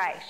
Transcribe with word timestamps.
Great. 0.00 0.22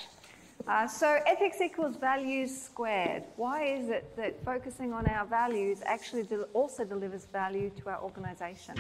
Uh, 0.67 0.89
so 0.89 1.21
ethics 1.27 1.61
equals 1.61 1.95
values 1.95 2.51
squared. 2.61 3.23
Why 3.37 3.67
is 3.67 3.89
it 3.89 4.17
that 4.17 4.45
focusing 4.45 4.93
on 4.93 5.07
our 5.07 5.25
values 5.25 5.79
actually 5.87 6.25
de- 6.25 6.43
also 6.55 6.85
delivers 6.85 7.27
value 7.27 7.71
to 7.79 7.91
our 7.91 8.03
organisation? 8.03 8.75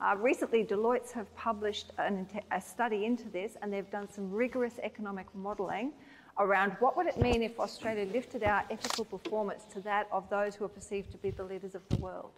Uh, 0.00 0.14
recently, 0.16 0.64
Deloitte 0.64 1.10
have 1.10 1.34
published 1.34 1.90
an, 1.98 2.28
a 2.52 2.60
study 2.60 3.06
into 3.06 3.28
this, 3.28 3.56
and 3.60 3.72
they've 3.72 3.90
done 3.90 4.08
some 4.08 4.30
rigorous 4.30 4.74
economic 4.84 5.26
modelling 5.34 5.92
around 6.38 6.76
what 6.78 6.96
would 6.96 7.08
it 7.08 7.20
mean 7.20 7.42
if 7.42 7.58
Australia 7.58 8.06
lifted 8.12 8.44
our 8.44 8.62
ethical 8.70 9.04
performance 9.04 9.64
to 9.72 9.80
that 9.80 10.06
of 10.12 10.30
those 10.30 10.54
who 10.54 10.64
are 10.64 10.68
perceived 10.68 11.10
to 11.10 11.18
be 11.18 11.30
the 11.30 11.42
leaders 11.42 11.74
of 11.74 11.82
the 11.88 11.96
world. 11.96 12.30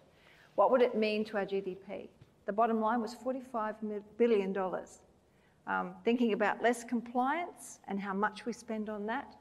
What 0.55 0.71
would 0.71 0.81
it 0.81 0.95
mean 0.95 1.23
to 1.25 1.37
our 1.37 1.45
GDP? 1.45 2.09
The 2.47 2.53
bottom 2.53 2.81
line 2.81 3.01
was 3.01 3.15
$45 3.15 3.75
billion. 4.17 4.51
Um, 5.65 5.95
thinking 6.03 6.33
about 6.33 6.61
less 6.61 6.83
compliance 6.83 7.79
and 7.87 7.99
how 7.99 8.13
much 8.13 8.45
we 8.45 8.51
spend 8.51 8.89
on 8.89 9.05
that, 9.05 9.35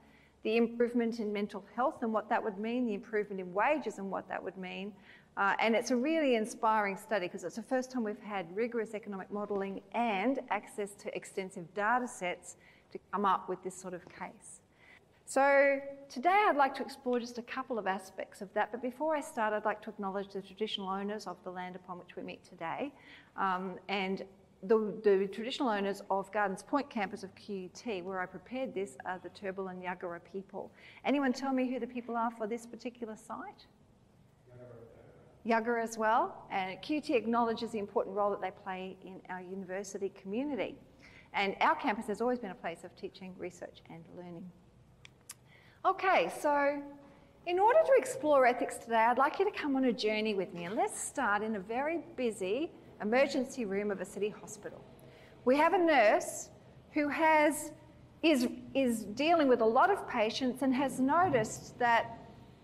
the 0.44 0.56
improvement 0.56 1.18
in 1.18 1.32
mental 1.32 1.64
health 1.74 2.02
and 2.02 2.12
what 2.12 2.28
that 2.28 2.42
would 2.42 2.58
mean, 2.58 2.86
the 2.86 2.94
improvement 2.94 3.40
in 3.40 3.52
wages 3.52 3.98
and 3.98 4.10
what 4.10 4.28
that 4.28 4.42
would 4.42 4.56
mean. 4.56 4.92
Uh, 5.36 5.54
and 5.60 5.74
it's 5.74 5.90
a 5.90 5.96
really 5.96 6.36
inspiring 6.36 6.96
study 6.96 7.26
because 7.26 7.42
it's 7.42 7.56
the 7.56 7.62
first 7.62 7.90
time 7.90 8.04
we've 8.04 8.20
had 8.20 8.54
rigorous 8.54 8.94
economic 8.94 9.32
modelling 9.32 9.80
and 9.92 10.40
access 10.50 10.94
to 10.94 11.14
extensive 11.16 11.72
data 11.74 12.06
sets 12.06 12.56
to 12.92 12.98
come 13.12 13.24
up 13.24 13.48
with 13.48 13.62
this 13.64 13.74
sort 13.74 13.94
of 13.94 14.06
case. 14.08 14.60
So 15.24 15.80
today 16.10 16.46
I'd 16.48 16.56
like 16.56 16.74
to 16.74 16.82
explore 16.82 17.18
just 17.18 17.38
a 17.38 17.42
couple 17.42 17.78
of 17.78 17.86
aspects 17.86 18.42
of 18.42 18.52
that, 18.52 18.70
but 18.70 18.82
before 18.82 19.16
I 19.16 19.20
start, 19.20 19.54
I'd 19.54 19.64
like 19.64 19.80
to 19.82 19.90
acknowledge 19.90 20.28
the 20.32 20.42
traditional 20.42 20.88
owners 20.88 21.26
of 21.26 21.36
the 21.44 21.50
land 21.50 21.76
upon 21.76 21.98
which 21.98 22.16
we 22.16 22.22
meet 22.22 22.44
today, 22.44 22.92
um, 23.38 23.76
and 23.88 24.24
the, 24.62 24.94
the, 25.02 25.26
traditional 25.26 25.68
owners 25.68 26.02
of 26.08 26.30
Gardens 26.32 26.62
Point 26.62 26.88
campus 26.88 27.24
of 27.24 27.30
QUT, 27.34 28.04
where 28.04 28.20
I 28.20 28.26
prepared 28.26 28.74
this, 28.74 28.96
are 29.04 29.20
the 29.22 29.30
Turrbal 29.30 29.70
and 29.70 29.82
Yagara 29.82 30.20
people. 30.32 30.70
Anyone 31.04 31.32
tell 31.32 31.52
me 31.52 31.68
who 31.68 31.80
the 31.80 31.86
people 31.86 32.16
are 32.16 32.30
for 32.30 32.46
this 32.46 32.64
particular 32.64 33.16
site? 33.16 33.66
Yagara 35.44 35.82
as 35.82 35.98
well, 35.98 36.46
and 36.52 36.80
QUT 36.80 37.10
acknowledges 37.10 37.72
the 37.72 37.78
important 37.80 38.14
role 38.14 38.30
that 38.30 38.40
they 38.40 38.52
play 38.62 38.96
in 39.04 39.20
our 39.28 39.40
university 39.40 40.10
community. 40.10 40.76
And 41.34 41.56
our 41.60 41.74
campus 41.74 42.06
has 42.06 42.20
always 42.20 42.38
been 42.38 42.52
a 42.52 42.54
place 42.54 42.84
of 42.84 42.94
teaching, 42.94 43.34
research, 43.38 43.80
and 43.90 44.04
learning. 44.16 44.48
Okay, 45.84 46.30
so 46.40 46.80
in 47.46 47.58
order 47.58 47.80
to 47.84 47.92
explore 47.96 48.46
ethics 48.46 48.76
today, 48.78 49.04
I'd 49.08 49.18
like 49.18 49.40
you 49.40 49.50
to 49.50 49.58
come 49.58 49.74
on 49.74 49.86
a 49.86 49.92
journey 49.92 50.34
with 50.34 50.54
me, 50.54 50.64
and 50.64 50.76
let's 50.76 51.00
start 51.00 51.42
in 51.42 51.56
a 51.56 51.60
very 51.60 52.02
busy 52.16 52.70
emergency 53.02 53.64
room 53.64 53.90
of 53.90 54.00
a 54.00 54.04
city 54.04 54.28
hospital. 54.28 54.82
We 55.44 55.56
have 55.56 55.74
a 55.74 55.78
nurse 55.78 56.48
who 56.92 57.08
has 57.08 57.72
is, 58.22 58.46
is 58.74 59.02
dealing 59.02 59.48
with 59.48 59.60
a 59.60 59.66
lot 59.66 59.90
of 59.90 60.08
patients 60.08 60.62
and 60.62 60.72
has 60.74 61.00
noticed 61.00 61.78
that 61.78 62.18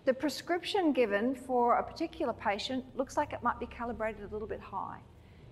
the 0.05 0.13
prescription 0.13 0.93
given 0.93 1.35
for 1.35 1.77
a 1.77 1.83
particular 1.83 2.33
patient 2.33 2.83
looks 2.95 3.17
like 3.17 3.33
it 3.33 3.43
might 3.43 3.59
be 3.59 3.65
calibrated 3.65 4.23
a 4.23 4.27
little 4.33 4.47
bit 4.47 4.61
high, 4.61 4.99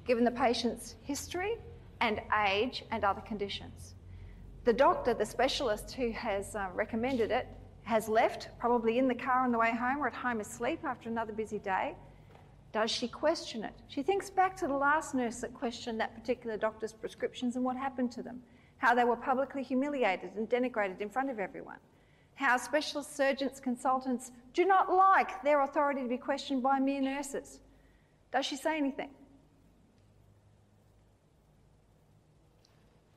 given 0.06 0.24
the 0.24 0.32
patient's 0.32 0.96
history 1.04 1.58
and 2.00 2.22
age 2.48 2.86
and 2.92 3.04
other 3.04 3.22
conditions. 3.22 3.96
The 4.64 4.74
doctor, 4.74 5.14
the 5.14 5.26
specialist 5.26 5.92
who 5.92 6.12
has 6.12 6.56
uh, 6.56 6.68
recommended 6.74 7.32
it, 7.32 7.48
has 7.84 8.08
left, 8.10 8.50
probably 8.60 8.98
in 8.98 9.08
the 9.08 9.16
car 9.16 9.44
on 9.44 9.52
the 9.52 9.58
way 9.58 9.72
home 9.72 10.00
or 10.00 10.08
at 10.08 10.14
home 10.14 10.40
asleep 10.40 10.80
after 10.84 11.10
another 11.10 11.34
busy 11.34 11.60
day. 11.60 11.96
Does 12.78 12.92
she 12.92 13.08
question 13.08 13.64
it? 13.64 13.74
She 13.88 14.04
thinks 14.04 14.30
back 14.30 14.56
to 14.58 14.68
the 14.68 14.76
last 14.76 15.16
nurse 15.16 15.38
that 15.38 15.52
questioned 15.52 16.00
that 16.00 16.14
particular 16.14 16.58
doctor's 16.58 16.94
prescriptions 16.94 17.56
and 17.56 17.66
what 17.66 17.76
happened 17.76 18.12
to 18.12 18.22
them, 18.22 18.40
how 18.78 18.94
they 18.94 19.04
were 19.04 19.16
publicly 19.16 19.64
humiliated 19.64 20.30
and 20.36 20.48
denigrated 20.48 21.02
in 21.02 21.10
front 21.10 21.32
of 21.32 21.40
everyone, 21.40 21.80
how 22.36 22.56
specialist 22.56 23.18
surgeons, 23.18 23.60
consultants 23.60 24.30
do 24.54 24.64
not 24.64 24.94
like 24.94 25.42
their 25.42 25.64
authority 25.64 26.04
to 26.04 26.08
be 26.08 26.20
questioned 26.20 26.62
by 26.62 26.78
mere 26.78 27.02
nurses. 27.02 27.62
Does 28.32 28.46
she 28.46 28.56
say 28.56 28.78
anything? 28.78 29.10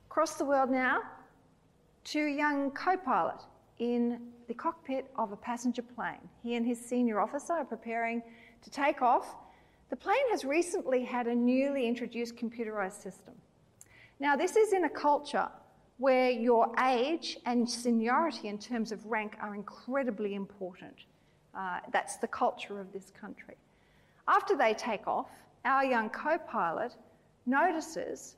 Across 0.07 0.37
the 0.37 0.47
world 0.47 0.71
now 0.71 1.03
to 2.05 2.19
young 2.19 2.71
co 2.71 2.97
pilot 2.97 3.43
in 3.79 4.21
the 4.49 4.55
cockpit 4.55 5.11
of 5.17 5.33
a 5.33 5.37
passenger 5.37 5.83
plane. 5.83 6.31
He 6.43 6.55
and 6.55 6.65
his 6.65 6.81
senior 6.81 7.21
officer 7.21 7.53
are 7.53 7.65
preparing 7.67 8.23
to 8.63 8.71
take 8.71 9.03
off. 9.03 9.37
The 9.91 9.97
plane 9.97 10.31
has 10.31 10.45
recently 10.45 11.05
had 11.05 11.27
a 11.27 11.35
newly 11.35 11.87
introduced 11.87 12.37
computerized 12.37 13.03
system. 13.03 13.35
Now, 14.21 14.37
this 14.37 14.55
is 14.55 14.73
in 14.73 14.85
a 14.85 14.89
culture 14.89 15.49
where 15.99 16.31
your 16.31 16.73
age 16.83 17.39
and 17.45 17.69
seniority 17.69 18.49
in 18.49 18.59
terms 18.59 18.93
of 18.93 19.05
rank 19.05 19.37
are 19.41 19.55
incredibly 19.55 20.35
important. 20.35 20.95
Uh, 21.55 21.81
that's 21.93 22.17
the 22.19 22.29
culture 22.29 22.81
of 22.81 22.93
this 22.93 23.11
country. 23.21 23.57
After 24.29 24.57
they 24.57 24.75
take 24.75 25.09
off, 25.09 25.29
our 25.65 25.85
young 25.85 26.09
co 26.09 26.39
pilot 26.39 26.95
notices 27.45 28.37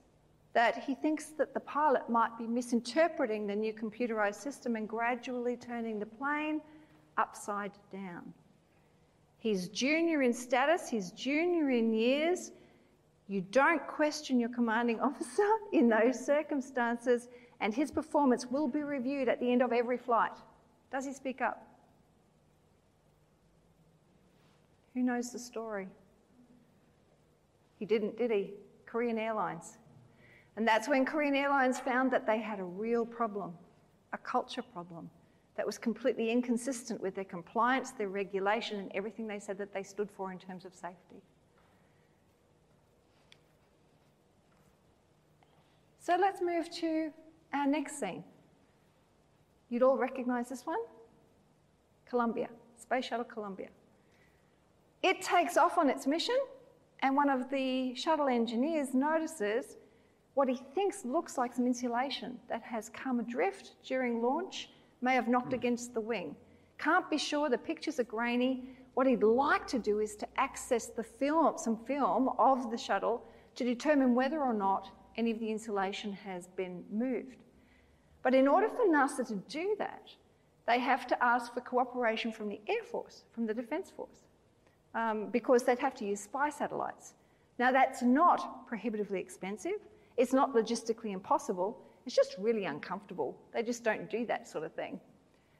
that 0.55 0.83
he 0.84 0.95
thinks 0.95 1.27
that 1.39 1.53
the 1.53 1.61
pilot 1.61 2.09
might 2.09 2.37
be 2.39 2.47
misinterpreting 2.47 3.47
the 3.47 3.55
new 3.55 3.75
computerized 3.75 4.37
system 4.37 4.77
and 4.77 4.89
gradually 4.89 5.57
turning 5.57 5.99
the 5.99 6.07
plane 6.07 6.61
upside 7.19 7.73
down. 7.93 8.33
He's 9.42 9.66
junior 9.66 10.22
in 10.22 10.32
status, 10.32 10.88
he's 10.88 11.10
junior 11.10 11.69
in 11.70 11.92
years. 11.92 12.53
You 13.26 13.41
don't 13.41 13.84
question 13.88 14.38
your 14.38 14.50
commanding 14.50 15.00
officer 15.00 15.48
in 15.72 15.88
those 15.88 16.25
circumstances, 16.25 17.26
and 17.58 17.75
his 17.75 17.91
performance 17.91 18.47
will 18.47 18.69
be 18.69 18.84
reviewed 18.84 19.28
at 19.28 19.41
the 19.41 19.50
end 19.50 19.60
of 19.60 19.72
every 19.72 19.98
flight. 19.98 20.30
Does 20.92 21.04
he 21.04 21.12
speak 21.12 21.41
up? 21.41 21.66
Who 24.94 25.03
knows 25.03 25.32
the 25.32 25.41
story? 25.41 25.88
He 27.80 27.84
didn't, 27.84 28.16
did 28.16 28.30
he? 28.30 28.53
Korean 28.86 29.19
Airlines. 29.19 29.78
And 30.54 30.69
that's 30.69 30.88
when 30.88 31.04
Korean 31.04 31.34
Airlines 31.34 31.80
found 31.80 32.12
that 32.12 32.28
they 32.28 32.38
had 32.38 32.60
a 32.60 32.64
real 32.64 33.04
problem, 33.04 33.54
a 34.12 34.19
culture 34.19 34.62
problem 34.62 35.10
that 35.57 35.67
was 35.67 35.79
completely 35.79 36.31
inconsistent 36.31 37.01
with 37.01 37.15
their 37.15 37.25
compliance, 37.25 37.91
their 37.91 38.09
regulation, 38.09 38.79
and 38.79 38.91
everything 38.95 39.27
they 39.27 39.39
said 39.39 39.59
that 39.59 39.73
they 39.75 39.83
stood 39.83 40.11
for 40.11 40.33
in 40.33 40.39
terms 40.39 40.65
of 40.65 40.75
safety. 40.75 41.23
So 45.99 46.17
let's 46.19 46.41
move 46.41 46.71
to 46.81 47.13
our 47.53 47.67
next 47.67 48.01
scene. 48.01 48.25
You'd 49.69 49.83
all 49.83 49.97
recognize 49.97 50.49
this 50.49 50.67
one? 50.67 50.81
Columbia, 52.07 52.49
Space 52.77 53.05
Shuttle 53.05 53.25
Columbia. 53.25 53.69
It 55.03 55.23
takes 55.23 55.57
off 55.57 55.79
on 55.79 55.89
its 55.89 56.07
mission, 56.07 56.39
and 57.01 57.15
one 57.15 57.29
of 57.29 57.51
the 57.51 57.95
shuttle 57.95 58.29
engineers 58.29 58.95
notices 58.95 59.77
what 60.34 60.49
he 60.49 60.57
thinks 60.75 61.05
looks 61.05 61.39
like 61.39 61.55
some 61.55 61.67
insulation 61.67 62.39
that 62.49 62.63
has 62.63 62.89
come 62.89 63.21
adrift 63.21 63.73
during 63.84 64.23
launch, 64.23 64.71
may 65.03 65.15
have 65.15 65.29
knocked 65.29 65.53
against 65.53 65.93
the 65.93 66.01
wing. 66.01 66.35
Can't 66.79 67.09
be 67.11 67.19
sure, 67.19 67.49
the 67.49 67.59
pictures 67.59 68.01
are 68.01 68.05
grainy. 68.05 68.65
What 68.95 69.07
he'd 69.07 69.23
like 69.23 69.67
to 69.69 69.79
do 69.79 70.01
is 70.01 70.17
to 70.17 70.29
access 70.37 70.87
the 70.87 71.03
film, 71.03 71.59
some 71.59 71.77
film 71.77 72.31
of 72.39 72.71
the 72.71 72.79
shuttle 72.79 73.25
to 73.55 73.65
determine 73.65 74.15
whether 74.15 74.41
or 74.41 74.55
not 74.55 74.91
any 75.17 75.31
of 75.31 75.39
the 75.39 75.51
insulation 75.51 76.13
has 76.13 76.47
been 76.47 76.85
moved. 76.91 77.37
But 78.23 78.35
in 78.35 78.49
order 78.49 78.69
for 78.69 78.87
NASA 78.87 79.27
to 79.29 79.37
do 79.49 79.75
that, 79.79 80.09
they 80.67 80.79
have 80.79 81.07
to 81.09 81.25
ask 81.25 81.53
for 81.53 81.61
cooperation 81.61 82.33
from 82.33 82.49
the 82.49 82.61
Air 82.69 82.83
Force, 82.84 83.25
from 83.33 83.47
the 83.47 83.55
Defence 83.55 83.91
Force, 83.91 84.25
um, 84.95 85.29
because 85.31 85.65
they'd 85.65 85.79
have 85.79 85.95
to 85.97 86.05
use 86.05 86.21
spy 86.21 86.51
satellites. 86.51 87.15
Now, 87.59 87.73
that's 87.73 88.03
not 88.03 88.67
prohibitively 88.67 89.21
expensive. 89.21 89.81
It's 90.17 90.33
not 90.33 90.55
logistically 90.55 91.13
impossible, 91.13 91.79
it's 92.07 92.15
just 92.15 92.37
really 92.39 92.65
uncomfortable. 92.65 93.37
They 93.53 93.63
just 93.63 93.85
don't 93.85 94.11
do 94.11 94.27
that 94.27 94.49
sort 94.49 94.65
of 94.65 94.72
thing. 94.75 95.01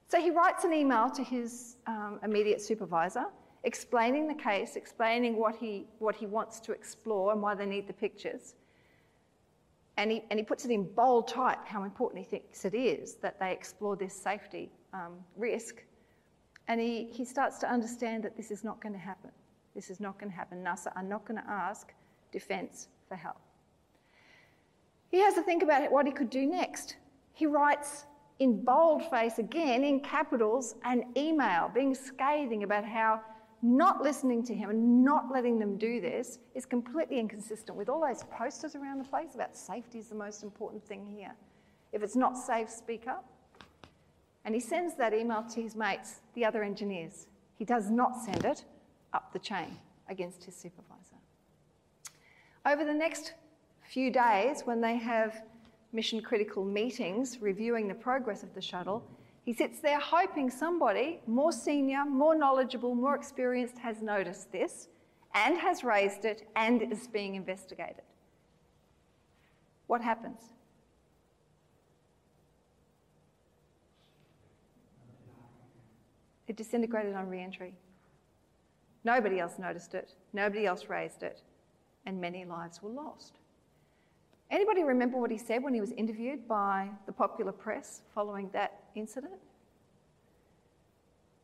So 0.09 0.21
he 0.21 0.31
writes 0.31 0.65
an 0.65 0.73
email 0.73 1.09
to 1.11 1.23
his 1.23 1.77
um, 1.87 2.21
immediate 2.23 2.61
supervisor 2.61 3.27
explaining 3.65 4.27
the 4.27 4.35
case, 4.35 4.77
explaining 4.77 5.37
what 5.37 5.55
he, 5.55 5.87
what 5.99 6.15
he 6.15 6.27
wants 6.27 6.61
to 6.61 6.73
explore 6.73 7.33
and 7.33 7.41
why 7.41 7.55
they 7.55 7.67
need 7.67 7.87
the 7.87 7.93
pictures. 7.93 8.55
And 9.97 10.11
he, 10.11 10.25
and 10.31 10.39
he 10.39 10.45
puts 10.45 10.65
it 10.65 10.71
in 10.71 10.85
bold 10.95 11.29
type 11.29 11.59
how 11.65 11.85
important 11.85 12.25
he 12.25 12.29
thinks 12.29 12.65
it 12.65 12.75
is 12.75 13.15
that 13.17 13.39
they 13.39 13.53
explore 13.53 13.95
this 13.95 14.15
safety 14.15 14.73
um, 14.93 15.19
risk. 15.37 15.85
And 16.69 16.81
he, 16.81 17.09
he 17.13 17.25
starts 17.25 17.59
to 17.59 17.71
understand 17.71 18.25
that 18.25 18.37
this 18.37 18.51
is 18.51 18.65
not 18.65 18.81
going 18.81 18.95
to 18.95 18.99
happen. 18.99 19.31
This 19.75 19.91
is 19.91 20.01
not 20.01 20.19
going 20.19 20.31
to 20.31 20.37
happen. 20.37 20.65
NASA 20.65 20.93
are 20.97 21.03
not 21.03 21.25
going 21.27 21.41
to 21.41 21.49
ask 21.49 21.93
defence 22.31 22.89
for 23.09 23.17
help. 23.17 23.41
He 25.13 25.21
has 25.21 25.35
to 25.35 25.43
think 25.43 25.63
about 25.63 25.93
what 25.93 26.07
he 26.07 26.13
could 26.13 26.31
do 26.31 26.47
next. 26.47 26.97
He 27.35 27.47
writes 27.47 28.07
in 28.39 28.65
boldface 28.65 29.39
again, 29.39 29.85
in 29.85 30.01
capitals, 30.01 30.75
an 30.85 31.05
email 31.17 31.71
being 31.73 31.95
scathing 31.95 32.63
about 32.63 32.85
how 32.85 33.21
not 33.61 34.03
listening 34.03 34.43
to 34.45 34.55
him 34.55 34.71
and 34.71 35.05
not 35.05 35.31
letting 35.31 35.59
them 35.59 35.77
do 35.77 36.01
this 36.01 36.39
is 36.55 36.65
completely 36.65 37.21
inconsistent 37.21 37.77
with 37.77 37.91
all 37.91 38.01
those 38.01 38.25
posters 38.25 38.75
around 38.75 38.99
the 38.99 39.05
place 39.05 39.35
about 39.35 39.55
safety 39.55 39.99
is 39.99 40.09
the 40.09 40.15
most 40.15 40.43
important 40.43 40.83
thing 40.83 41.07
here. 41.07 41.33
If 41.93 42.03
it's 42.03 42.17
not 42.17 42.37
safe, 42.39 42.71
speak 42.71 43.07
up. 43.07 43.25
And 44.47 44.55
he 44.55 44.61
sends 44.61 44.97
that 44.97 45.13
email 45.13 45.45
to 45.51 45.63
his 45.63 45.77
mates, 45.77 46.21
the 46.35 46.45
other 46.45 46.63
engineers. 46.63 47.27
He 47.55 47.67
does 47.67 47.91
not 47.91 48.17
send 48.25 48.47
it 48.47 48.65
up 49.13 49.33
the 49.35 49.39
chain 49.39 49.77
against 50.09 50.43
his 50.43 50.57
supervisor. 50.57 51.17
Over 52.65 52.85
the 52.85 52.95
next 52.95 53.35
few 53.93 54.11
days, 54.11 54.63
when 54.65 54.81
they 54.81 54.97
have 54.97 55.43
mission 55.93 56.23
critical 56.23 56.65
meetings 56.65 57.43
reviewing 57.43 57.87
the 57.87 57.95
progress 57.95 58.43
of 58.43 58.55
the 58.55 58.61
shuttle, 58.61 59.05
he 59.45 59.53
sits 59.53 59.81
there 59.81 60.01
hoping 60.01 60.49
somebody 60.49 61.21
more 61.27 61.53
senior, 61.53 62.07
more 62.07 62.35
knowledgeable, 62.35 62.95
more 62.95 63.15
experienced 63.15 63.77
has 63.77 64.01
noticed 64.01 64.51
this 64.51 64.89
and 65.35 65.59
has 65.59 65.85
raised 65.85 66.25
it 66.25 66.49
and 66.57 66.91
is 66.91 67.07
being 67.07 67.35
investigated. 67.35 68.05
What 69.89 70.01
happens? 70.01 70.41
It 76.49 76.57
disintegrated 76.57 77.15
on 77.15 77.29
re 77.29 77.43
entry. 77.43 77.75
Nobody 79.05 79.39
else 79.39 79.59
noticed 79.59 79.93
it, 79.93 80.13
nobody 80.33 80.65
else 80.65 80.87
raised 80.89 81.23
it, 81.23 81.43
and 82.07 82.19
many 82.21 82.47
lives 82.47 82.83
were 82.83 82.91
lost. 82.91 83.42
Anybody 84.53 84.85
remember 84.85 85.17
what 85.19 85.31
he 85.31 85.39
said 85.39 85.63
when 85.63 85.73
he 85.73 85.81
was 85.81 85.93
interviewed 85.93 86.47
by 86.47 86.91
the 87.07 87.13
popular 87.13 87.53
press 87.53 88.03
following 88.15 88.51
that 88.53 88.83
incident? 88.95 89.41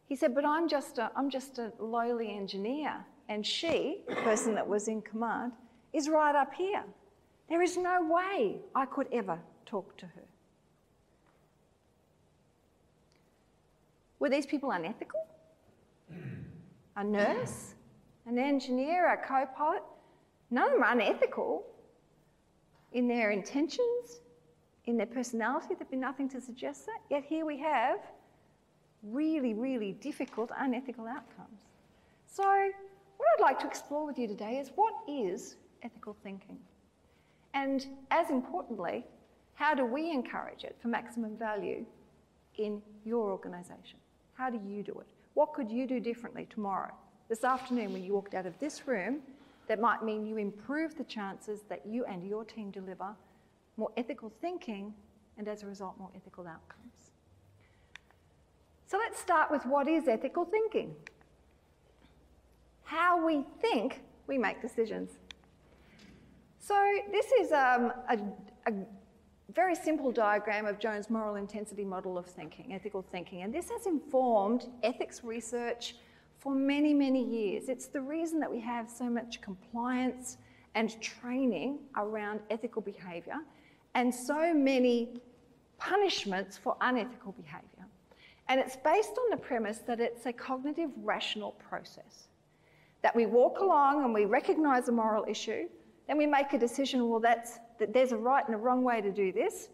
He 0.07 0.15
said, 0.15 0.35
But 0.35 0.45
I'm 0.45 0.69
just 0.69 0.99
a, 0.99 1.11
I'm 1.17 1.31
just 1.31 1.59
a 1.59 1.73
lowly 1.79 2.31
engineer, 2.37 2.97
and 3.31 3.47
she, 3.47 4.03
the 4.07 4.17
person 4.17 4.55
that 4.57 4.69
was 4.69 4.89
in 4.89 5.01
command, 5.01 5.53
is 5.95 6.11
right 6.11 6.37
up 6.37 6.53
here. 6.53 6.85
There 7.49 7.63
is 7.63 7.79
no 7.79 8.07
way 8.07 8.57
I 8.75 8.85
could 8.85 9.07
ever 9.11 9.39
talk 9.65 9.97
to 9.97 10.07
her. 10.07 10.29
Were 14.19 14.29
these 14.29 14.45
people 14.45 14.71
unethical? 14.71 15.21
A 16.97 17.05
nurse, 17.05 17.75
an 18.27 18.39
engineer, 18.39 19.11
a 19.15 19.17
co 19.17 19.47
pilot? 19.57 19.83
None 20.51 20.67
of 20.67 20.73
them 20.73 20.83
are 20.83 20.93
unethical 20.93 21.65
in 22.93 23.09
their 23.09 23.31
intentions, 23.31 24.21
in 24.87 24.97
their 24.97 25.07
personality. 25.07 25.75
There'd 25.75 25.91
be 25.91 25.97
nothing 25.97 26.29
to 26.31 26.41
suggest 26.41 26.87
that. 26.87 27.01
Yet 27.11 27.25
here 27.25 27.45
we 27.45 27.59
have 27.59 28.01
really, 29.03 29.55
really 29.55 29.93
difficult, 29.93 30.51
unethical 30.57 31.07
outcomes. 31.07 31.61
So, 32.27 32.45
what 32.45 33.29
I'd 33.39 33.43
like 33.43 33.59
to 33.61 33.67
explore 33.67 34.07
with 34.07 34.19
you 34.19 34.29
today 34.29 34.59
is 34.59 34.71
what 34.75 34.95
is 35.09 35.57
ethical 35.83 36.17
thinking? 36.23 36.59
And 37.55 37.87
as 38.11 38.31
importantly, 38.31 39.05
how 39.55 39.75
do 39.75 39.85
we 39.85 40.11
encourage 40.11 40.65
it 40.65 40.77
for 40.81 40.89
maximum 40.89 41.37
value 41.37 41.85
in 42.57 42.81
your 43.05 43.31
organisation? 43.31 43.99
How 44.35 44.51
do 44.51 44.61
you 44.65 44.83
do 44.83 44.93
it? 45.01 45.07
What 45.35 45.53
could 45.53 45.71
you 45.71 45.87
do 45.87 46.01
differently 46.01 46.47
tomorrow, 46.49 46.93
this 47.29 47.45
afternoon, 47.45 47.93
when 47.93 48.05
you 48.05 48.13
walked 48.15 48.35
out 48.35 48.47
of 48.47 48.59
this 48.59 48.87
room 48.87 49.21
that 49.69 49.81
might 49.81 50.03
mean 50.03 50.27
you 50.27 50.37
improve 50.37 50.97
the 50.97 51.05
chances 51.05 51.61
that 51.69 51.87
you 51.87 52.05
and 52.05 52.27
your 52.27 52.45
team 52.45 52.71
deliver 52.71 53.15
more 53.77 53.91
ethical 53.97 54.33
thinking 54.41 54.93
and 55.37 55.47
as 55.47 55.63
a 55.63 55.67
result, 55.67 55.99
more 55.99 56.11
ethical 56.17 56.47
outcomes? 56.47 57.13
So 58.87 58.97
let's 58.97 59.21
start 59.21 59.51
with 59.51 59.67
what 59.67 59.87
is 59.87 60.09
ethical 60.09 60.45
thinking? 60.45 60.97
How 62.85 63.25
we 63.25 63.45
think 63.61 64.01
we 64.27 64.39
make 64.39 64.63
decisions. 64.63 65.11
So 66.59 66.75
this 67.13 67.27
is 67.33 67.53
um, 67.53 67.93
a, 68.09 68.19
a 68.67 68.73
very 69.55 69.75
simple 69.75 70.13
diagram 70.13 70.67
of 70.67 70.79
Jones' 70.79 71.11
moral 71.11 71.37
intensity 71.37 71.85
model 71.85 72.19
of 72.19 72.27
thinking, 72.27 72.75
ethical 72.75 73.03
thinking. 73.03 73.43
And 73.43 73.53
this 73.53 73.71
has 73.71 73.87
informed 73.87 74.69
ethics 74.83 75.25
research 75.25 75.95
for 76.39 76.55
many, 76.55 76.95
many 76.95 77.23
years. 77.23 77.69
It's 77.69 77.87
the 77.87 78.01
reason 78.01 78.39
that 78.41 78.51
we 78.51 78.61
have 78.61 78.89
so 78.89 79.11
much 79.11 79.41
compliance 79.41 80.39
and 80.75 81.01
training 81.01 81.79
around 81.97 82.41
ethical 82.51 82.83
behaviour 82.83 83.37
and 83.95 84.15
so 84.15 84.55
many 84.55 85.21
punishments 85.79 86.57
for 86.57 86.77
unethical 86.81 87.33
behaviour. 87.33 87.87
And 88.49 88.61
it's 88.61 88.77
based 88.77 89.13
on 89.19 89.31
the 89.31 89.37
premise 89.37 89.79
that 89.87 90.01
it's 90.01 90.27
a 90.27 90.33
cognitive 90.33 90.91
rational 91.03 91.53
process. 91.53 92.29
That 93.03 93.15
we 93.15 93.27
walk 93.27 93.61
along 93.61 94.05
and 94.05 94.15
we 94.15 94.25
recognise 94.25 94.89
a 94.89 94.93
moral 94.93 95.25
issue, 95.29 95.69
then 96.07 96.17
we 96.17 96.27
make 96.27 96.53
a 96.55 96.59
decision, 96.59 97.09
well, 97.09 97.21
that's, 97.21 97.59
that 97.79 97.93
there's 97.93 98.13
a 98.13 98.17
right 98.17 98.45
and 98.47 98.55
a 98.55 98.59
wrong 98.59 98.83
way 98.83 99.01
to 99.01 99.13
do 99.13 99.31
this. 99.31 99.69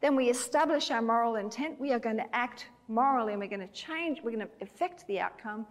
Then 0.00 0.16
we 0.16 0.28
establish 0.28 0.90
our 0.90 1.00
moral 1.00 1.36
intent. 1.36 1.80
We 1.80 1.92
are 1.92 1.98
going 1.98 2.16
to 2.16 2.36
act 2.36 2.66
morally 2.88 3.32
and 3.32 3.40
we're 3.40 3.48
going 3.48 3.66
to 3.66 3.72
change, 3.72 4.20
we're 4.22 4.32
going 4.32 4.46
to 4.46 4.50
affect 4.60 5.06
the 5.06 5.20
outcome. 5.20 5.66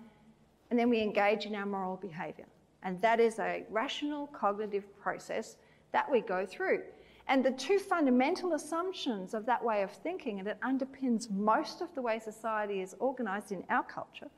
And 0.69 0.79
then 0.79 0.89
we 0.89 1.01
engage 1.01 1.45
in 1.45 1.56
our 1.56 1.65
moral 1.65 1.97
behaviour. 1.97 2.45
And 2.83 3.01
that 3.01 3.19
is 3.19 3.39
a 3.39 3.65
rational 3.69 4.27
cognitive 4.27 4.85
process 5.00 5.57
that 5.91 6.09
we 6.09 6.21
go 6.21 6.45
through. 6.45 6.81
And 7.27 7.44
the 7.44 7.51
two 7.51 7.79
fundamental 7.79 8.53
assumptions 8.53 9.33
of 9.33 9.45
that 9.47 9.63
way 9.63 9.81
of 9.81 9.91
thinking, 9.91 10.39
and 10.39 10.47
it 10.47 10.59
underpins 10.62 11.31
most 11.31 11.81
of 11.81 11.94
the 11.95 12.01
way 12.01 12.19
society 12.19 12.81
is 12.81 12.95
organised 13.01 13.51
in 13.51 13.63
our 13.69 13.83
culture, 13.83 14.29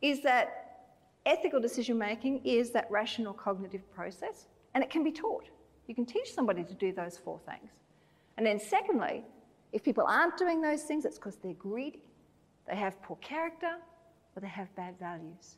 is 0.00 0.22
that 0.22 0.68
ethical 1.26 1.60
decision 1.60 1.98
making 1.98 2.40
is 2.44 2.70
that 2.70 2.90
rational 2.90 3.34
cognitive 3.34 3.90
process 3.92 4.46
and 4.74 4.82
it 4.82 4.88
can 4.88 5.04
be 5.04 5.12
taught. 5.12 5.48
You 5.86 5.94
can 5.94 6.06
teach 6.06 6.32
somebody 6.32 6.64
to 6.64 6.74
do 6.74 6.92
those 6.92 7.18
four 7.18 7.40
things. 7.46 7.70
And 8.36 8.46
then, 8.46 8.58
secondly, 8.58 9.24
if 9.72 9.82
people 9.82 10.04
aren't 10.06 10.36
doing 10.38 10.60
those 10.62 10.82
things, 10.84 11.04
it's 11.04 11.18
because 11.18 11.36
they're 11.36 11.54
greedy, 11.54 12.02
they 12.68 12.76
have 12.76 13.00
poor 13.02 13.16
character, 13.16 13.76
or 14.38 14.40
they 14.40 14.46
have 14.46 14.74
bad 14.76 14.96
values. 15.00 15.56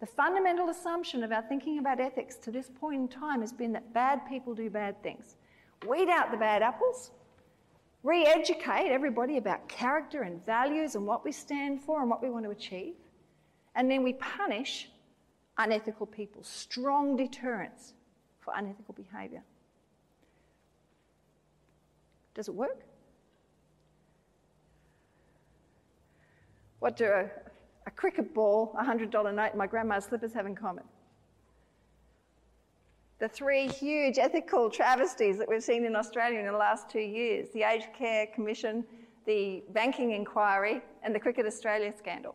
The 0.00 0.06
fundamental 0.06 0.70
assumption 0.70 1.22
of 1.22 1.32
our 1.32 1.42
thinking 1.42 1.78
about 1.78 2.00
ethics 2.00 2.36
to 2.36 2.50
this 2.50 2.70
point 2.80 3.00
in 3.02 3.08
time 3.08 3.42
has 3.42 3.52
been 3.52 3.72
that 3.72 3.92
bad 3.92 4.26
people 4.26 4.54
do 4.54 4.70
bad 4.70 5.02
things. 5.02 5.36
Weed 5.86 6.08
out 6.08 6.30
the 6.30 6.38
bad 6.38 6.62
apples, 6.62 7.10
re 8.02 8.24
educate 8.24 8.88
everybody 8.88 9.36
about 9.36 9.68
character 9.68 10.22
and 10.22 10.44
values 10.46 10.94
and 10.94 11.06
what 11.06 11.26
we 11.26 11.32
stand 11.32 11.82
for 11.82 12.00
and 12.00 12.08
what 12.08 12.22
we 12.22 12.30
want 12.30 12.46
to 12.46 12.50
achieve, 12.50 12.94
and 13.74 13.90
then 13.90 14.02
we 14.02 14.14
punish 14.14 14.88
unethical 15.58 16.06
people. 16.06 16.42
Strong 16.42 17.16
deterrence 17.16 17.92
for 18.40 18.54
unethical 18.56 18.94
behaviour. 18.94 19.42
Does 22.34 22.48
it 22.48 22.54
work? 22.54 22.80
What 26.78 26.96
do 26.96 27.28
cricket 27.96 28.34
ball, 28.34 28.74
a 28.78 28.84
$100 28.84 29.12
note, 29.12 29.50
and 29.50 29.56
my 29.56 29.66
grandma's 29.66 30.04
slippers 30.04 30.32
have 30.32 30.46
in 30.46 30.54
common? 30.54 30.84
The 33.18 33.28
three 33.28 33.66
huge 33.66 34.18
ethical 34.18 34.68
travesties 34.70 35.38
that 35.38 35.48
we've 35.48 35.64
seen 35.64 35.84
in 35.84 35.96
Australia 35.96 36.38
in 36.38 36.46
the 36.46 36.52
last 36.52 36.90
two 36.90 37.00
years 37.00 37.48
the 37.54 37.62
Aged 37.62 37.88
Care 37.96 38.26
Commission, 38.26 38.84
the 39.24 39.64
banking 39.72 40.12
inquiry, 40.12 40.82
and 41.02 41.14
the 41.14 41.20
Cricket 41.20 41.46
Australia 41.46 41.92
scandal. 41.96 42.34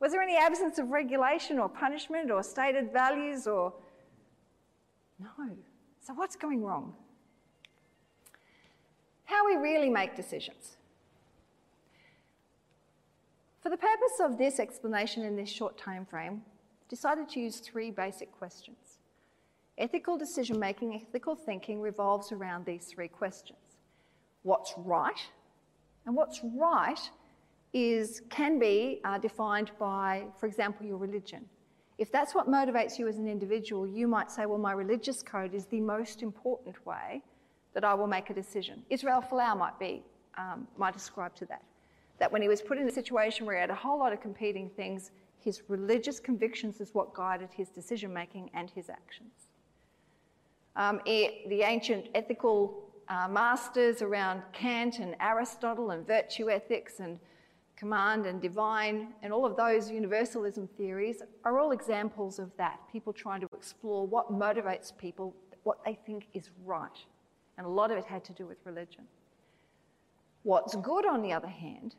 Was 0.00 0.12
there 0.12 0.22
any 0.22 0.36
absence 0.36 0.78
of 0.78 0.88
regulation 0.88 1.58
or 1.58 1.68
punishment 1.68 2.30
or 2.30 2.42
stated 2.42 2.92
values 2.92 3.46
or 3.46 3.74
no. 5.18 5.28
So, 6.00 6.14
what's 6.14 6.36
going 6.36 6.62
wrong? 6.62 6.94
How 9.24 9.46
we 9.46 9.56
really 9.56 9.88
make 9.88 10.14
decisions. 10.14 10.76
For 13.64 13.70
the 13.70 13.78
purpose 13.78 14.20
of 14.20 14.36
this 14.36 14.60
explanation 14.60 15.24
in 15.24 15.36
this 15.36 15.48
short 15.48 15.78
time 15.78 16.04
frame, 16.04 16.42
decided 16.90 17.30
to 17.30 17.40
use 17.40 17.60
three 17.60 17.90
basic 17.90 18.30
questions. 18.30 18.98
Ethical 19.78 20.18
decision 20.18 20.58
making, 20.58 20.94
ethical 20.94 21.34
thinking 21.34 21.80
revolves 21.80 22.30
around 22.30 22.66
these 22.66 22.84
three 22.84 23.08
questions. 23.08 23.78
What's 24.42 24.74
right? 24.76 25.18
And 26.04 26.14
what's 26.14 26.42
right 26.44 27.00
is 27.72 28.20
can 28.28 28.58
be 28.58 29.00
uh, 29.02 29.16
defined 29.16 29.70
by, 29.78 30.24
for 30.38 30.44
example, 30.44 30.84
your 30.84 30.98
religion. 30.98 31.46
If 31.96 32.12
that's 32.12 32.34
what 32.34 32.46
motivates 32.46 32.98
you 32.98 33.08
as 33.08 33.16
an 33.16 33.26
individual, 33.26 33.86
you 33.86 34.06
might 34.06 34.30
say, 34.30 34.44
well, 34.44 34.58
my 34.58 34.72
religious 34.72 35.22
code 35.22 35.54
is 35.54 35.64
the 35.64 35.80
most 35.80 36.22
important 36.22 36.84
way 36.84 37.22
that 37.72 37.82
I 37.82 37.94
will 37.94 38.08
make 38.08 38.28
a 38.28 38.34
decision. 38.34 38.82
Israel 38.90 39.22
Folau 39.26 39.56
might 39.56 39.78
be, 39.78 40.02
um, 40.36 40.68
might 40.76 40.94
ascribe 40.96 41.34
to 41.36 41.46
that. 41.46 41.62
That 42.18 42.30
when 42.30 42.42
he 42.42 42.48
was 42.48 42.62
put 42.62 42.78
in 42.78 42.88
a 42.88 42.92
situation 42.92 43.44
where 43.44 43.56
he 43.56 43.60
had 43.60 43.70
a 43.70 43.74
whole 43.74 43.98
lot 43.98 44.12
of 44.12 44.20
competing 44.20 44.70
things, 44.70 45.10
his 45.40 45.62
religious 45.68 46.20
convictions 46.20 46.80
is 46.80 46.94
what 46.94 47.12
guided 47.12 47.50
his 47.52 47.68
decision 47.68 48.12
making 48.12 48.50
and 48.54 48.70
his 48.70 48.88
actions. 48.88 49.48
Um, 50.76 51.00
it, 51.04 51.48
the 51.48 51.62
ancient 51.62 52.08
ethical 52.14 52.84
uh, 53.08 53.28
masters 53.28 54.00
around 54.00 54.42
Kant 54.52 54.98
and 54.98 55.14
Aristotle 55.20 55.90
and 55.90 56.06
virtue 56.06 56.50
ethics 56.50 57.00
and 57.00 57.18
command 57.76 58.26
and 58.26 58.40
divine, 58.40 59.08
and 59.22 59.32
all 59.32 59.44
of 59.44 59.56
those 59.56 59.90
universalism 59.90 60.68
theories 60.76 61.22
are 61.44 61.58
all 61.58 61.72
examples 61.72 62.38
of 62.38 62.50
that. 62.56 62.80
People 62.90 63.12
trying 63.12 63.40
to 63.40 63.48
explore 63.54 64.06
what 64.06 64.32
motivates 64.32 64.96
people, 64.96 65.34
what 65.64 65.78
they 65.84 65.98
think 66.06 66.28
is 66.32 66.50
right. 66.64 67.04
And 67.58 67.66
a 67.66 67.70
lot 67.70 67.90
of 67.90 67.98
it 67.98 68.04
had 68.04 68.24
to 68.24 68.32
do 68.32 68.46
with 68.46 68.58
religion. 68.64 69.04
What's 70.42 70.74
good, 70.76 71.06
on 71.06 71.22
the 71.22 71.32
other 71.32 71.48
hand, 71.48 71.96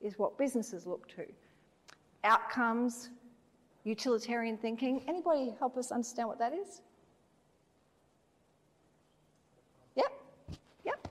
is 0.00 0.18
what 0.18 0.38
businesses 0.38 0.86
look 0.86 1.08
to. 1.08 1.24
Outcomes, 2.24 3.10
utilitarian 3.84 4.56
thinking. 4.56 5.02
Anybody 5.08 5.52
help 5.58 5.76
us 5.76 5.90
understand 5.90 6.28
what 6.28 6.38
that 6.38 6.52
is? 6.52 6.82
Yep, 9.96 10.12
yep. 10.84 11.08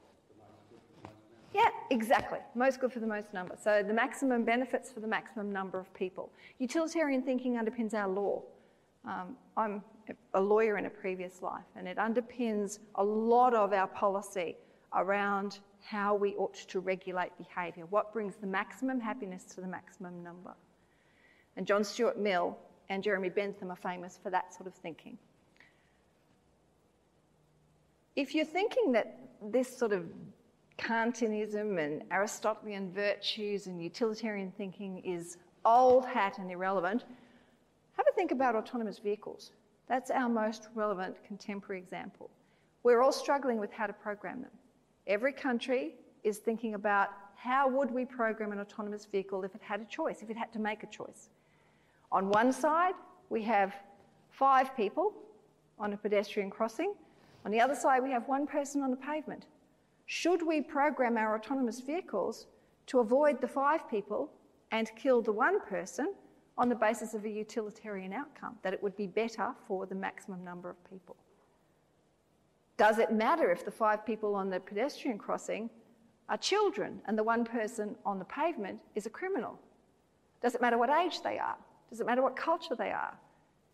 Yeah, 1.54 1.70
exactly. 1.90 2.40
Most 2.56 2.80
good 2.80 2.92
for 2.92 3.00
the 3.00 3.08
most 3.08 3.34
number. 3.34 3.56
So 3.62 3.84
the 3.86 3.94
maximum 3.94 4.44
benefits 4.44 4.92
for 4.92 5.00
the 5.00 5.08
maximum 5.08 5.52
number 5.52 5.80
of 5.80 5.94
people. 5.94 6.32
Utilitarian 6.60 7.22
thinking 7.24 7.56
underpins 7.56 7.94
our 7.94 8.08
law. 8.08 8.44
Um, 9.06 9.36
I'm 9.58 9.82
a 10.34 10.42
lawyer 10.42 10.78
in 10.78 10.86
a 10.86 10.90
previous 10.90 11.42
life, 11.42 11.64
and 11.76 11.88
it 11.88 11.98
underpins 11.98 12.80
a 12.96 13.04
lot 13.04 13.54
of 13.54 13.74
our 13.74 13.88
policy 13.88 14.58
around 14.94 15.60
how 15.84 16.16
we 16.16 16.36
ought 16.36 16.56
to 16.56 16.80
regulate 16.80 17.32
behaviour, 17.38 17.86
what 17.88 18.14
brings 18.14 18.36
the 18.36 18.48
maximum 18.48 19.00
happiness 19.00 19.44
to 19.56 19.62
the 19.62 19.68
maximum 19.68 20.24
number. 20.24 20.54
And 21.58 21.66
John 21.66 21.84
Stuart 21.84 22.18
Mill 22.18 22.58
and 22.90 23.04
Jeremy 23.04 23.30
Bentham 23.30 23.72
are 23.72 23.76
famous 23.76 24.20
for 24.22 24.30
that 24.30 24.54
sort 24.54 24.68
of 24.68 24.74
thinking. 24.74 25.18
If 28.16 28.36
you're 28.36 28.46
thinking 28.46 28.92
that 28.94 29.18
this 29.42 29.78
sort 29.78 29.94
of 29.94 30.06
Kantianism 30.78 31.78
and 31.78 32.04
Aristotelian 32.12 32.92
virtues 32.92 33.68
and 33.68 33.82
utilitarian 33.82 34.52
thinking 34.58 35.00
is 35.06 35.38
old 35.66 36.06
hat 36.06 36.38
and 36.38 36.50
irrelevant, 36.50 37.06
have 37.98 38.06
a 38.10 38.16
think 38.16 38.32
about 38.32 38.56
autonomous 38.56 38.98
vehicles. 38.98 39.52
That's 39.88 40.12
our 40.12 40.30
most 40.30 40.70
relevant 40.76 41.18
contemporary 41.26 41.82
example. 41.82 42.30
We're 42.84 43.02
all 43.02 43.12
struggling 43.12 43.60
with 43.60 43.72
how 43.72 43.88
to 43.88 43.94
program 43.94 44.42
them. 44.42 44.52
Every 45.08 45.34
country 45.34 45.96
is 46.24 46.38
thinking 46.38 46.74
about 46.74 47.10
how 47.36 47.70
would 47.70 47.92
we 47.92 48.06
program 48.06 48.52
an 48.52 48.60
autonomous 48.60 49.06
vehicle 49.06 49.44
if 49.44 49.56
it 49.56 49.62
had 49.62 49.80
a 49.80 49.86
choice, 49.86 50.22
if 50.22 50.30
it 50.30 50.38
had 50.38 50.52
to 50.54 50.60
make 50.60 50.84
a 50.84 50.88
choice. 50.88 51.30
On 52.12 52.30
one 52.30 52.52
side, 52.52 52.96
we 53.30 53.42
have 53.44 53.74
five 54.30 54.76
people 54.76 55.14
on 55.78 55.94
a 55.94 55.98
pedestrian 55.98 56.50
crossing. 56.50 56.94
On 57.46 57.52
the 57.52 57.60
other 57.62 57.76
side, 57.76 58.04
we 58.04 58.12
have 58.12 58.28
one 58.28 58.46
person 58.46 58.82
on 58.82 58.92
the 58.92 58.98
pavement. 58.98 59.46
Should 60.06 60.46
we 60.46 60.62
program 60.62 61.18
our 61.18 61.36
autonomous 61.36 61.80
vehicles 61.80 62.48
to 62.88 63.00
avoid 63.00 63.40
the 63.40 63.48
five 63.48 63.90
people 63.90 64.32
and 64.72 64.90
kill 64.96 65.22
the 65.22 65.32
one 65.32 65.62
person 65.62 66.14
on 66.58 66.68
the 66.68 66.76
basis 66.76 67.14
of 67.14 67.24
a 67.24 67.30
utilitarian 67.30 68.12
outcome, 68.12 68.58
that 68.64 68.74
it 68.74 68.84
would 68.84 68.98
be 68.98 69.08
better 69.08 69.54
for 69.66 69.86
the 69.86 69.96
maximum 69.96 70.44
number 70.44 70.70
of 70.70 70.78
people? 70.90 71.16
Does 72.80 72.98
it 72.98 73.12
matter 73.12 73.52
if 73.52 73.66
the 73.66 73.72
five 73.72 74.06
people 74.06 74.36
on 74.36 74.50
the 74.50 74.62
pedestrian 74.62 75.18
crossing 75.18 75.70
are 76.30 76.38
children 76.38 77.02
and 77.08 77.18
the 77.18 77.24
one 77.24 77.44
person 77.44 77.94
on 78.06 78.20
the 78.20 78.26
pavement 78.26 78.80
is 78.96 79.06
a 79.06 79.10
criminal? 79.10 79.60
Does 80.42 80.56
it 80.56 80.62
matter 80.62 80.78
what 80.78 80.90
age 80.90 81.22
they 81.22 81.38
are? 81.38 81.58
Does 81.90 82.00
it 82.00 82.06
matter 82.06 82.22
what 82.22 82.38
culture 82.38 82.76
they 82.76 82.92
are? 82.92 83.14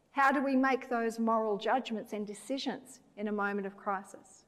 How 0.10 0.32
do 0.32 0.44
we 0.44 0.56
make 0.56 0.90
those 0.90 1.20
moral 1.20 1.56
judgments 1.56 2.14
and 2.14 2.26
decisions 2.26 3.00
in 3.16 3.28
a 3.28 3.32
moment 3.32 3.68
of 3.68 3.78
crisis? 3.78 4.46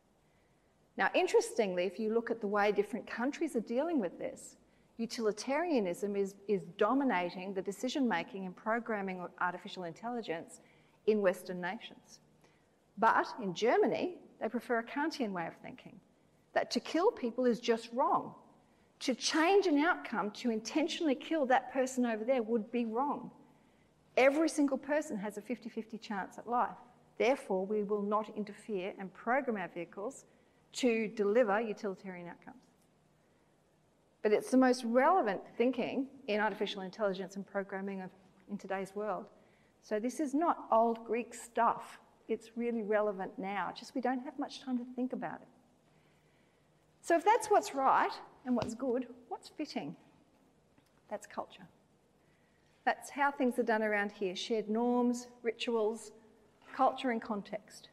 Now, 0.97 1.11
interestingly, 1.13 1.83
if 1.83 1.99
you 1.99 2.11
look 2.11 2.31
at 2.31 2.41
the 2.41 2.47
way 2.47 2.71
different 2.71 3.05
countries 3.05 3.55
are 3.55 3.59
dealing 3.59 3.99
with 3.99 4.17
this, 4.17 4.55
utilitarianism 4.97 6.15
is, 6.15 6.33
is 6.47 6.63
dominating 6.79 7.53
the 7.53 7.61
decision 7.61 8.07
making 8.07 8.47
and 8.47 8.55
programming 8.55 9.21
of 9.21 9.29
artificial 9.39 9.83
intelligence 9.83 10.61
in 11.05 11.21
Western 11.21 11.61
nations. 11.61 12.21
But 12.97 13.27
in 13.39 13.53
Germany, 13.53 14.17
they 14.39 14.49
prefer 14.49 14.79
a 14.79 14.83
Kantian 14.83 15.31
way 15.31 15.47
of 15.47 15.55
thinking 15.63 15.99
that 16.53 16.71
to 16.71 16.79
kill 16.79 17.11
people 17.11 17.45
is 17.45 17.59
just 17.59 17.89
wrong. 17.93 18.33
To 19.01 19.13
change 19.13 19.67
an 19.67 19.77
outcome 19.77 20.31
to 20.31 20.49
intentionally 20.49 21.13
kill 21.13 21.45
that 21.47 21.71
person 21.71 22.05
over 22.05 22.23
there 22.23 22.41
would 22.41 22.71
be 22.71 22.85
wrong. 22.85 23.29
Every 24.15 24.49
single 24.49 24.77
person 24.77 25.17
has 25.17 25.37
a 25.37 25.41
50 25.41 25.69
50 25.69 25.97
chance 25.99 26.39
at 26.39 26.49
life. 26.49 26.77
Therefore, 27.19 27.65
we 27.65 27.83
will 27.83 28.01
not 28.01 28.31
interfere 28.35 28.93
and 28.99 29.13
program 29.13 29.57
our 29.57 29.67
vehicles 29.67 30.25
to 30.73 31.07
deliver 31.09 31.59
utilitarian 31.61 32.27
outcomes. 32.27 32.57
But 34.23 34.33
it's 34.33 34.49
the 34.49 34.57
most 34.57 34.83
relevant 34.83 35.41
thinking 35.57 36.07
in 36.27 36.39
artificial 36.39 36.81
intelligence 36.81 37.35
and 37.35 37.45
programming 37.45 38.01
of, 38.01 38.09
in 38.49 38.57
today's 38.57 38.95
world. 38.95 39.25
So, 39.83 39.99
this 39.99 40.19
is 40.19 40.33
not 40.33 40.65
old 40.71 41.05
Greek 41.05 41.33
stuff 41.33 41.99
it's 42.27 42.51
really 42.55 42.83
relevant 42.83 43.31
now, 43.37 43.71
just 43.77 43.95
we 43.95 44.01
don't 44.01 44.23
have 44.23 44.37
much 44.37 44.61
time 44.61 44.77
to 44.77 44.85
think 44.95 45.13
about 45.13 45.41
it. 45.41 45.47
So, 47.01 47.15
if 47.15 47.23
that's 47.23 47.47
what's 47.47 47.73
right 47.73 48.11
and 48.45 48.55
what's 48.55 48.75
good, 48.75 49.07
what's 49.29 49.47
fitting? 49.47 49.95
That's 51.09 51.25
culture. 51.25 51.67
That's 52.83 53.09
how 53.09 53.31
things 53.31 53.57
are 53.59 53.63
done 53.63 53.83
around 53.83 54.11
here 54.11 54.35
shared 54.35 54.69
norms, 54.69 55.27
rituals, 55.41 56.11
culture, 56.75 57.11
and 57.11 57.21
context. 57.21 57.89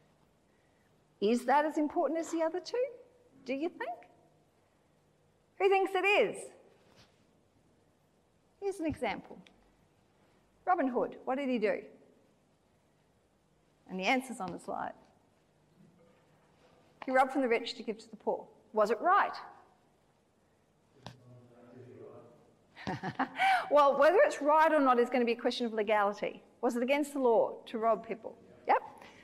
Is 1.21 1.45
that 1.47 1.65
as 1.65 1.79
important 1.79 2.19
as 2.19 2.31
the 2.31 2.43
other 2.43 2.61
two? 2.61 2.85
Do 3.45 3.55
you 3.55 3.69
think? 3.69 3.91
Who 5.59 5.69
thinks 5.69 5.93
it 5.95 6.05
is? 6.05 6.37
Here's 8.61 8.81
an 8.81 8.87
example 8.87 9.39
Robin 10.67 10.89
Hood, 10.89 11.17
what 11.25 11.39
did 11.39 11.49
he 11.49 11.59
do? 11.59 11.81
And 13.95 14.01
the 14.01 14.09
answer's 14.09 14.41
on 14.41 14.51
the 14.51 14.59
slide. 14.59 14.91
He 17.07 17.13
robbed 17.13 17.31
from 17.31 17.43
the 17.43 17.49
rich 17.49 17.75
to 17.75 17.85
give 17.85 17.97
to 17.99 18.11
the 18.11 18.17
poor. 18.17 18.45
Was 18.73 18.91
it 18.91 19.01
right? 19.01 19.37
well, 23.71 23.97
whether 23.97 24.19
it's 24.25 24.43
right 24.43 24.73
or 24.73 24.81
not 24.81 24.99
is 24.99 25.09
going 25.09 25.21
to 25.21 25.25
be 25.25 25.31
a 25.31 25.41
question 25.41 25.65
of 25.65 25.73
legality. 25.73 26.43
Was 26.61 26.75
it 26.75 26.83
against 26.83 27.13
the 27.13 27.21
law 27.21 27.53
to 27.67 27.79
rob 27.79 28.05
people? 28.05 28.35
Yep. 28.67 28.79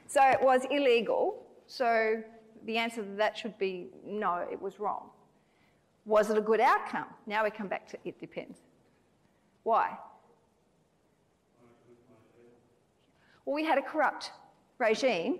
So 0.06 0.20
it 0.22 0.40
was 0.40 0.62
illegal. 0.70 1.42
So 1.66 2.22
the 2.64 2.78
answer 2.78 3.02
to 3.02 3.10
that 3.16 3.36
should 3.36 3.58
be 3.58 3.88
no, 4.06 4.46
it 4.52 4.62
was 4.62 4.78
wrong. 4.78 5.10
Was 6.04 6.30
it 6.30 6.38
a 6.38 6.40
good 6.40 6.60
outcome? 6.60 7.06
Now 7.26 7.42
we 7.42 7.50
come 7.50 7.66
back 7.66 7.88
to 7.88 7.98
it 8.04 8.20
depends. 8.20 8.60
Why? 9.64 9.98
Well, 13.44 13.56
we 13.56 13.64
had 13.64 13.76
a 13.76 13.82
corrupt 13.82 14.30
regime 14.80 15.38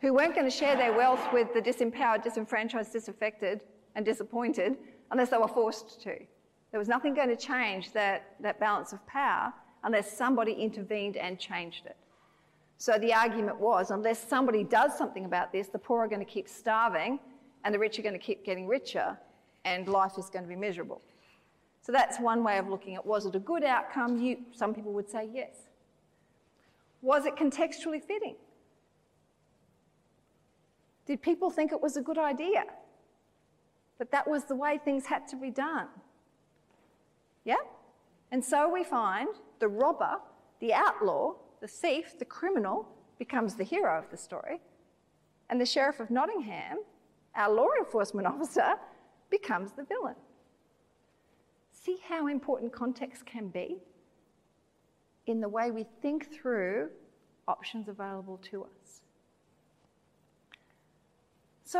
who 0.00 0.14
weren't 0.14 0.34
going 0.34 0.46
to 0.46 0.50
share 0.50 0.76
their 0.76 0.94
wealth 0.94 1.20
with 1.32 1.52
the 1.52 1.60
disempowered, 1.60 2.22
disenfranchised, 2.22 2.92
disaffected, 2.92 3.62
and 3.94 4.04
disappointed 4.04 4.78
unless 5.10 5.28
they 5.28 5.36
were 5.36 5.48
forced 5.48 6.00
to. 6.02 6.16
There 6.70 6.78
was 6.78 6.88
nothing 6.88 7.14
going 7.14 7.28
to 7.28 7.36
change 7.36 7.92
that, 7.92 8.36
that 8.40 8.58
balance 8.58 8.92
of 8.92 9.06
power 9.06 9.52
unless 9.84 10.16
somebody 10.16 10.52
intervened 10.52 11.16
and 11.16 11.38
changed 11.38 11.86
it. 11.86 11.96
So 12.78 12.96
the 12.98 13.12
argument 13.12 13.60
was 13.60 13.90
unless 13.90 14.26
somebody 14.26 14.64
does 14.64 14.96
something 14.96 15.26
about 15.26 15.52
this, 15.52 15.68
the 15.68 15.78
poor 15.78 16.04
are 16.04 16.08
going 16.08 16.24
to 16.24 16.32
keep 16.32 16.48
starving 16.48 17.18
and 17.64 17.74
the 17.74 17.78
rich 17.78 17.98
are 17.98 18.02
going 18.02 18.14
to 18.14 18.18
keep 18.18 18.44
getting 18.44 18.66
richer 18.66 19.18
and 19.64 19.86
life 19.86 20.12
is 20.16 20.30
going 20.30 20.44
to 20.44 20.48
be 20.48 20.56
miserable. 20.56 21.02
So 21.82 21.92
that's 21.92 22.18
one 22.18 22.42
way 22.42 22.58
of 22.58 22.68
looking 22.68 22.94
at 22.94 23.04
was 23.04 23.26
it 23.26 23.34
a 23.34 23.38
good 23.38 23.64
outcome? 23.64 24.18
You, 24.18 24.38
some 24.52 24.74
people 24.74 24.92
would 24.92 25.10
say 25.10 25.28
yes. 25.32 25.54
Was 27.02 27.26
it 27.26 27.36
contextually 27.36 28.02
fitting? 28.02 28.36
Did 31.10 31.22
people 31.22 31.50
think 31.50 31.72
it 31.72 31.80
was 31.80 31.96
a 31.96 32.00
good 32.00 32.18
idea? 32.18 32.62
That 33.98 34.12
that 34.12 34.28
was 34.28 34.44
the 34.44 34.54
way 34.54 34.78
things 34.78 35.06
had 35.06 35.26
to 35.30 35.36
be 35.36 35.50
done? 35.50 35.88
Yeah? 37.44 37.56
And 38.30 38.44
so 38.44 38.72
we 38.72 38.84
find 38.84 39.30
the 39.58 39.66
robber, 39.66 40.18
the 40.60 40.72
outlaw, 40.72 41.34
the 41.60 41.66
thief, 41.66 42.16
the 42.16 42.24
criminal 42.24 42.86
becomes 43.18 43.56
the 43.56 43.64
hero 43.64 43.98
of 43.98 44.08
the 44.12 44.16
story. 44.16 44.60
And 45.48 45.60
the 45.60 45.66
Sheriff 45.66 45.98
of 45.98 46.10
Nottingham, 46.10 46.78
our 47.34 47.52
law 47.52 47.70
enforcement 47.80 48.26
officer, 48.28 48.76
becomes 49.30 49.72
the 49.72 49.82
villain. 49.82 50.14
See 51.72 51.96
how 52.08 52.28
important 52.28 52.72
context 52.72 53.26
can 53.26 53.48
be 53.48 53.78
in 55.26 55.40
the 55.40 55.48
way 55.48 55.72
we 55.72 55.86
think 56.02 56.32
through 56.32 56.90
options 57.48 57.88
available 57.88 58.38
to 58.52 58.62
us. 58.62 59.02
So, 61.70 61.78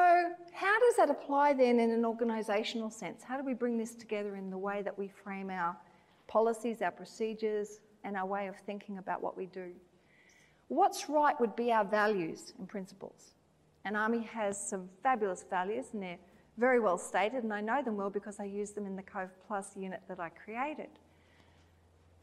how 0.52 0.78
does 0.78 0.94
that 0.99 1.11
apply 1.11 1.54
then 1.54 1.80
in 1.80 1.90
an 1.90 2.02
organisational 2.02 2.92
sense? 2.92 3.25
How 3.25 3.37
do 3.37 3.44
we 3.44 3.54
bring 3.54 3.76
this 3.76 3.97
together 3.97 4.37
in 4.37 4.49
the 4.49 4.56
way 4.56 4.82
that 4.82 4.97
we 4.97 5.09
frame 5.09 5.50
our 5.50 5.76
policies, 6.28 6.80
our 6.80 6.92
procedures, 6.92 7.80
and 8.04 8.16
our 8.16 8.25
way 8.25 8.47
of 8.47 8.54
thinking 8.64 8.99
about 8.99 9.20
what 9.20 9.37
we 9.37 9.47
do? 9.47 9.73
What's 10.68 11.09
right 11.09 11.35
would 11.40 11.56
be 11.56 11.73
our 11.73 11.85
values 11.85 12.52
and 12.56 12.68
principles. 12.68 13.35
An 13.85 13.97
army 13.97 14.23
has 14.32 14.64
some 14.64 14.88
fabulous 15.02 15.44
values, 15.50 15.87
and 15.92 16.04
they're 16.04 16.18
very 16.56 16.78
well 16.78 16.97
stated, 16.97 17.42
and 17.42 17.52
I 17.52 17.61
know 17.61 17.82
them 17.82 17.97
well 17.97 18.11
because 18.11 18.38
I 18.38 18.44
use 18.44 18.70
them 18.70 18.87
in 18.87 18.94
the 18.94 19.02
Cove 19.02 19.30
Plus 19.49 19.76
unit 19.76 20.02
that 20.06 20.20
I 20.20 20.28
created. 20.28 20.90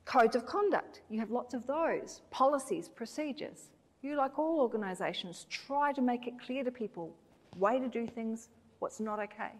Codes 0.05 0.37
of 0.37 0.45
conduct, 0.45 1.01
you 1.09 1.19
have 1.19 1.31
lots 1.31 1.53
of 1.53 1.67
those. 1.67 2.21
Policies, 2.31 2.87
procedures. 2.87 3.71
You, 4.01 4.15
like 4.15 4.39
all 4.39 4.61
organisations, 4.61 5.45
try 5.49 5.91
to 5.91 6.01
make 6.01 6.27
it 6.27 6.35
clear 6.39 6.63
to 6.63 6.71
people 6.71 7.13
way 7.55 7.79
to 7.79 7.87
do 7.87 8.07
things, 8.07 8.49
what's 8.79 8.99
not 8.99 9.19
okay. 9.19 9.51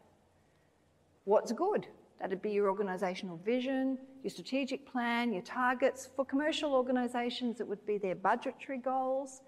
what's 1.25 1.51
good. 1.51 1.87
That'd 2.19 2.41
be 2.41 2.51
your 2.51 2.73
organisational 2.73 3.39
vision, 3.43 3.97
your 4.23 4.31
strategic 4.31 4.89
plan, 4.91 5.31
your 5.31 5.43
targets. 5.43 6.09
For 6.15 6.25
commercial 6.25 6.73
organisations, 6.73 7.59
it 7.59 7.67
would 7.67 7.85
be 7.85 7.97
their 7.97 8.15
budgetary 8.15 8.79
goals. 8.79 9.41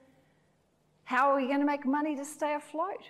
How 1.04 1.32
are 1.32 1.38
we 1.38 1.48
going 1.48 1.60
to 1.60 1.66
make 1.66 1.86
money 1.86 2.16
to 2.16 2.24
stay 2.24 2.54
afloat? 2.54 3.10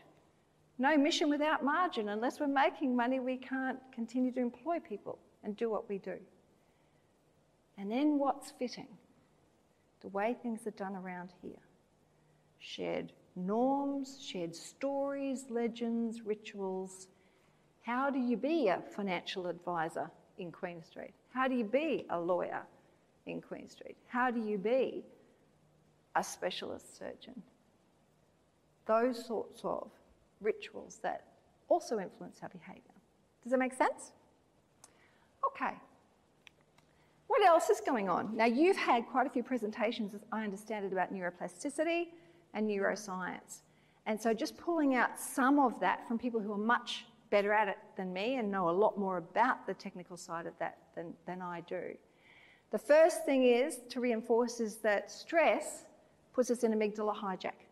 No 0.77 0.97
mission 0.97 1.29
without 1.29 1.63
margin. 1.63 2.09
Unless 2.09 2.39
we're 2.39 2.47
making 2.47 2.95
money, 2.95 3.19
we 3.19 3.35
can't 3.35 3.79
continue 3.93 4.31
to 4.31 4.39
employ 4.39 4.79
people 4.79 5.19
and 5.43 5.57
do 5.57 5.69
what 5.69 5.89
we 5.89 5.97
do. 5.97 6.15
And 7.77 7.91
then 7.91 8.17
what's 8.17 8.51
fitting? 8.51 8.87
The 10.01 10.07
way 10.09 10.37
things 10.41 10.65
are 10.67 10.71
done 10.71 10.95
around 10.95 11.33
here. 11.41 11.59
Shared 12.59 13.11
norms, 13.45 14.19
shared 14.21 14.55
stories, 14.55 15.45
legends, 15.49 16.21
rituals. 16.25 17.07
How 17.81 18.09
do 18.09 18.19
you 18.19 18.37
be 18.37 18.67
a 18.67 18.81
financial 18.95 19.47
advisor 19.47 20.09
in 20.37 20.51
Queen 20.51 20.83
Street? 20.83 21.13
How 21.33 21.47
do 21.47 21.55
you 21.55 21.63
be 21.63 22.05
a 22.09 22.19
lawyer 22.19 22.63
in 23.25 23.41
Queen 23.41 23.69
Street? 23.69 23.97
How 24.07 24.31
do 24.31 24.39
you 24.39 24.57
be 24.57 25.03
a 26.15 26.23
specialist 26.23 26.97
surgeon? 26.97 27.41
Those 28.85 29.25
sorts 29.25 29.61
of 29.63 29.89
rituals 30.41 30.99
that 31.03 31.25
also 31.67 31.99
influence 31.99 32.39
our 32.41 32.49
behaviour. 32.49 32.81
Does 33.43 33.51
that 33.51 33.59
make 33.59 33.73
sense? 33.73 34.11
Okay. 35.45 35.73
What 37.27 37.45
else 37.45 37.69
is 37.69 37.79
going 37.85 38.09
on? 38.09 38.35
Now, 38.35 38.45
you've 38.45 38.77
had 38.77 39.05
quite 39.07 39.27
a 39.27 39.29
few 39.29 39.43
presentations, 39.43 40.15
as 40.15 40.21
I 40.31 40.43
understand 40.43 40.85
it, 40.85 40.91
about 40.91 41.13
neuroplasticity 41.13 42.07
and 42.53 42.69
neuroscience. 42.69 43.61
And 44.05 44.19
so, 44.19 44.33
just 44.33 44.57
pulling 44.57 44.95
out 44.95 45.19
some 45.19 45.59
of 45.59 45.79
that 45.79 46.07
from 46.07 46.17
people 46.17 46.39
who 46.39 46.51
are 46.51 46.57
much 46.57 47.05
better 47.29 47.53
at 47.53 47.67
it 47.67 47.77
than 47.95 48.11
me 48.11 48.37
and 48.37 48.49
know 48.49 48.69
a 48.69 48.71
lot 48.71 48.97
more 48.97 49.17
about 49.17 49.67
the 49.67 49.73
technical 49.73 50.17
side 50.17 50.45
of 50.45 50.53
that 50.59 50.77
than, 50.95 51.13
than 51.25 51.41
I 51.41 51.61
do. 51.61 51.95
The 52.71 52.79
first 52.79 53.25
thing 53.25 53.43
is 53.43 53.79
to 53.89 53.99
reinforce 53.99 54.59
is 54.59 54.77
that 54.77 55.11
stress 55.11 55.85
puts 56.33 56.51
us 56.51 56.63
in 56.63 56.71
amygdala 56.71 57.15
hijack. 57.15 57.65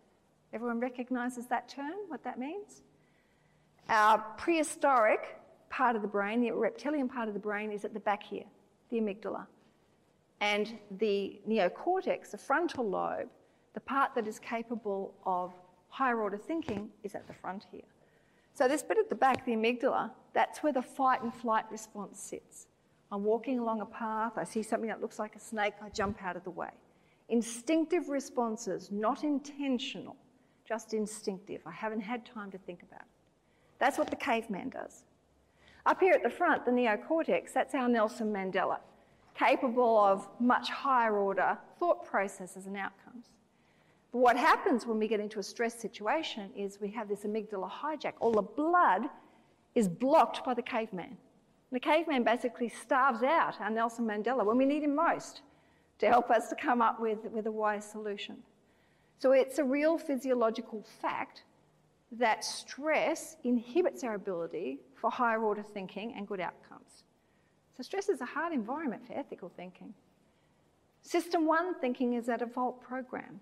Everyone 0.54 0.80
recognises 0.80 1.48
that 1.48 1.70
term, 1.70 1.94
what 2.08 2.24
that 2.24 2.40
means? 2.40 2.82
Our 3.90 4.20
prehistoric 4.38 5.38
part 5.70 5.96
of 5.96 6.02
the 6.02 6.08
brain, 6.08 6.42
the 6.42 6.52
reptilian 6.52 7.08
part 7.08 7.28
of 7.28 7.34
the 7.34 7.40
brain, 7.40 7.72
is 7.72 7.86
at 7.86 7.94
the 7.94 8.00
back 8.00 8.24
here, 8.24 8.46
the 8.90 8.98
amygdala. 8.98 9.46
And 10.40 10.78
the 11.00 11.40
neocortex, 11.48 12.32
the 12.32 12.38
frontal 12.38 12.90
lobe, 12.90 13.30
the 13.74 13.80
part 13.80 14.16
that 14.16 14.28
is 14.28 14.40
capable 14.40 15.14
of 15.26 15.54
higher 15.90 16.20
order 16.22 16.38
thinking, 16.38 16.90
is 17.04 17.16
at 17.16 17.28
the 17.28 17.34
front 17.34 17.66
here. 17.72 17.82
So, 18.54 18.68
this 18.68 18.84
bit 18.84 18.98
at 18.98 19.10
the 19.10 19.16
back, 19.16 19.46
the 19.46 19.54
amygdala, 19.54 20.12
that's 20.34 20.64
where 20.64 20.74
the 20.74 20.82
fight 20.82 21.22
and 21.22 21.34
flight 21.34 21.66
response 21.72 22.20
sits. 22.20 22.68
I'm 23.12 23.24
walking 23.24 23.60
along 23.60 23.82
a 23.82 23.86
path, 23.86 24.34
I 24.36 24.44
see 24.44 24.64
something 24.64 24.90
that 24.90 25.02
looks 25.02 25.20
like 25.20 25.36
a 25.36 25.40
snake, 25.40 25.74
I 25.82 25.90
jump 25.90 26.24
out 26.24 26.36
of 26.36 26.44
the 26.44 26.50
way. 26.50 26.70
Instinctive 27.30 28.10
responses, 28.10 28.92
not 28.92 29.24
intentional, 29.24 30.16
just 30.68 30.94
instinctive. 30.94 31.62
I 31.66 31.72
haven't 31.72 32.02
had 32.02 32.26
time 32.26 32.52
to 32.52 32.58
think 32.58 32.84
about 32.84 33.02
it. 33.02 33.08
That's 33.80 33.98
what 33.98 34.10
the 34.10 34.16
caveman 34.16 34.70
does. 34.70 35.04
Up 35.86 36.00
here 36.02 36.14
at 36.14 36.24
the 36.24 36.30
front, 36.30 36.66
the 36.66 36.72
neocortex, 36.72 37.54
that's 37.54 37.74
our 37.74 37.88
Nelson 37.88 38.34
Mandela, 38.34 38.80
capable 39.36 39.98
of 40.00 40.28
much 40.40 40.70
higher 40.70 41.16
order 41.18 41.58
thought 41.80 42.06
processes 42.06 42.66
and 42.66 42.76
outcomes. 42.76 43.28
But 44.12 44.20
what 44.20 44.38
happens 44.38 44.86
when 44.86 45.00
we 45.00 45.08
get 45.08 45.20
into 45.20 45.40
a 45.40 45.44
stress 45.44 45.80
situation 45.80 46.50
is 46.56 46.80
we 46.80 46.92
have 46.92 47.10
this 47.10 47.24
amygdala 47.24 47.70
hijack. 47.70 48.14
All 48.20 48.32
the 48.32 48.42
blood 48.42 49.04
is 49.76 49.88
blocked 49.88 50.44
by 50.46 50.54
the 50.54 50.62
caveman. 50.62 51.18
The 51.72 51.80
caveman 51.80 52.24
basically 52.24 52.70
starves 52.70 53.24
out 53.24 53.60
our 53.60 53.70
Nelson 53.70 54.06
Mandela 54.06 54.46
when 54.46 54.58
we 54.58 54.66
need 54.66 54.84
him 54.84 54.96
most 54.96 55.42
to 56.00 56.08
help 56.08 56.30
us 56.30 56.50
to 56.50 56.56
come 56.56 56.82
up 56.82 57.00
with, 57.00 57.20
with 57.32 57.48
a 57.48 57.52
wise 57.52 57.86
solution. 57.90 58.38
So 59.20 59.32
it's 59.32 59.58
a 59.58 59.64
real 59.64 59.98
physiological 59.98 60.86
fact 61.02 61.44
that 62.12 62.46
stress 62.46 63.36
inhibits 63.44 64.04
our 64.04 64.14
ability 64.16 64.80
for 64.96 65.10
higher 65.12 65.42
order 65.42 65.64
thinking 65.64 66.14
and 66.16 66.28
good 66.28 66.40
outcomes. 66.40 67.04
So, 67.76 67.84
stress 67.84 68.10
is 68.10 68.22
a 68.22 68.26
hard 68.26 68.54
environment 68.54 69.06
for 69.06 69.14
ethical 69.14 69.52
thinking. 69.56 69.94
System 71.04 71.46
one 71.46 71.80
thinking 71.80 72.14
is 72.14 72.28
a 72.28 72.38
default 72.38 72.82
program. 72.82 73.40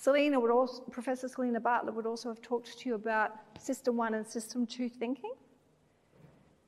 Selena 0.00 0.38
would 0.38 0.52
also, 0.52 0.84
Professor 0.92 1.26
Selena 1.26 1.58
Bartlett 1.58 1.92
would 1.92 2.06
also 2.06 2.28
have 2.28 2.40
talked 2.40 2.78
to 2.78 2.88
you 2.88 2.94
about 2.94 3.32
system 3.58 3.96
one 3.96 4.14
and 4.14 4.24
system 4.24 4.64
two 4.64 4.88
thinking. 4.88 5.32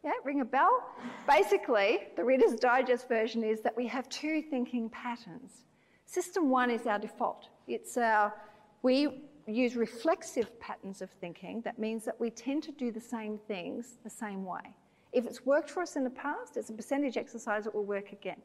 Yeah, 0.03 0.11
ring 0.25 0.41
a 0.41 0.45
bell? 0.45 0.83
Basically, 1.29 2.09
the 2.17 2.25
Reader's 2.25 2.57
Digest 2.57 3.07
version 3.07 3.45
is 3.45 3.61
that 3.61 3.77
we 3.77 3.87
have 3.87 4.09
two 4.09 4.43
thinking 4.43 4.91
patterns. 4.91 5.67
System 6.07 6.51
one 6.51 6.73
is 6.73 6.89
our 6.89 6.99
default. 6.99 7.51
It's 7.69 7.97
our, 7.97 8.35
we 8.83 9.23
use 9.47 9.77
reflexive 9.77 10.59
patterns 10.59 11.01
of 11.01 11.11
thinking. 11.21 11.61
That 11.61 11.79
means 11.79 12.05
that 12.07 12.19
we 12.19 12.31
tend 12.31 12.65
to 12.65 12.73
do 12.73 12.91
the 12.91 13.01
same 13.01 13.39
things 13.47 13.99
the 14.03 14.11
same 14.11 14.45
way. 14.45 14.75
If 15.13 15.25
it's 15.25 15.47
worked 15.47 15.71
for 15.71 15.83
us 15.85 15.95
in 15.95 16.03
the 16.03 16.11
past, 16.11 16.57
it's 16.57 16.71
a 16.71 16.73
percentage 16.73 17.17
exercise 17.17 17.63
that 17.63 17.75
will 17.77 17.85
work 17.85 18.11
again. 18.11 18.43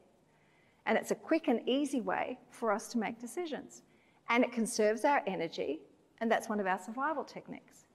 And 0.84 0.96
it's 0.96 1.10
a 1.10 1.16
quick 1.16 1.48
and 1.48 1.68
easy 1.68 2.00
way 2.00 2.38
for 2.50 2.70
us 2.70 2.86
to 2.90 2.98
make 2.98 3.20
decisions. 3.20 3.82
And 4.28 4.44
it 4.44 4.52
conserves 4.52 5.04
our 5.04 5.22
energy, 5.26 5.80
and 6.20 6.30
that's 6.30 6.48
one 6.48 6.60
of 6.60 6.66
our 6.66 6.78
survival 6.78 7.24
techniques. 7.24 7.86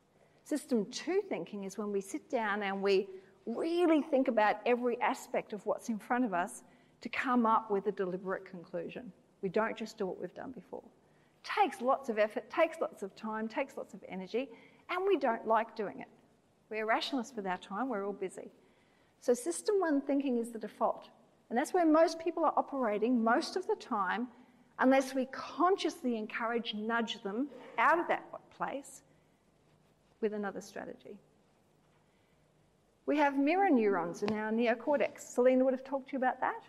System 0.43 0.85
two 0.91 1.21
thinking 1.29 1.65
is 1.65 1.77
when 1.77 1.91
we 1.91 2.01
sit 2.01 2.29
down 2.29 2.63
and 2.63 2.81
we 2.81 3.07
really 3.45 4.01
think 4.01 4.27
about 4.27 4.57
every 4.65 4.99
aspect 5.01 5.53
of 5.53 5.65
what's 5.65 5.89
in 5.89 5.99
front 5.99 6.25
of 6.25 6.33
us 6.33 6.63
to 7.01 7.09
come 7.09 7.45
up 7.45 7.69
with 7.71 7.87
a 7.87 7.91
deliberate 7.91 8.45
conclusion. 8.45 9.11
We 9.41 9.49
don't 9.49 9.75
just 9.75 9.97
do 9.97 10.05
what 10.05 10.19
we've 10.19 10.33
done 10.33 10.51
before 10.51 10.83
takes 11.43 11.81
lots 11.81 12.09
of 12.09 12.19
effort, 12.19 12.49
takes 12.49 12.79
lots 12.79 13.03
of 13.03 13.15
time, 13.15 13.47
takes 13.47 13.77
lots 13.77 13.93
of 13.93 14.03
energy, 14.07 14.49
and 14.89 15.05
we 15.07 15.17
don't 15.17 15.47
like 15.47 15.75
doing 15.75 15.99
it. 15.99 16.07
We're 16.69 16.85
rationalists 16.85 17.35
with 17.35 17.47
our 17.47 17.57
time, 17.57 17.89
we're 17.89 18.05
all 18.05 18.13
busy. 18.13 18.51
So, 19.19 19.33
system 19.33 19.75
one 19.79 20.01
thinking 20.01 20.37
is 20.37 20.51
the 20.51 20.59
default. 20.59 21.09
And 21.49 21.57
that's 21.57 21.73
where 21.73 21.85
most 21.85 22.17
people 22.19 22.45
are 22.45 22.53
operating 22.55 23.21
most 23.21 23.55
of 23.55 23.67
the 23.67 23.75
time, 23.75 24.29
unless 24.81 25.13
we 25.13 25.25
consciously 25.27 26.17
encourage, 26.17 26.73
nudge 26.73 27.21
them 27.23 27.47
out 27.77 27.99
of 27.99 28.07
that 28.07 28.25
place 28.49 29.03
with 30.19 30.33
another 30.33 30.59
strategy. 30.59 31.17
We 33.05 33.17
have 33.17 33.37
mirror 33.37 33.69
neurons 33.69 34.23
in 34.23 34.33
our 34.33 34.51
neocortex. 34.51 35.21
Selena 35.21 35.63
would 35.63 35.73
have 35.73 35.83
talked 35.83 36.09
to 36.09 36.13
you 36.13 36.17
about 36.17 36.39
that. 36.41 36.63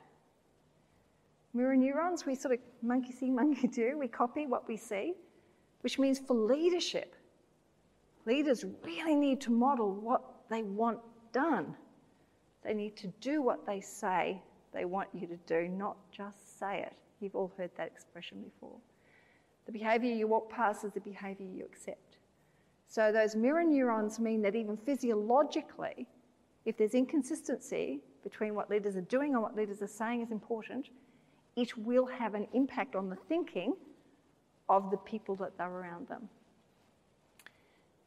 Mirror 1.54 1.76
neurons, 1.76 2.24
we 2.24 2.34
sort 2.34 2.54
of 2.54 2.60
monkey 2.82 3.12
see, 3.12 3.30
monkey 3.42 3.66
do. 3.66 3.98
We 3.98 4.08
copy 4.08 4.46
what 4.46 4.68
we 4.68 4.76
see, 4.76 5.14
which 5.80 5.98
means 5.98 6.18
for 6.18 6.34
leadership, 6.34 7.14
leaders 8.26 8.64
really 8.84 9.14
need 9.14 9.40
to 9.42 9.50
model 9.50 9.92
what 9.92 10.22
they 10.50 10.62
want 10.62 10.98
done. 11.32 11.74
They 12.62 12.74
need 12.74 12.96
to 12.98 13.08
do 13.20 13.42
what 13.42 13.66
they 13.66 13.80
say 13.80 14.40
they 14.72 14.84
want 14.84 15.08
you 15.12 15.26
to 15.26 15.36
do, 15.46 15.68
not 15.68 15.96
just 16.10 16.58
say 16.58 16.82
it. 16.82 17.01
You've 17.22 17.36
all 17.36 17.52
heard 17.56 17.70
that 17.76 17.86
expression 17.86 18.42
before. 18.42 18.76
The 19.66 19.72
behaviour 19.72 20.12
you 20.12 20.26
walk 20.26 20.50
past 20.50 20.84
is 20.84 20.92
the 20.92 21.00
behaviour 21.00 21.46
you 21.46 21.64
accept. 21.64 22.16
So 22.88 23.12
those 23.12 23.36
mirror 23.36 23.64
neurons 23.64 24.18
mean 24.18 24.42
that 24.42 24.54
even 24.54 24.76
physiologically, 24.76 26.06
if 26.64 26.76
there's 26.76 26.94
inconsistency 26.94 28.00
between 28.22 28.54
what 28.54 28.68
leaders 28.68 28.96
are 28.96 29.02
doing 29.02 29.34
and 29.34 29.42
what 29.42 29.56
leaders 29.56 29.80
are 29.82 29.86
saying 29.86 30.22
is 30.22 30.30
important, 30.30 30.90
it 31.56 31.76
will 31.78 32.06
have 32.06 32.34
an 32.34 32.46
impact 32.52 32.94
on 32.96 33.08
the 33.08 33.16
thinking 33.28 33.74
of 34.68 34.90
the 34.90 34.96
people 34.98 35.36
that 35.36 35.52
are 35.58 35.80
around 35.80 36.08
them. 36.08 36.28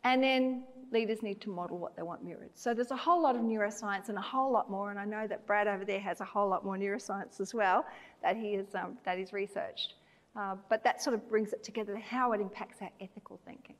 And 0.04 0.22
then 0.22 0.64
leaders 0.92 1.24
need 1.24 1.42
to 1.42 1.50
model 1.50 1.80
what 1.80 1.96
they 1.96 2.04
want 2.04 2.24
mirrored. 2.24 2.52
So 2.54 2.74
there's 2.74 2.92
a 2.92 2.96
whole 2.96 3.22
lot 3.22 3.36
of 3.36 3.42
neuroscience 3.42 4.10
and 4.10 4.18
a 4.18 4.22
whole 4.22 4.52
lot 4.52 4.70
more, 4.70 4.92
and 4.92 5.00
I 5.00 5.06
know 5.06 5.26
that 5.28 5.48
Brad 5.48 5.68
over 5.68 5.84
there 5.84 6.00
has 6.00 6.22
a 6.22 6.26
whole 6.26 6.48
lot 6.48 6.64
more 6.64 6.78
neuroscience 6.78 7.42
as 7.42 7.54
well 7.54 7.86
that 8.26 8.36
he 8.36 8.56
has 8.56 8.66
um, 8.74 8.98
that 9.06 9.20
is 9.20 9.32
researched. 9.32 9.94
Uh, 10.36 10.56
but 10.68 10.84
that 10.84 11.02
sort 11.02 11.14
of 11.14 11.30
brings 11.30 11.54
it 11.54 11.64
together 11.64 11.96
how 11.98 12.34
it 12.34 12.42
impacts 12.42 12.82
our 12.82 12.90
ethical 13.00 13.40
thinking. 13.46 13.76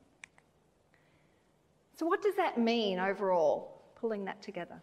So 1.98 2.06
what 2.06 2.22
does 2.22 2.36
that 2.36 2.56
mean 2.56 2.98
overall, 2.98 3.82
pulling 3.96 4.24
that 4.26 4.40
together? 4.40 4.80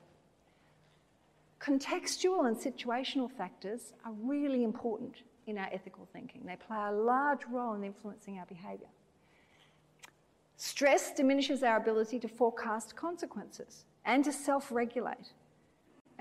Contextual 1.60 2.48
and 2.48 2.58
situational 2.58 3.32
factors 3.32 3.94
are 4.06 4.12
really 4.22 4.64
important 4.64 5.16
in 5.48 5.58
our 5.58 5.70
ethical 5.72 6.08
thinking. 6.12 6.42
They 6.46 6.58
play 6.58 6.78
a 6.78 6.92
large 6.92 7.46
role 7.50 7.74
in 7.74 7.84
influencing 7.86 8.38
our 8.40 8.46
behaviour. 8.46 8.90
Stress 10.58 11.14
diminishes 11.14 11.64
our 11.64 11.78
ability 11.78 12.20
to 12.20 12.28
forecast 12.28 12.96
consequences 12.96 13.86
and 14.06 14.26
to 14.26 14.34
self 14.34 14.72
regulate. 14.72 15.32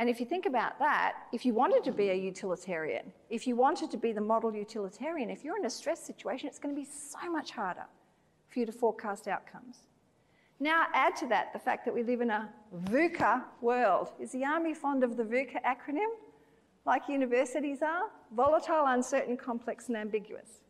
And 0.02 0.10
if 0.10 0.18
you 0.18 0.26
think 0.26 0.46
about 0.46 0.80
that, 0.80 1.12
if 1.30 1.46
you 1.46 1.54
wanted 1.54 1.84
to 1.84 1.92
be 1.92 2.10
a 2.10 2.14
utilitarian, 2.14 3.12
if 3.30 3.46
you 3.46 3.54
wanted 3.54 3.88
to 3.92 3.96
be 3.96 4.10
the 4.10 4.20
model 4.20 4.52
utilitarian, 4.52 5.30
if 5.30 5.44
you're 5.44 5.56
in 5.56 5.64
a 5.64 5.70
stress 5.70 6.04
situation, 6.04 6.48
it's 6.48 6.58
going 6.58 6.74
to 6.74 6.80
be 6.80 6.88
so 6.88 7.30
much 7.30 7.52
harder 7.52 7.84
for 8.48 8.58
you 8.58 8.66
to 8.66 8.72
forecast 8.72 9.28
outcomes. 9.28 9.86
Now, 10.58 10.86
add 10.92 11.14
to 11.18 11.28
that 11.28 11.52
the 11.52 11.60
fact 11.60 11.84
that 11.84 11.94
we 11.94 12.02
live 12.02 12.20
in 12.20 12.30
a 12.30 12.48
VUCA 12.86 13.44
world. 13.60 14.10
Is 14.18 14.32
the 14.32 14.44
Army 14.44 14.74
fond 14.74 15.04
of 15.04 15.16
the 15.16 15.22
VUCA 15.22 15.62
acronym, 15.62 16.10
like 16.84 17.08
universities 17.08 17.80
are? 17.80 18.10
Volatile, 18.34 18.86
uncertain, 18.86 19.36
complex, 19.36 19.86
and 19.86 19.96
ambiguous. 19.96 20.62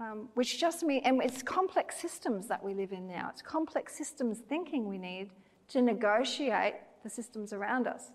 Um, 0.00 0.28
which 0.34 0.58
just 0.58 0.82
means, 0.82 1.02
and 1.04 1.22
it's 1.22 1.40
complex 1.44 2.00
systems 2.00 2.48
that 2.48 2.64
we 2.64 2.74
live 2.74 2.90
in 2.90 3.06
now. 3.06 3.28
It's 3.30 3.42
complex 3.42 3.96
systems 3.96 4.38
thinking 4.38 4.88
we 4.88 4.98
need 4.98 5.30
to 5.68 5.80
negotiate 5.80 6.74
the 7.04 7.10
systems 7.10 7.52
around 7.52 7.86
us. 7.86 8.10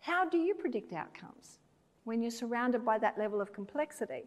How 0.00 0.28
do 0.28 0.38
you 0.38 0.54
predict 0.54 0.92
outcomes 0.92 1.58
when 2.04 2.22
you're 2.22 2.30
surrounded 2.30 2.84
by 2.84 2.98
that 2.98 3.18
level 3.18 3.40
of 3.40 3.52
complexity? 3.52 4.24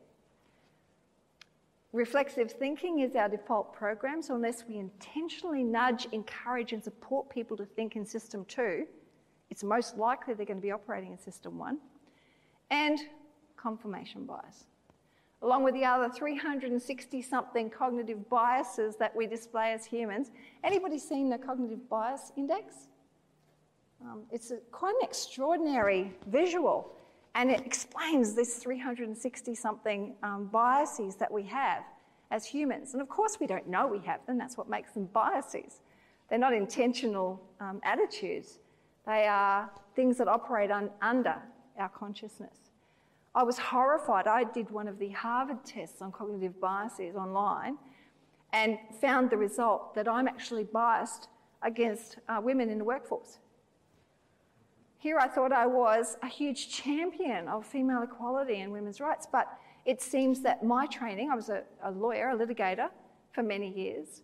Reflexive 1.92 2.52
thinking 2.52 3.00
is 3.00 3.16
our 3.16 3.30
default 3.30 3.74
program, 3.74 4.22
so 4.22 4.36
unless 4.36 4.66
we 4.68 4.78
intentionally 4.78 5.64
nudge, 5.64 6.08
encourage, 6.12 6.74
and 6.74 6.84
support 6.84 7.30
people 7.30 7.56
to 7.58 7.66
think 7.66 7.96
in 7.96 8.06
system 8.06 8.46
two, 8.46 8.88
it's 9.52 9.64
most 9.64 9.98
likely 9.98 10.34
they're 10.34 10.46
going 10.46 10.58
to 10.58 10.62
be 10.62 10.72
operating 10.72 11.12
in 11.12 11.20
system 11.20 11.60
one. 11.60 11.78
And 12.72 13.00
confirmation 13.56 14.26
bias. 14.26 14.66
Along 15.44 15.64
with 15.64 15.74
the 15.74 15.86
other 15.86 16.10
360 16.10 17.22
something 17.22 17.70
cognitive 17.70 18.28
biases 18.30 18.96
that 18.96 19.16
we 19.16 19.28
display 19.28 19.74
as 19.74 19.86
humans. 19.86 20.32
Anybody 20.64 20.98
seen 20.98 21.30
the 21.30 21.38
cognitive 21.38 21.88
bias 21.90 22.32
index? 22.36 22.88
Um, 24.04 24.24
it's 24.32 24.52
a, 24.52 24.58
quite 24.72 24.96
an 24.96 25.08
extraordinary 25.08 26.14
visual. 26.28 26.92
And 27.36 27.50
it 27.50 27.66
explains 27.66 28.36
this 28.36 28.58
360 28.58 29.56
something 29.56 30.16
um, 30.22 30.50
biases 30.52 31.16
that 31.16 31.32
we 31.32 31.44
have 31.44 31.84
as 32.32 32.46
humans. 32.46 32.94
And 32.94 33.02
of 33.02 33.10
course, 33.10 33.38
we 33.40 33.48
don't 33.48 33.68
know 33.68 33.88
we 33.88 34.00
have 34.00 34.26
them, 34.26 34.38
that's 34.38 34.58
what 34.58 34.70
makes 34.70 34.92
them 34.92 35.06
biases. 35.14 35.82
They're 36.30 36.40
not 36.40 36.54
intentional 36.54 37.42
um, 37.60 37.80
attitudes, 37.84 38.60
they 39.06 39.28
are 39.28 39.70
things 39.96 40.18
that 40.18 40.28
operate 40.28 40.72
un- 40.72 40.90
under 41.02 41.36
our 41.78 41.90
consciousness. 41.90 42.58
I 43.36 43.44
was 43.44 43.58
horrified. 43.58 44.28
I 44.28 44.44
did 44.44 44.70
one 44.70 44.88
of 44.88 45.00
the 45.00 45.10
Harvard 45.10 45.66
tests 45.66 46.02
on 46.02 46.12
cognitive 46.12 46.60
biases 46.62 47.16
online 47.16 47.78
and 48.54 48.78
found 49.02 49.32
the 49.32 49.38
result 49.38 49.96
that 49.96 50.08
I'm 50.08 50.28
actually 50.28 50.66
biased 50.66 51.30
against 51.64 52.20
uh, 52.30 52.40
women 52.42 52.70
in 52.70 52.78
the 52.78 52.84
workforce. 52.84 53.40
Here 55.04 55.20
I 55.20 55.28
thought 55.28 55.52
I 55.52 55.68
was 55.68 56.16
a 56.24 56.30
huge 56.30 56.70
champion 56.70 57.50
of 57.50 57.66
female 57.66 58.04
equality 58.04 58.62
and 58.62 58.72
women's 58.72 59.02
rights, 59.02 59.28
but 59.30 59.50
it 59.84 60.02
seems 60.02 60.40
that 60.44 60.64
my 60.64 60.86
training, 60.86 61.30
I 61.30 61.36
was 61.36 61.50
a, 61.50 61.64
a 61.84 61.92
lawyer, 61.92 62.30
a 62.30 62.38
litigator 62.38 62.88
for 63.34 63.44
many 63.44 63.70
years, 63.70 64.22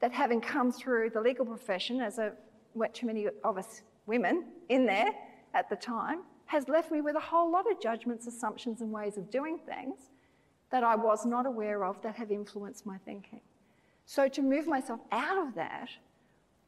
that 0.00 0.10
having 0.10 0.40
come 0.40 0.72
through 0.72 1.10
the 1.10 1.20
legal 1.20 1.44
profession 1.44 2.00
as 2.00 2.16
a, 2.16 2.32
what 2.72 2.94
too 2.94 3.06
many 3.08 3.26
of 3.44 3.58
us 3.58 3.82
women 4.06 4.46
in 4.70 4.86
there 4.86 5.10
at 5.52 5.68
the 5.68 5.76
time, 5.76 6.20
has 6.46 6.66
left 6.66 6.90
me 6.90 7.02
with 7.02 7.14
a 7.14 7.20
whole 7.20 7.52
lot 7.52 7.70
of 7.70 7.78
judgments, 7.78 8.26
assumptions, 8.26 8.80
and 8.80 8.90
ways 8.90 9.18
of 9.18 9.30
doing 9.30 9.58
things 9.58 10.12
that 10.70 10.82
I 10.82 10.96
was 10.96 11.26
not 11.26 11.44
aware 11.44 11.84
of 11.84 12.00
that 12.00 12.16
have 12.16 12.30
influenced 12.30 12.86
my 12.86 12.96
thinking. 13.04 13.42
So 14.06 14.28
to 14.28 14.40
move 14.40 14.66
myself 14.66 15.00
out 15.10 15.46
of 15.46 15.54
that 15.56 15.90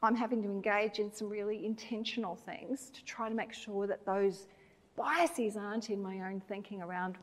I'm 0.05 0.14
having 0.14 0.43
to 0.43 0.51
engage 0.51 0.99
in 0.99 1.12
some 1.12 1.29
really 1.29 1.64
intentional 1.64 2.37
things 2.37 2.90
to 2.90 3.05
try 3.05 3.29
to 3.29 3.35
make 3.35 3.53
sure 3.53 3.87
that 3.87 4.05
those 4.05 4.49
biases 4.97 5.57
aren't 5.57 5.90
in 5.90 6.03
my 6.03 6.21
own 6.29 6.43
thinking 6.47 6.83
around 6.83 7.17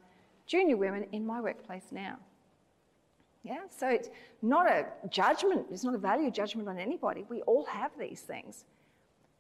junior 0.48 0.78
women 0.78 1.06
in 1.12 1.26
my 1.26 1.40
workplace 1.40 1.86
now. 1.92 2.18
Yeah, 3.44 3.62
so 3.70 3.88
it's 3.88 4.10
not 4.42 4.68
a 4.68 4.86
judgment, 5.10 5.68
it's 5.72 5.84
not 5.84 5.96
a 5.96 5.98
value 5.98 6.30
judgment 6.32 6.68
on 6.68 6.78
anybody. 6.78 7.26
We 7.30 7.42
all 7.44 7.66
have 7.66 7.92
these 8.00 8.22
things. 8.22 8.66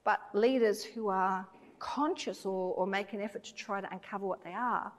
But 0.03 0.19
leaders 0.33 0.83
who 0.83 1.09
are 1.09 1.45
conscious 1.79 2.45
or, 2.45 2.73
or 2.75 2.87
make 2.87 3.13
an 3.13 3.21
effort 3.21 3.43
to 3.43 3.55
try 3.55 3.81
to 3.81 3.91
uncover 3.91 4.25
what 4.25 4.43
they 4.43 4.53
are 4.53 4.91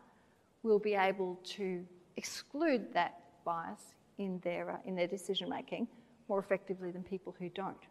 will 0.62 0.78
be 0.78 0.94
able 0.94 1.38
to 1.44 1.84
exclude 2.16 2.92
that 2.92 3.20
bias 3.44 3.94
in 4.18 4.40
their, 4.40 4.70
uh, 4.70 4.76
in 4.84 4.94
their 4.94 5.08
decision 5.08 5.48
making 5.48 5.88
more 6.28 6.38
effectively 6.38 6.90
than 6.90 7.02
people 7.02 7.34
who 7.38 7.48
don't. 7.48 7.86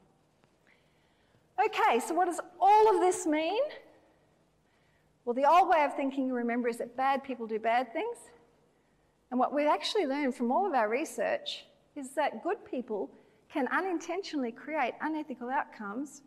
Okay, 1.65 1.99
so 1.99 2.15
what 2.15 2.25
does 2.25 2.39
all 2.59 2.95
of 2.95 3.01
this 3.01 3.27
mean? 3.27 3.61
Well, 5.25 5.35
the 5.35 5.47
old 5.47 5.69
way 5.69 5.83
of 5.83 5.95
thinking, 5.95 6.27
you 6.27 6.33
remember, 6.33 6.67
is 6.67 6.77
that 6.77 6.97
bad 6.97 7.23
people 7.23 7.45
do 7.45 7.59
bad 7.59 7.93
things. 7.93 8.17
And 9.29 9.39
what 9.39 9.53
we've 9.53 9.67
actually 9.67 10.07
learned 10.07 10.35
from 10.35 10.51
all 10.51 10.65
of 10.65 10.73
our 10.73 10.89
research 10.89 11.65
is 11.95 12.11
that 12.15 12.43
good 12.43 12.65
people 12.65 13.11
can 13.51 13.67
unintentionally 13.67 14.51
create 14.51 14.93
unethical 15.01 15.49
outcomes 15.49 16.21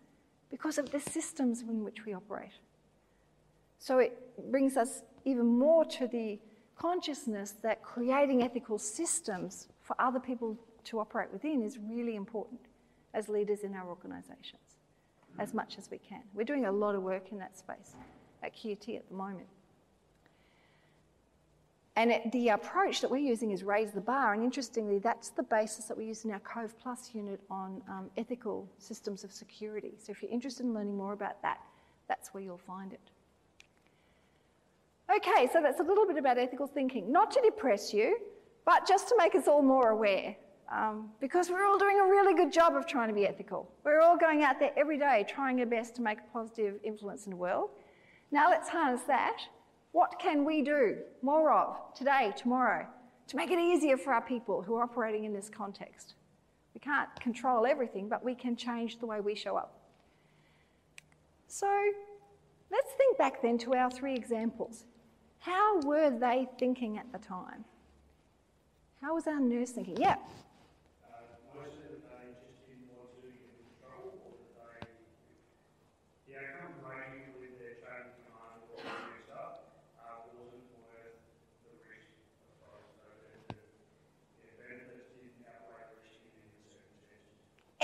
because 0.51 0.79
of 0.79 0.91
the 0.91 1.01
systems 1.01 1.63
in 1.63 1.83
which 1.83 2.05
we 2.05 2.15
operate. 2.15 2.53
So 3.79 3.99
it 3.99 4.17
brings 4.51 4.77
us 4.77 5.03
even 5.25 5.47
more 5.47 5.85
to 5.87 6.07
the 6.07 6.39
consciousness 6.77 7.55
that 7.63 7.83
creating 7.83 8.43
ethical 8.43 8.79
systems 8.79 9.69
for 9.81 9.97
other 9.99 10.21
people 10.21 10.57
to 10.85 11.01
operate 11.01 11.33
within 11.33 11.63
is 11.63 11.79
really 11.79 12.15
important 12.15 12.61
as 13.15 13.29
leaders 13.29 13.61
in 13.61 13.75
our 13.75 13.89
organisations 13.89 14.64
as 15.39 15.55
much 15.55 15.79
as 15.79 15.91
we 15.91 15.99
can. 15.99 16.23
We're 16.35 16.45
doing 16.45 16.67
a 16.67 16.73
lot 16.73 16.95
of 16.95 17.03
work 17.03 17.33
in 17.33 17.39
that 17.39 17.59
space 17.59 17.97
at 18.43 18.53
QUT 18.55 18.89
at 18.97 19.09
the 19.09 19.15
moment. 19.15 19.49
And 21.97 22.11
it, 22.11 22.33
the 22.33 22.49
approach 22.49 23.01
that 23.01 23.11
we're 23.11 23.19
using 23.19 23.53
is 23.53 23.63
raise 23.63 23.93
the 23.93 24.01
bar, 24.01 24.35
and 24.35 24.43
interestingly, 24.43 24.99
that's 24.99 25.31
the 25.31 25.45
basis 25.45 25.85
that 25.85 25.97
we 25.97 26.07
use 26.07 26.25
in 26.25 26.33
our 26.33 26.41
Cove 26.41 26.75
Plus 26.81 27.11
unit 27.15 27.41
on 27.51 27.83
um, 27.89 28.11
ethical 28.17 28.69
systems 28.79 29.23
of 29.23 29.33
security. 29.33 29.93
So 29.99 30.11
if 30.11 30.21
you're 30.21 30.33
interested 30.33 30.67
in 30.67 30.75
learning 30.75 30.97
more 30.97 31.13
about 31.13 31.41
that, 31.43 31.61
that's 32.09 32.35
where 32.35 32.43
you'll 32.43 32.59
find 32.59 32.93
it. 32.93 33.01
Okay, 35.15 35.49
so 35.53 35.63
that's 35.63 35.81
a 35.81 35.85
little 35.85 36.07
bit 36.07 36.17
about 36.17 36.37
ethical 36.37 36.67
thinking. 36.67 37.13
Not 37.13 37.31
to 37.33 37.41
depress 37.43 37.95
you, 37.95 38.19
but 38.65 38.89
just 38.89 39.09
to 39.09 39.15
make 39.17 39.37
us 39.37 39.47
all 39.47 39.63
more 39.63 39.91
aware 39.91 40.35
um, 40.71 41.11
because 41.21 41.51
we're 41.51 41.65
all 41.65 41.79
doing 41.79 42.01
a 42.01 42.05
really 42.05 42.35
good 42.35 42.53
job 42.53 42.75
of 42.75 42.87
trying 42.87 43.09
to 43.09 43.15
be 43.15 43.27
ethical. 43.27 43.71
We're 43.85 44.01
all 44.01 44.17
going 44.17 44.43
out 44.43 44.59
there 44.59 44.73
every 44.77 44.99
day 44.99 45.25
trying 45.29 45.61
our 45.61 45.67
best 45.67 45.95
to 45.97 46.03
make 46.03 46.19
a 46.19 46.33
positive 46.33 46.81
influence 46.83 47.27
in 47.27 47.31
the 47.31 47.37
world. 47.37 47.71
Now 48.31 48.49
let's 48.49 48.69
harness 48.69 49.03
that. 49.07 49.39
What 49.93 50.19
can 50.19 50.45
we 50.45 50.63
do 50.63 50.97
more 51.23 51.53
of 51.53 51.77
today, 51.95 52.33
tomorrow, 52.37 52.87
to 53.29 53.37
make 53.37 53.51
it 53.51 53.59
easier 53.59 53.97
for 53.97 54.13
our 54.13 54.23
people 54.23 54.63
who 54.63 54.75
are 54.75 54.83
operating 54.83 55.25
in 55.25 55.33
this 55.33 55.49
context? 55.49 56.15
We 56.75 56.81
can't 56.81 57.09
control 57.21 57.67
everything, 57.67 58.09
but 58.09 58.25
we 58.25 58.35
can 58.35 58.57
change 58.57 58.99
the 58.99 59.07
way 59.07 59.21
we 59.21 59.37
show 59.37 59.57
up. 59.57 59.79
So 61.47 61.69
let's 62.73 62.91
think 62.97 63.17
back 63.19 63.41
then 63.41 63.59
to 63.59 63.75
our 63.75 63.91
three 63.91 64.15
examples. 64.15 64.85
How 65.39 65.81
were 65.83 66.11
they 66.11 66.49
thinking 66.59 66.99
at 66.99 67.13
the 67.13 67.19
time? 67.19 67.65
How 69.01 69.15
was 69.15 69.27
our 69.27 69.39
nurse 69.39 69.71
thinking? 69.71 69.99
Yeah, 70.01 70.17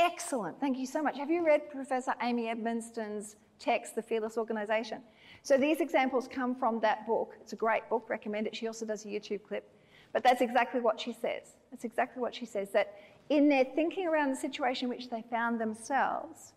Excellent. 0.02 0.58
Thank 0.58 0.78
you 0.78 0.86
so 0.86 1.02
much. 1.02 1.18
Have 1.18 1.30
you 1.30 1.44
read 1.44 1.70
Professor 1.70 2.14
Amy 2.22 2.48
Edmondson's 2.48 3.36
text, 3.58 3.94
The 3.94 4.00
Fearless 4.00 4.38
Organisation? 4.38 5.02
So 5.42 5.58
these 5.58 5.82
examples 5.82 6.26
come 6.26 6.54
from 6.54 6.80
that 6.80 7.06
book. 7.06 7.34
It's 7.38 7.52
a 7.52 7.56
great 7.56 7.86
book, 7.90 8.08
recommend 8.08 8.46
it. 8.46 8.56
She 8.56 8.66
also 8.66 8.86
does 8.86 9.04
a 9.04 9.08
YouTube 9.08 9.42
clip. 9.46 9.68
But 10.14 10.22
that's 10.22 10.40
exactly 10.40 10.80
what 10.80 10.98
she 10.98 11.12
says. 11.12 11.56
That's 11.70 11.84
exactly 11.84 12.22
what 12.22 12.34
she 12.34 12.46
says 12.46 12.70
that 12.70 12.94
in 13.28 13.50
their 13.50 13.64
thinking 13.64 14.06
around 14.06 14.30
the 14.30 14.36
situation 14.36 14.86
in 14.86 14.88
which 14.88 15.10
they 15.10 15.22
found 15.30 15.60
themselves, 15.60 16.54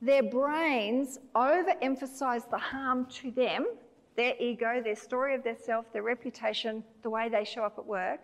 their 0.00 0.22
brains 0.22 1.18
overemphasize 1.34 2.48
the 2.48 2.58
harm 2.58 3.06
to 3.06 3.32
them, 3.32 3.66
their 4.14 4.34
ego, 4.38 4.80
their 4.80 4.94
story 4.94 5.34
of 5.34 5.42
their 5.42 5.56
self, 5.56 5.92
their 5.92 6.04
reputation, 6.04 6.84
the 7.02 7.10
way 7.10 7.28
they 7.28 7.44
show 7.44 7.64
up 7.64 7.78
at 7.78 7.84
work. 7.84 8.20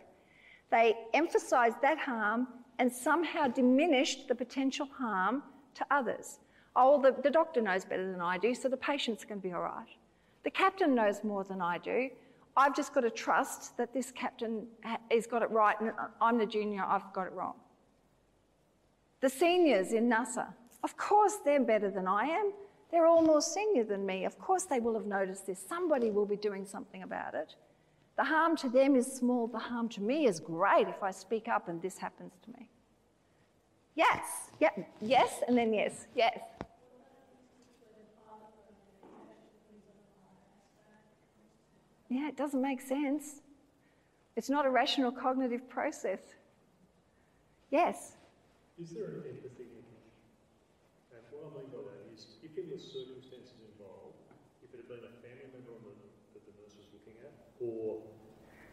They 0.71 0.95
emphasize 1.15 1.73
that 1.83 1.99
harm 1.99 2.47
and 2.79 2.93
somehow 2.93 3.49
diminished 3.49 4.29
the 4.29 4.35
potential 4.35 4.89
harm 4.99 5.43
to 5.75 5.87
others. 5.91 6.39
Oh, 6.75 7.01
the, 7.01 7.15
the 7.23 7.31
doctor 7.31 7.61
knows 7.61 7.85
better 7.85 8.11
than 8.11 8.21
I 8.21 8.39
do, 8.39 8.55
so 8.55 8.69
the 8.69 8.77
patient's 8.77 9.25
going 9.25 9.41
to 9.41 9.47
be 9.47 9.53
all 9.53 9.63
right. 9.63 9.89
The 10.45 10.51
captain 10.51 10.95
knows 10.95 11.23
more 11.23 11.45
than 11.45 11.61
I 11.61 11.79
do. 11.79 12.11
I've 12.57 12.75
just 12.75 12.93
got 12.93 13.03
to 13.03 13.11
trust 13.11 13.77
that 13.79 13.95
this 13.95 14.11
captain 14.11 14.67
has 15.11 15.27
got 15.27 15.43
it 15.43 15.51
right 15.51 15.79
and 15.81 15.93
I'm 16.21 16.39
the 16.39 16.47
junior, 16.47 16.85
I've 16.85 17.13
got 17.15 17.27
it 17.27 17.33
wrong. 17.33 17.55
The 19.21 19.31
seniors 19.31 19.93
in 19.93 20.11
NASA, 20.11 20.49
of 20.85 20.97
course 20.97 21.39
they're 21.45 21.63
better 21.63 21.91
than 21.91 22.07
I 22.07 22.25
am. 22.25 22.53
They're 22.91 23.07
all 23.07 23.23
more 23.23 23.41
senior 23.41 23.85
than 23.85 24.05
me. 24.05 24.27
Of 24.27 24.39
course 24.39 24.65
they 24.65 24.81
will 24.81 24.95
have 24.95 25.07
noticed 25.07 25.47
this. 25.47 25.65
Somebody 25.67 26.11
will 26.11 26.27
be 26.27 26.37
doing 26.37 26.67
something 26.67 27.03
about 27.03 27.35
it. 27.35 27.55
The 28.23 28.29
harm 28.29 28.55
to 28.59 28.69
them 28.69 28.95
is 28.95 29.13
small, 29.13 29.49
the 29.49 29.59
harm 29.59 29.89
to 29.89 30.01
me 30.01 30.27
is 30.27 30.39
great 30.39 30.87
if 30.87 31.03
I 31.03 31.11
speak 31.11 31.49
up 31.49 31.69
and 31.69 31.83
this 31.83 31.99
happens 31.99 32.31
to 32.45 32.51
me. 32.53 32.69
Yes, 33.97 34.23
yep, 34.61 34.79
yes, 35.01 35.41
and 35.49 35.59
then 35.59 35.75
yes, 35.75 36.07
yes. 36.15 36.39
Yeah, 42.09 42.29
it 42.29 42.37
doesn't 42.37 42.63
make 42.63 42.81
sense. 42.81 43.41
It's 44.37 44.49
not 44.49 44.67
a 44.67 44.71
rational 44.71 45.11
cognitive 45.11 45.69
process. 45.69 46.21
Yes? 47.73 48.13
Is 48.81 48.93
there 48.93 49.07
an 49.07 49.25
empathy 49.35 49.67
linkage? 49.67 50.15
And 51.11 51.23
what 51.33 51.51
I 51.51 51.59
mean 51.59 51.71
by 51.75 51.83
that 51.91 52.15
is, 52.15 52.39
if 52.45 52.57
in 52.57 52.71
the 52.71 52.79
circumstances 52.79 53.59
involved, 53.67 54.15
if 54.63 54.71
it 54.71 54.87
had 54.87 54.89
been 54.89 55.11
a 55.11 55.15
family 55.27 55.51
member 55.67 55.91
that 56.39 56.47
the 56.47 56.55
nurse 56.63 56.79
was 56.79 56.87
looking 56.95 57.19
at, 57.19 57.35
or 57.59 58.12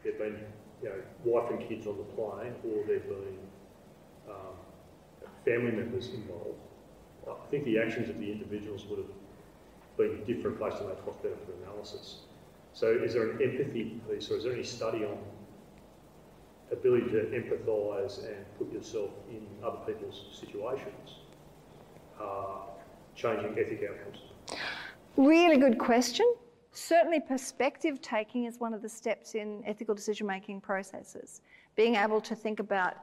there'd 0.02 0.18
been, 0.18 0.38
you 0.82 0.88
know, 0.88 0.94
wife 1.24 1.50
and 1.50 1.68
kids 1.68 1.86
on 1.86 1.96
the 1.96 2.04
plane, 2.04 2.54
or 2.64 2.84
they've 2.86 3.06
been 3.06 3.38
um, 4.28 4.56
family 5.44 5.72
members 5.72 6.08
involved, 6.08 6.58
I 7.28 7.34
think 7.50 7.64
the 7.64 7.78
actions 7.78 8.08
of 8.08 8.18
the 8.18 8.30
individuals 8.30 8.86
would 8.86 8.98
have 8.98 9.08
been 9.96 10.24
different 10.24 10.58
based 10.58 10.78
on 10.78 10.88
that 10.88 11.04
cost 11.04 11.22
benefit 11.22 11.54
analysis. 11.62 12.20
So 12.72 12.90
is 12.92 13.14
there 13.14 13.30
an 13.30 13.42
empathy 13.42 14.00
piece, 14.08 14.30
or 14.30 14.36
is 14.36 14.44
there 14.44 14.52
any 14.52 14.64
study 14.64 15.04
on 15.04 15.18
ability 16.72 17.10
to 17.10 17.24
empathise 17.26 18.24
and 18.26 18.44
put 18.58 18.72
yourself 18.72 19.10
in 19.28 19.44
other 19.64 19.78
people's 19.86 20.24
situations, 20.32 21.18
uh, 22.20 22.60
changing 23.16 23.58
ethic 23.58 23.82
outcomes? 23.90 24.18
Really 25.16 25.58
good 25.58 25.78
question. 25.78 26.32
Certainly, 26.72 27.20
perspective 27.20 28.00
taking 28.00 28.44
is 28.44 28.60
one 28.60 28.72
of 28.72 28.82
the 28.82 28.88
steps 28.88 29.34
in 29.34 29.62
ethical 29.66 29.94
decision 29.94 30.26
making 30.26 30.60
processes. 30.60 31.40
Being 31.76 31.96
able 31.96 32.20
to 32.20 32.34
think 32.34 32.60
about, 32.60 32.94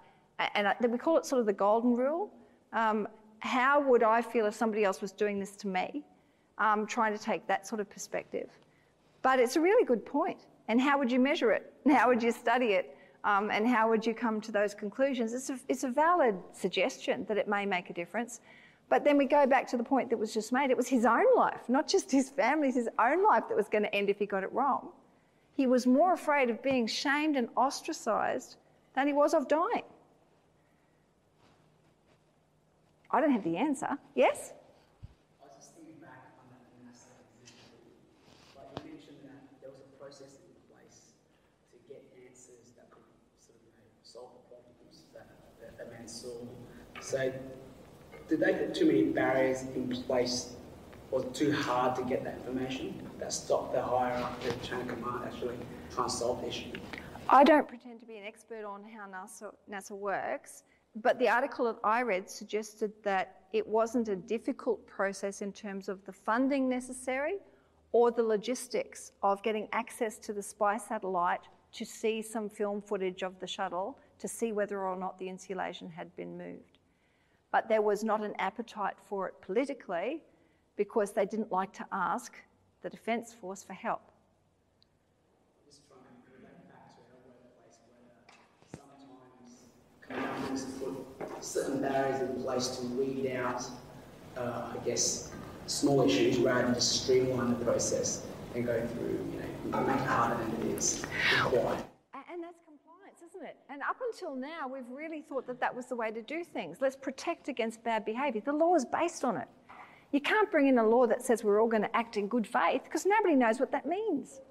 and 0.56 0.74
we 0.90 0.98
call 0.98 1.18
it 1.18 1.26
sort 1.26 1.42
of 1.42 1.46
the 1.46 1.54
golden 1.54 1.96
rule. 1.96 2.32
Um, 2.72 3.08
how 3.40 3.82
would 3.82 4.04
I 4.04 4.22
feel 4.22 4.46
if 4.46 4.56
somebody 4.56 4.84
else 4.84 5.02
was 5.02 5.12
doing 5.12 5.40
this 5.40 5.56
to 5.58 5.68
me? 5.68 6.04
Um, 6.58 6.88
trying 6.88 7.16
to 7.16 7.24
take 7.24 7.46
that 7.48 7.68
sort 7.68 7.82
of 7.82 7.90
perspective. 7.90 8.50
But 9.22 9.40
it's 9.40 9.58
a 9.58 9.62
really 9.62 9.86
good 9.86 10.06
point. 10.06 10.40
And 10.70 10.82
how 10.82 10.98
would 10.98 11.12
you 11.12 11.20
measure 11.20 11.52
it? 11.52 11.72
And 11.86 11.94
how 11.98 12.08
would 12.08 12.24
you 12.24 12.32
study 12.32 12.68
it? 12.68 12.96
Um, 13.24 13.52
and 13.52 13.68
how 13.68 13.90
would 13.90 14.06
you 14.06 14.14
come 14.14 14.40
to 14.42 14.52
those 14.52 14.74
conclusions? 14.74 15.34
It's 15.34 15.50
a, 15.50 15.60
it's 15.68 15.84
a 15.84 15.90
valid 15.90 16.36
suggestion 16.54 17.26
that 17.28 17.38
it 17.38 17.48
may 17.48 17.66
make 17.66 17.90
a 17.90 17.94
difference. 17.94 18.40
But 18.90 19.04
then 19.04 19.18
we 19.18 19.26
go 19.26 19.46
back 19.46 19.68
to 19.70 19.78
the 19.78 19.84
point 19.84 20.10
that 20.10 20.18
was 20.18 20.34
just 20.34 20.54
made. 20.54 20.70
It 20.70 20.78
was 20.78 20.88
his 20.88 21.06
own 21.06 21.26
life, 21.36 21.68
not 21.68 21.88
just 21.88 22.10
his 22.10 22.30
family's, 22.30 22.76
his 22.76 22.88
own 22.98 23.24
life 23.24 23.44
that 23.50 23.58
was 23.58 23.68
going 23.68 23.84
to 23.84 23.94
end 23.94 24.10
if 24.10 24.18
he 24.18 24.26
got 24.26 24.44
it 24.44 24.52
wrong. 24.54 24.90
He 25.56 25.68
was 25.68 25.86
more 25.86 26.14
afraid 26.14 26.50
of 26.50 26.64
being 26.64 26.88
shamed 26.88 27.36
and 27.36 27.50
ostracized 27.58 28.56
than 28.96 29.08
he 29.08 29.14
was 29.14 29.34
of 29.34 29.48
dying. 29.48 29.84
I 33.12 33.20
don't 33.22 33.32
have 33.32 33.44
the 33.44 33.58
answer. 33.58 33.98
Yes? 34.16 34.54
So 47.00 47.32
did 48.28 48.40
they 48.42 48.54
put 48.54 48.76
too 48.76 48.86
many 48.86 49.04
barriers 49.04 49.64
in 49.76 49.90
place 49.90 50.54
or 51.12 51.24
too 51.26 51.52
hard 51.52 51.96
to 51.96 52.04
get 52.04 52.24
that 52.24 52.36
information 52.36 52.94
that 53.20 53.32
stopped 53.32 53.74
the 53.74 53.82
higher 53.82 54.14
up 54.16 54.42
the 54.44 54.52
chain 54.66 54.82
of 54.82 54.88
command 54.88 55.24
actually 55.26 55.56
trying 55.94 56.10
to 56.10 56.14
solve 56.14 56.42
the 56.42 56.48
issue? 56.48 56.72
I 57.30 57.44
don't 57.44 57.68
pretend 57.68 58.00
to 58.02 58.06
be 58.06 58.18
an 58.18 58.26
expert 58.26 58.66
on 58.66 58.84
how 58.84 59.06
NASA, 59.08 59.54
NASA 59.72 59.92
works, 59.92 60.64
but 60.96 61.20
the 61.20 61.30
article 61.30 61.66
that 61.66 61.78
I 61.84 62.02
read 62.02 62.30
suggested 62.30 62.92
that 63.04 63.42
it 63.54 63.66
wasn't 63.66 64.10
a 64.10 64.16
difficult 64.16 64.86
process 64.88 65.42
in 65.42 65.54
terms 65.54 65.88
of 65.88 66.04
the 66.06 66.12
funding 66.12 66.68
necessary 66.68 67.36
or 67.94 68.12
the 68.12 68.24
logistics 68.24 69.14
of 69.24 69.42
getting 69.44 69.68
access 69.72 70.18
to 70.18 70.34
the 70.34 70.44
spy 70.44 70.78
satellite 70.78 71.42
to 71.74 71.86
see 71.86 72.22
some 72.22 72.50
film 72.50 72.82
footage 72.82 73.24
of 73.24 73.40
the 73.40 73.48
shuttle 73.48 73.98
to 74.20 74.28
see 74.28 74.52
whether 74.52 74.82
or 74.82 74.98
not 74.98 75.18
the 75.20 75.30
insulation 75.30 75.90
had 75.90 76.14
been 76.16 76.38
moved 76.38 76.77
but 77.52 77.68
there 77.70 77.82
was 77.82 78.04
not 78.04 78.22
an 78.22 78.34
appetite 78.40 78.96
for 79.06 79.28
it 79.28 79.34
politically 79.42 80.22
because 80.76 81.12
they 81.12 81.26
didn't 81.26 81.52
like 81.52 81.74
to 81.74 81.86
ask 81.92 82.36
the 82.82 82.90
Defence 82.90 83.34
Force 83.34 83.64
for 83.64 83.74
help. 83.74 84.02
Commanders 90.08 90.66
put 90.80 91.44
certain 91.44 91.82
barriers 91.82 92.22
in 92.22 92.42
place 92.42 92.68
to 92.78 92.86
weed 92.88 93.32
out, 93.36 93.64
uh, 94.38 94.74
I 94.74 94.78
guess, 94.86 95.32
small 95.66 96.02
issues 96.04 96.38
rather 96.38 96.64
than 96.64 96.76
just 96.76 97.04
streamline 97.04 97.58
the 97.58 97.66
process 97.66 98.26
and 98.56 98.66
go 98.66 98.86
through, 98.88 99.20
you 99.32 99.40
know, 99.40 99.82
make 99.82 99.96
it 99.96 100.02
harder 100.04 100.44
than 100.44 100.70
it 100.70 100.78
is 100.78 101.04
required? 101.44 101.84
And 103.78 103.84
up 103.88 103.98
until 104.12 104.36
now, 104.36 104.68
we've 104.68 104.90
really 104.90 105.22
thought 105.22 105.46
that 105.46 105.60
that 105.60 105.76
was 105.76 105.86
the 105.86 105.96
way 105.96 106.10
to 106.10 106.24
do 106.24 106.44
things. 106.44 106.78
Let's 106.82 106.96
protect 106.96 107.48
against 107.48 107.84
bad 107.84 108.06
behaviour. 108.06 108.42
The 108.44 108.52
law 108.52 108.74
is 108.74 108.86
based 108.86 109.24
on 109.24 109.38
it. 109.38 109.48
You 110.12 110.20
can't 110.20 110.50
bring 110.50 110.66
in 110.66 110.80
a 110.80 110.84
law 110.84 111.06
that 111.06 111.22
says 111.22 111.44
we're 111.44 111.62
all 111.62 111.68
going 111.68 111.84
to 111.84 111.96
act 111.96 112.18
in 112.18 112.28
good 112.28 112.48
faith 112.48 112.82
because 112.86 113.06
nobody 113.06 113.36
knows 113.36 113.60
what 113.60 113.72
that 113.74 113.86
means. 113.86 114.42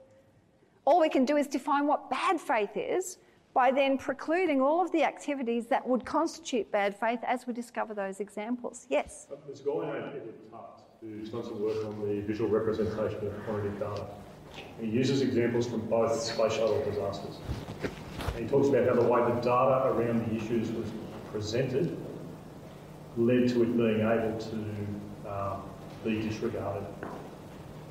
All 0.85 1.01
we 1.01 1.09
can 1.09 1.25
do 1.25 1.37
is 1.37 1.49
define 1.49 1.89
what 1.89 2.09
bad 2.09 2.41
faith 2.41 2.77
is 2.77 3.19
by 3.53 3.73
then 3.73 3.99
precluding 3.99 4.61
all 4.61 4.81
of 4.81 4.93
the 4.93 5.03
activities 5.03 5.67
that 5.67 5.85
would 5.85 6.05
constitute 6.05 6.71
bad 6.71 6.97
faith 6.97 7.19
as 7.27 7.49
we 7.49 7.53
discover 7.53 7.95
those 7.95 8.21
examples. 8.21 8.87
Yes? 8.89 9.27
Done 11.33 11.43
some 11.43 11.61
work 11.61 11.85
on 11.85 12.01
the 12.07 12.21
visual 12.21 12.49
representation 12.49 13.27
of 13.27 13.81
data. 13.81 14.07
He 14.81 14.87
uses 14.87 15.23
examples 15.23 15.67
from 15.67 15.81
both 15.87 16.21
space 16.21 16.53
shuttle 16.53 16.83
disasters. 16.85 17.37
And 18.35 18.45
he 18.45 18.49
talks 18.51 18.69
about 18.69 18.87
how 18.87 18.95
the 18.95 19.03
way 19.03 19.21
the 19.21 19.41
data 19.41 19.89
around 19.89 20.27
the 20.27 20.37
issues 20.37 20.71
was 20.71 20.89
presented 21.33 21.97
led 23.17 23.49
to 23.49 23.63
it 23.63 23.77
being 23.77 24.01
able 24.01 24.39
to 24.39 25.31
um, 25.31 25.63
be 26.05 26.21
disregarded. 26.21 26.87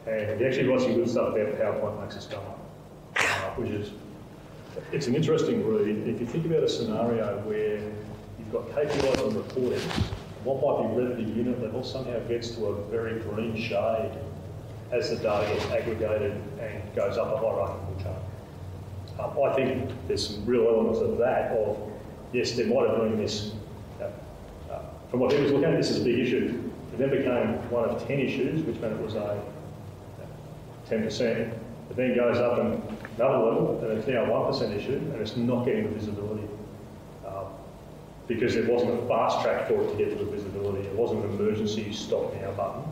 And 0.07 0.39
he 0.39 0.45
actually 0.45 0.67
writes 0.67 0.83
some 0.83 0.93
good 0.93 1.09
stuff 1.09 1.35
about 1.35 1.57
PowerPoint 1.59 2.01
makes 2.01 2.15
us 2.15 2.25
dumber, 2.27 2.53
uh, 3.15 3.49
which 3.55 3.71
is, 3.71 3.91
it's 4.91 5.07
an 5.07 5.15
interesting 5.15 5.67
red. 5.67 5.87
If 5.87 6.19
you 6.19 6.27
think 6.27 6.45
about 6.45 6.63
a 6.63 6.69
scenario 6.69 7.39
where 7.39 7.77
you've 8.37 8.51
got 8.51 8.67
KPIs 8.69 9.27
and 9.27 9.35
reporting, 9.35 9.79
what 10.43 10.61
might 10.61 10.95
be 10.95 11.01
read 11.01 11.11
at 11.11 11.17
the 11.17 11.33
unit 11.33 11.59
level 11.63 11.83
somehow 11.83 12.19
gets 12.27 12.51
to 12.51 12.67
a 12.67 12.81
very 12.91 13.19
green 13.21 13.57
shade 13.57 14.11
as 14.91 15.09
the 15.09 15.17
data 15.17 15.53
gets 15.53 15.65
aggregated 15.71 16.31
and 16.59 16.95
goes 16.95 17.17
up 17.17 17.33
a 17.33 17.37
hierarchical 17.37 17.95
chart. 18.01 18.17
Um, 19.19 19.43
I 19.43 19.53
think 19.55 19.91
there's 20.07 20.27
some 20.27 20.45
real 20.45 20.67
elements 20.67 20.99
of 20.99 21.17
that 21.17 21.51
of, 21.51 21.77
yes, 22.33 22.51
there 22.51 22.67
might 22.67 22.89
have 22.89 22.97
been 22.97 23.17
this, 23.17 23.53
uh, 24.01 24.09
uh, 24.71 24.81
from 25.09 25.21
what 25.21 25.31
he 25.31 25.41
was 25.41 25.51
looking 25.51 25.69
at, 25.69 25.77
this 25.77 25.89
is 25.89 26.01
a 26.01 26.03
big 26.03 26.19
issue. 26.19 26.71
It 26.93 26.97
then 26.97 27.09
became 27.09 27.69
one 27.71 27.89
of 27.89 28.07
10 28.07 28.19
issues, 28.19 28.61
which 28.63 28.77
meant 28.77 28.93
it 28.93 29.01
was 29.01 29.15
a 29.15 29.41
10%. 30.89 31.21
It 31.21 31.95
then 31.95 32.15
goes 32.15 32.37
up 32.37 32.57
another 32.57 33.37
level, 33.37 33.79
and 33.83 33.97
it's 33.97 34.07
now 34.07 34.25
a 34.25 34.27
1% 34.27 34.75
issue, 34.75 34.97
and 34.97 35.15
it's 35.15 35.35
not 35.35 35.65
getting 35.65 35.83
the 35.83 35.97
visibility. 35.97 36.47
Um, 37.25 37.45
because 38.27 38.53
there 38.53 38.69
wasn't 38.69 39.03
a 39.03 39.07
fast 39.07 39.41
track 39.41 39.67
for 39.67 39.81
it 39.83 39.91
to 39.91 39.97
get 39.97 40.17
to 40.17 40.23
the 40.23 40.29
visibility. 40.29 40.87
It 40.87 40.95
wasn't 40.95 41.25
an 41.25 41.31
emergency 41.31 41.91
stop 41.91 42.33
now 42.35 42.51
button 42.51 42.83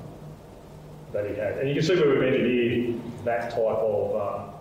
that 1.14 1.30
he 1.30 1.36
had. 1.36 1.60
And 1.60 1.70
you 1.70 1.76
can 1.76 1.84
see 1.84 1.96
where 1.96 2.10
we've 2.10 2.24
engineered 2.24 3.02
that 3.24 3.52
type 3.52 3.60
of 3.60 4.16
uh, 4.16 4.54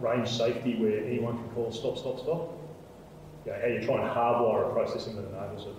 range 0.00 0.28
safety 0.28 0.76
where 0.76 1.04
anyone 1.04 1.36
can 1.36 1.48
call 1.50 1.72
stop, 1.72 1.96
stop, 1.96 2.20
stop. 2.20 2.52
You 3.46 3.52
know, 3.52 3.58
how 3.60 3.66
you 3.66 3.80
try 3.80 3.94
and 4.00 4.10
hardwire 4.10 4.68
a 4.68 4.72
process 4.72 5.04
processing 5.04 5.16
that 5.16 5.28
enables 5.28 5.66
it. 5.66 5.74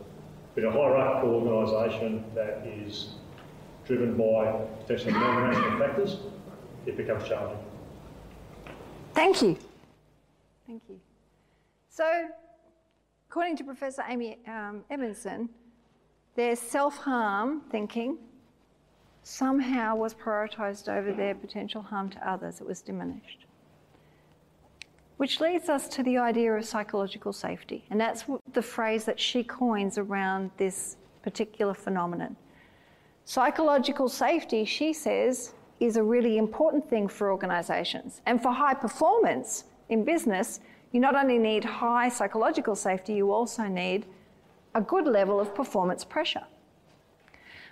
But 0.55 0.63
a 0.63 0.71
hierarchical 0.71 1.35
organisation 1.35 2.23
that 2.33 2.65
is 2.65 3.09
driven 3.85 4.17
by 4.17 4.51
potentially 4.81 5.13
non-management 5.13 5.79
factors, 5.79 6.17
it 6.85 6.97
becomes 6.97 7.27
challenging. 7.27 7.63
Thank 9.13 9.41
you. 9.41 9.57
Thank 10.65 10.83
you. 10.89 10.99
So, 11.89 12.27
according 13.29 13.57
to 13.57 13.63
Professor 13.63 14.03
Amy 14.07 14.39
um, 14.47 14.83
Edmondson, 14.89 15.49
their 16.35 16.55
self-harm 16.55 17.63
thinking 17.71 18.17
somehow 19.23 19.95
was 19.95 20.13
prioritised 20.13 20.89
over 20.89 21.11
their 21.11 21.35
potential 21.35 21.81
harm 21.81 22.09
to 22.09 22.29
others. 22.29 22.61
It 22.61 22.67
was 22.67 22.81
diminished. 22.81 23.45
Which 25.17 25.39
leads 25.41 25.69
us 25.69 25.87
to 25.89 26.03
the 26.03 26.17
idea 26.17 26.53
of 26.53 26.65
psychological 26.65 27.33
safety. 27.33 27.83
And 27.89 27.99
that's 27.99 28.25
the 28.53 28.61
phrase 28.61 29.05
that 29.05 29.19
she 29.19 29.43
coins 29.43 29.97
around 29.97 30.51
this 30.57 30.97
particular 31.21 31.73
phenomenon. 31.73 32.37
Psychological 33.25 34.07
safety, 34.07 34.63
she 34.65 34.93
says, 34.93 35.53
is 35.79 35.97
a 35.97 36.03
really 36.03 36.37
important 36.37 36.89
thing 36.89 37.07
for 37.07 37.31
organisations. 37.31 38.21
And 38.25 38.41
for 38.41 38.51
high 38.51 38.73
performance 38.73 39.65
in 39.89 40.03
business, 40.03 40.61
you 40.91 40.99
not 40.99 41.15
only 41.15 41.37
need 41.37 41.63
high 41.63 42.09
psychological 42.09 42.75
safety, 42.75 43.13
you 43.13 43.31
also 43.31 43.63
need 43.63 44.05
a 44.05 44.07
a 44.75 44.81
good 44.81 45.07
level 45.07 45.39
of 45.39 45.53
performance 45.55 46.03
pressure. 46.03 46.45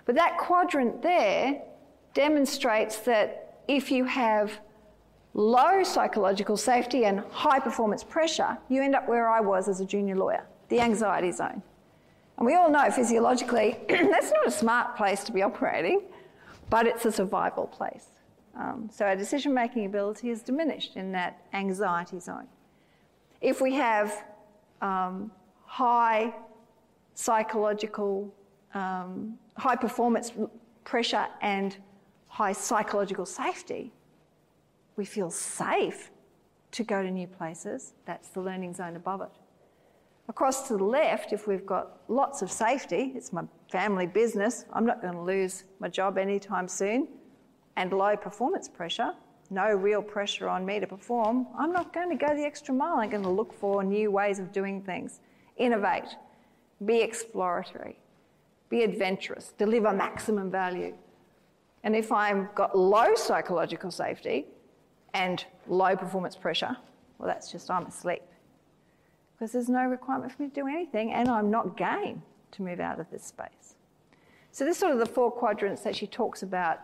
But 0.08 0.14
that 0.14 0.38
quadrant 0.38 1.02
there 1.02 1.60
demonstrates 2.14 2.96
that 3.00 3.58
if 3.68 3.90
you 3.90 4.06
have 4.06 4.58
low 5.34 5.82
psychological 5.82 6.56
safety 6.56 7.04
and 7.04 7.20
high 7.30 7.60
performance 7.60 8.04
pressure, 8.04 8.56
you 8.70 8.82
end 8.82 8.94
up 8.94 9.06
where 9.06 9.28
I 9.28 9.40
was 9.40 9.68
as 9.68 9.80
a 9.80 9.84
junior 9.84 10.16
lawyer, 10.16 10.46
the 10.70 10.80
anxiety 10.80 11.30
zone. 11.30 11.62
And 12.38 12.46
we 12.46 12.54
all 12.54 12.70
know 12.70 12.90
physiologically 12.90 13.76
that's 13.90 14.30
not 14.30 14.46
a 14.46 14.50
smart 14.50 14.96
place 14.96 15.24
to 15.24 15.32
be 15.32 15.42
operating, 15.42 16.00
but 16.70 16.86
it's 16.86 17.04
a 17.04 17.12
survival 17.12 17.66
place. 17.66 18.06
Um, 18.56 18.88
so 18.90 19.04
our 19.04 19.14
decision 19.14 19.52
making 19.52 19.84
ability 19.84 20.30
is 20.30 20.40
diminished 20.40 20.96
in 20.96 21.12
that 21.12 21.42
anxiety 21.52 22.18
zone. 22.18 22.48
If 23.42 23.60
we 23.60 23.74
have 23.74 24.24
um, 24.80 25.30
high 25.66 26.34
psychological, 27.12 28.32
um, 28.74 29.38
high 29.56 29.76
performance 29.76 30.32
pressure 30.84 31.26
and 31.40 31.76
high 32.28 32.52
psychological 32.52 33.26
safety, 33.26 33.92
we 34.96 35.04
feel 35.04 35.30
safe 35.30 36.10
to 36.72 36.84
go 36.84 37.02
to 37.02 37.10
new 37.10 37.26
places. 37.26 37.94
That's 38.04 38.28
the 38.28 38.40
learning 38.40 38.74
zone 38.74 38.96
above 38.96 39.22
it. 39.22 39.30
Across 40.28 40.68
to 40.68 40.76
the 40.76 40.84
left, 40.84 41.32
if 41.32 41.46
we've 41.46 41.64
got 41.64 42.02
lots 42.08 42.42
of 42.42 42.50
safety, 42.50 43.12
it's 43.14 43.32
my 43.32 43.44
family 43.70 44.06
business, 44.06 44.66
I'm 44.74 44.84
not 44.84 45.00
going 45.00 45.14
to 45.14 45.20
lose 45.20 45.64
my 45.80 45.88
job 45.88 46.18
anytime 46.18 46.68
soon, 46.68 47.08
and 47.76 47.92
low 47.92 48.14
performance 48.16 48.68
pressure, 48.68 49.12
no 49.50 49.70
real 49.70 50.02
pressure 50.02 50.48
on 50.48 50.66
me 50.66 50.80
to 50.80 50.86
perform, 50.86 51.46
I'm 51.58 51.72
not 51.72 51.94
going 51.94 52.10
to 52.10 52.16
go 52.16 52.34
the 52.34 52.44
extra 52.44 52.74
mile. 52.74 52.98
I'm 52.98 53.08
going 53.08 53.22
to 53.22 53.30
look 53.30 53.54
for 53.54 53.82
new 53.82 54.10
ways 54.10 54.38
of 54.38 54.52
doing 54.52 54.82
things, 54.82 55.20
innovate, 55.56 56.16
be 56.84 57.00
exploratory, 57.00 57.98
be 58.68 58.82
adventurous, 58.82 59.54
deliver 59.56 59.92
maximum 59.92 60.50
value. 60.50 60.94
And 61.84 61.94
if 61.96 62.12
I've 62.12 62.54
got 62.54 62.76
low 62.76 63.14
psychological 63.14 63.90
safety 63.90 64.46
and 65.14 65.44
low 65.66 65.96
performance 65.96 66.36
pressure, 66.36 66.76
well, 67.18 67.26
that's 67.26 67.50
just 67.50 67.70
I'm 67.70 67.86
asleep 67.86 68.22
because 69.38 69.52
there's 69.52 69.68
no 69.68 69.84
requirement 69.84 70.32
for 70.32 70.42
me 70.42 70.48
to 70.48 70.54
do 70.54 70.66
anything 70.66 71.12
and 71.12 71.28
I'm 71.28 71.50
not 71.50 71.76
game 71.76 72.22
to 72.52 72.62
move 72.62 72.80
out 72.80 72.98
of 72.98 73.10
this 73.10 73.24
space. 73.24 73.76
So, 74.50 74.64
this 74.64 74.76
is 74.76 74.80
sort 74.80 74.92
of 74.92 74.98
the 74.98 75.06
four 75.06 75.30
quadrants 75.30 75.82
that 75.82 75.94
she 75.94 76.06
talks 76.06 76.42
about. 76.42 76.80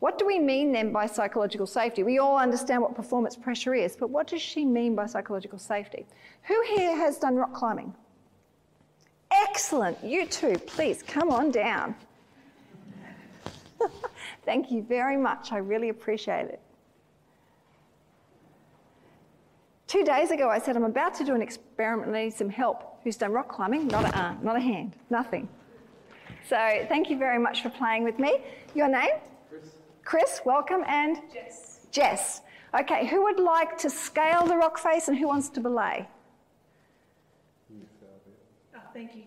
What 0.00 0.18
do 0.18 0.26
we 0.26 0.38
mean 0.38 0.72
then 0.72 0.92
by 0.92 1.06
psychological 1.06 1.66
safety? 1.66 2.02
We 2.02 2.18
all 2.18 2.36
understand 2.36 2.82
what 2.82 2.94
performance 2.94 3.36
pressure 3.36 3.74
is, 3.74 3.96
but 3.96 4.10
what 4.10 4.26
does 4.26 4.42
she 4.42 4.64
mean 4.64 4.94
by 4.94 5.06
psychological 5.06 5.58
safety? 5.58 6.04
Who 6.42 6.62
here 6.76 6.94
has 6.94 7.16
done 7.16 7.36
rock 7.36 7.54
climbing? 7.54 7.94
Excellent. 9.30 10.02
You 10.02 10.26
too, 10.26 10.56
please 10.66 11.02
come 11.02 11.30
on 11.30 11.50
down. 11.50 11.94
Thank 14.44 14.70
you 14.70 14.82
very 14.82 15.16
much. 15.16 15.52
I 15.52 15.58
really 15.58 15.88
appreciate 15.88 16.46
it. 16.46 16.60
Two 19.86 20.04
days 20.04 20.30
ago, 20.30 20.48
I 20.48 20.58
said, 20.58 20.76
I'm 20.76 20.84
about 20.84 21.14
to 21.14 21.24
do 21.24 21.34
an 21.34 21.42
experiment, 21.42 22.14
I 22.14 22.24
need 22.24 22.34
some 22.34 22.48
help. 22.48 22.98
Who's 23.04 23.16
done 23.16 23.32
rock 23.32 23.48
climbing? 23.48 23.86
Not 23.86 24.04
a 24.04 24.18
arm, 24.18 24.38
not 24.42 24.56
a 24.56 24.60
hand, 24.60 24.96
nothing. 25.10 25.48
So 26.48 26.56
thank 26.88 27.10
you 27.10 27.18
very 27.18 27.38
much 27.38 27.62
for 27.62 27.70
playing 27.70 28.02
with 28.02 28.18
me. 28.18 28.38
Your 28.74 28.88
name? 28.88 29.12
Chris. 29.48 29.70
Chris, 30.04 30.40
welcome, 30.44 30.82
and? 30.88 31.18
Jess. 31.32 31.86
Jess. 31.90 32.40
Okay, 32.78 33.06
who 33.06 33.22
would 33.22 33.38
like 33.38 33.78
to 33.78 33.88
scale 33.88 34.44
the 34.44 34.56
rock 34.56 34.78
face 34.78 35.06
and 35.08 35.16
who 35.16 35.28
wants 35.28 35.48
to 35.50 35.60
belay? 35.60 36.08
Thank 38.94 39.16
you. 39.16 39.22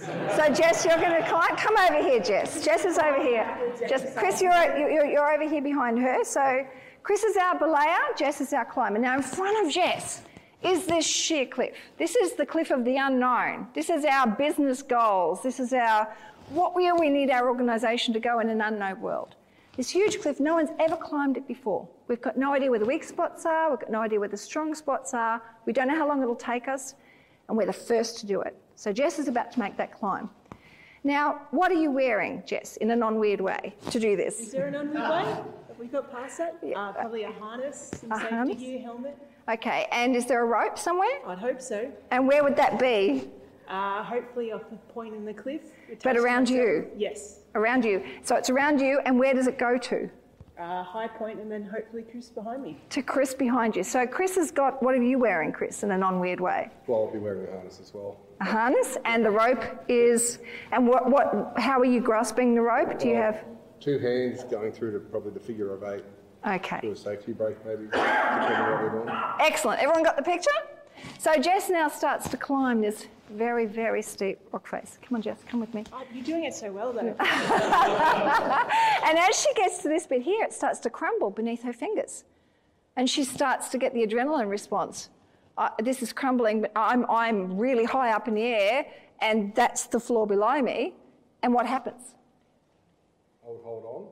Thank 0.00 0.30
you. 0.30 0.34
So 0.34 0.50
Jess, 0.50 0.86
you're 0.86 0.96
going 0.96 1.22
to 1.22 1.28
climb. 1.28 1.54
Come 1.56 1.76
over 1.76 2.02
here, 2.02 2.20
Jess. 2.20 2.64
Jess 2.64 2.86
is 2.86 2.96
over 2.96 3.20
here. 3.20 3.46
Just 3.86 4.16
Chris, 4.16 4.40
you're, 4.40 4.78
you're, 4.78 5.04
you're 5.04 5.30
over 5.30 5.46
here 5.46 5.60
behind 5.60 5.98
her. 5.98 6.24
So 6.24 6.66
Chris 7.02 7.22
is 7.22 7.36
our 7.36 7.58
belayer, 7.58 8.16
Jess 8.16 8.40
is 8.40 8.54
our 8.54 8.64
climber. 8.64 8.98
Now, 8.98 9.16
in 9.16 9.22
front 9.22 9.66
of 9.66 9.70
Jess 9.70 10.22
is 10.62 10.86
this 10.86 11.06
sheer 11.06 11.44
cliff. 11.44 11.74
This 11.98 12.16
is 12.16 12.32
the 12.32 12.46
cliff 12.46 12.70
of 12.70 12.86
the 12.86 12.96
unknown. 12.96 13.68
This 13.74 13.90
is 13.90 14.06
our 14.06 14.26
business 14.26 14.80
goals. 14.80 15.42
This 15.42 15.60
is 15.60 15.74
our 15.74 16.10
what 16.48 16.74
where 16.74 16.94
we 16.96 17.10
need 17.10 17.28
our 17.28 17.46
organisation 17.46 18.14
to 18.14 18.20
go 18.20 18.40
in 18.40 18.48
an 18.48 18.62
unknown 18.62 19.02
world. 19.02 19.34
This 19.76 19.90
huge 19.90 20.22
cliff, 20.22 20.40
no 20.40 20.54
one's 20.54 20.70
ever 20.80 20.96
climbed 20.96 21.36
it 21.36 21.46
before. 21.46 21.86
We've 22.08 22.22
got 22.22 22.38
no 22.38 22.54
idea 22.54 22.70
where 22.70 22.78
the 22.78 22.86
weak 22.86 23.04
spots 23.04 23.44
are, 23.44 23.68
we've 23.68 23.80
got 23.80 23.90
no 23.90 24.00
idea 24.00 24.18
where 24.18 24.30
the 24.30 24.36
strong 24.38 24.74
spots 24.74 25.12
are, 25.12 25.42
we 25.66 25.74
don't 25.74 25.88
know 25.88 25.96
how 25.96 26.08
long 26.08 26.22
it'll 26.22 26.36
take 26.36 26.68
us, 26.68 26.94
and 27.48 27.58
we're 27.58 27.66
the 27.66 27.72
first 27.72 28.18
to 28.20 28.26
do 28.26 28.40
it. 28.40 28.56
So 28.76 28.92
Jess 28.92 29.18
is 29.18 29.28
about 29.28 29.52
to 29.52 29.58
make 29.60 29.76
that 29.76 29.92
climb. 29.92 30.30
Now, 31.04 31.42
what 31.50 31.70
are 31.70 31.76
you 31.76 31.90
wearing, 31.90 32.42
Jess, 32.46 32.76
in 32.78 32.90
a 32.90 32.96
non 32.96 33.18
weird 33.18 33.40
way 33.40 33.74
to 33.90 34.00
do 34.00 34.16
this? 34.16 34.40
Is 34.40 34.52
there 34.52 34.66
a 34.66 34.70
non 34.70 34.86
weird 34.92 35.08
way? 35.10 35.24
Have 35.68 35.78
we 35.78 35.86
got 35.86 36.10
past 36.10 36.38
that? 36.38 36.58
Yeah. 36.62 36.78
Uh, 36.80 36.92
probably 36.92 37.24
a 37.24 37.32
harness, 37.32 37.90
some 37.94 38.12
A 38.12 38.16
safety 38.16 38.34
harness? 38.34 38.56
gear, 38.58 38.80
helmet. 38.80 39.18
Okay, 39.50 39.86
and 39.92 40.16
is 40.16 40.24
there 40.26 40.42
a 40.42 40.46
rope 40.46 40.78
somewhere? 40.78 41.18
I'd 41.26 41.38
hope 41.38 41.60
so. 41.60 41.90
And 42.10 42.26
where 42.26 42.42
would 42.42 42.56
that 42.56 42.78
be? 42.78 43.28
Uh, 43.68 44.02
hopefully 44.02 44.52
off 44.52 44.62
the 44.70 44.76
point 44.92 45.14
in 45.14 45.24
the 45.26 45.34
cliff. 45.34 45.60
But 46.02 46.16
around 46.16 46.48
you? 46.48 46.86
Yes. 46.96 47.40
Around 47.54 47.84
you. 47.84 48.02
So 48.22 48.36
it's 48.36 48.48
around 48.48 48.80
you, 48.80 49.00
and 49.04 49.18
where 49.18 49.34
does 49.34 49.46
it 49.46 49.58
go 49.58 49.76
to? 49.76 50.08
Uh, 50.58 50.82
high 50.84 51.08
point 51.08 51.40
and 51.40 51.50
then 51.50 51.64
hopefully 51.64 52.04
Chris 52.08 52.28
behind 52.30 52.62
me. 52.62 52.80
To 52.90 53.02
Chris 53.02 53.34
behind 53.34 53.74
you. 53.74 53.82
So 53.82 54.06
Chris 54.06 54.36
has 54.36 54.52
got, 54.52 54.80
what 54.82 54.94
are 54.94 55.02
you 55.02 55.18
wearing, 55.18 55.50
Chris, 55.52 55.82
in 55.82 55.90
a 55.90 55.98
non 55.98 56.20
weird 56.20 56.40
way? 56.40 56.70
Well, 56.86 57.06
I'll 57.06 57.12
be 57.12 57.18
wearing 57.18 57.46
a 57.48 57.50
harness 57.50 57.80
as 57.82 57.92
well. 57.92 58.16
A 58.40 58.44
harness, 58.44 58.98
and 59.04 59.24
the 59.24 59.30
rope 59.30 59.62
is, 59.88 60.40
and 60.72 60.88
what, 60.88 61.10
what, 61.10 61.52
how 61.56 61.78
are 61.78 61.84
you 61.84 62.00
grasping 62.00 62.54
the 62.54 62.60
rope? 62.60 62.98
Do 62.98 63.08
you 63.08 63.16
uh, 63.16 63.22
have, 63.22 63.44
Two 63.80 63.98
hands 63.98 64.44
going 64.44 64.72
through 64.72 64.92
to 64.92 64.98
probably 64.98 65.32
the 65.32 65.40
figure 65.40 65.72
of 65.72 65.82
eight. 65.82 66.04
Okay. 66.46 66.80
Do 66.80 66.88
okay. 66.88 66.92
a 66.92 66.96
safety 66.96 67.32
break 67.32 67.56
maybe, 67.64 67.84
depending 67.84 68.60
what 68.60 68.82
we're 68.82 69.04
doing. 69.04 69.16
Excellent. 69.40 69.80
Everyone 69.80 70.02
got 70.02 70.16
the 70.16 70.22
picture? 70.22 70.50
So 71.18 71.36
Jess 71.36 71.70
now 71.70 71.88
starts 71.88 72.28
to 72.30 72.36
climb 72.36 72.80
this 72.80 73.06
very, 73.30 73.66
very 73.66 74.02
steep 74.02 74.38
rock 74.52 74.66
face. 74.66 74.98
Come 75.02 75.16
on, 75.16 75.22
Jess, 75.22 75.38
come 75.48 75.60
with 75.60 75.72
me. 75.74 75.84
Oh, 75.92 76.02
you're 76.12 76.24
doing 76.24 76.44
it 76.44 76.54
so 76.54 76.70
well 76.72 76.92
though. 76.92 77.14
And 79.04 79.18
as 79.18 79.38
she 79.38 79.52
gets 79.54 79.78
to 79.82 79.88
this 79.88 80.06
bit 80.06 80.22
here, 80.22 80.44
it 80.44 80.52
starts 80.52 80.78
to 80.80 80.90
crumble 80.90 81.30
beneath 81.30 81.62
her 81.62 81.72
fingers. 81.72 82.24
And 82.96 83.08
she 83.08 83.24
starts 83.24 83.68
to 83.70 83.78
get 83.78 83.92
the 83.92 84.06
adrenaline 84.06 84.48
response. 84.48 85.10
Uh, 85.56 85.68
this 85.82 86.02
is 86.02 86.12
crumbling, 86.12 86.60
but 86.60 86.72
I'm, 86.74 87.08
I'm 87.08 87.56
really 87.56 87.84
high 87.84 88.10
up 88.12 88.26
in 88.26 88.34
the 88.34 88.42
air, 88.42 88.86
and 89.20 89.54
that's 89.54 89.86
the 89.86 90.00
floor 90.00 90.26
below 90.26 90.60
me. 90.60 90.94
And 91.42 91.54
what 91.54 91.66
happens? 91.66 92.14
I 93.46 93.50
would 93.50 93.60
hold 93.62 93.84
on 93.84 94.06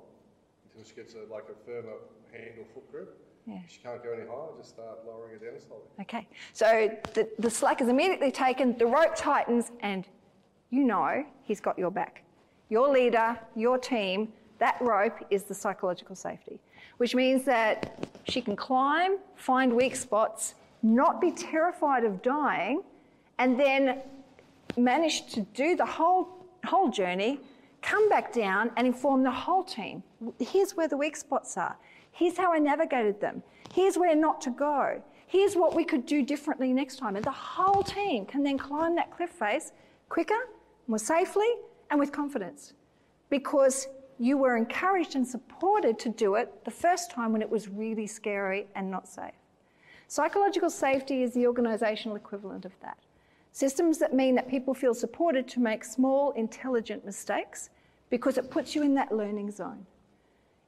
until 0.64 0.88
she 0.88 0.94
gets 0.94 1.14
a, 1.14 1.32
like 1.32 1.44
a 1.50 1.66
firmer 1.66 1.96
hand 2.32 2.58
or 2.58 2.64
foot 2.74 2.90
grip. 2.92 3.18
Yeah. 3.46 3.58
She 3.66 3.80
can't 3.80 4.02
go 4.04 4.12
any 4.12 4.22
higher, 4.22 4.56
just 4.56 4.70
start 4.70 5.00
lowering 5.04 5.38
her 5.38 5.46
down 5.50 5.60
slowly. 5.60 5.82
Okay, 6.00 6.28
so 6.52 6.90
the, 7.14 7.28
the 7.40 7.50
slack 7.50 7.80
is 7.80 7.88
immediately 7.88 8.30
taken, 8.30 8.78
the 8.78 8.86
rope 8.86 9.16
tightens, 9.16 9.72
and 9.80 10.06
you 10.70 10.84
know 10.84 11.24
he's 11.42 11.60
got 11.60 11.76
your 11.76 11.90
back. 11.90 12.22
Your 12.68 12.88
leader, 12.88 13.36
your 13.56 13.78
team, 13.78 14.32
that 14.58 14.76
rope 14.80 15.18
is 15.30 15.42
the 15.42 15.54
psychological 15.54 16.14
safety, 16.14 16.60
which 16.98 17.16
means 17.16 17.44
that 17.44 18.08
she 18.28 18.40
can 18.40 18.54
climb, 18.54 19.18
find 19.34 19.72
weak 19.72 19.96
spots, 19.96 20.54
not 20.82 21.20
be 21.20 21.30
terrified 21.30 22.04
of 22.04 22.22
dying, 22.22 22.82
and 23.38 23.58
then 23.58 24.00
manage 24.76 25.32
to 25.32 25.40
do 25.54 25.76
the 25.76 25.86
whole, 25.86 26.28
whole 26.64 26.88
journey, 26.88 27.40
come 27.82 28.08
back 28.08 28.32
down 28.32 28.70
and 28.76 28.86
inform 28.86 29.22
the 29.22 29.30
whole 29.30 29.64
team. 29.64 30.02
Here's 30.38 30.76
where 30.76 30.88
the 30.88 30.96
weak 30.96 31.16
spots 31.16 31.56
are. 31.56 31.76
Here's 32.12 32.36
how 32.36 32.52
I 32.52 32.58
navigated 32.58 33.20
them. 33.20 33.42
Here's 33.72 33.96
where 33.96 34.14
not 34.14 34.40
to 34.42 34.50
go. 34.50 35.02
Here's 35.26 35.56
what 35.56 35.74
we 35.74 35.84
could 35.84 36.04
do 36.04 36.22
differently 36.22 36.72
next 36.72 36.96
time. 36.96 37.16
And 37.16 37.24
the 37.24 37.30
whole 37.30 37.82
team 37.82 38.26
can 38.26 38.42
then 38.42 38.58
climb 38.58 38.94
that 38.96 39.10
cliff 39.10 39.30
face 39.30 39.72
quicker, 40.08 40.48
more 40.88 40.98
safely, 40.98 41.48
and 41.90 41.98
with 41.98 42.12
confidence 42.12 42.74
because 43.30 43.88
you 44.18 44.36
were 44.36 44.56
encouraged 44.58 45.16
and 45.16 45.26
supported 45.26 45.98
to 45.98 46.10
do 46.10 46.34
it 46.34 46.64
the 46.64 46.70
first 46.70 47.10
time 47.10 47.32
when 47.32 47.40
it 47.40 47.48
was 47.48 47.66
really 47.68 48.06
scary 48.06 48.66
and 48.74 48.90
not 48.90 49.08
safe. 49.08 49.32
Psychological 50.12 50.68
safety 50.68 51.22
is 51.22 51.32
the 51.32 51.44
organisational 51.44 52.16
equivalent 52.16 52.66
of 52.66 52.72
that. 52.82 52.98
Systems 53.52 53.96
that 53.96 54.12
mean 54.12 54.34
that 54.34 54.46
people 54.46 54.74
feel 54.74 54.92
supported 54.92 55.48
to 55.48 55.58
make 55.58 55.82
small, 55.82 56.32
intelligent 56.32 57.02
mistakes 57.06 57.70
because 58.10 58.36
it 58.36 58.50
puts 58.50 58.74
you 58.74 58.82
in 58.82 58.94
that 58.94 59.10
learning 59.10 59.50
zone. 59.50 59.86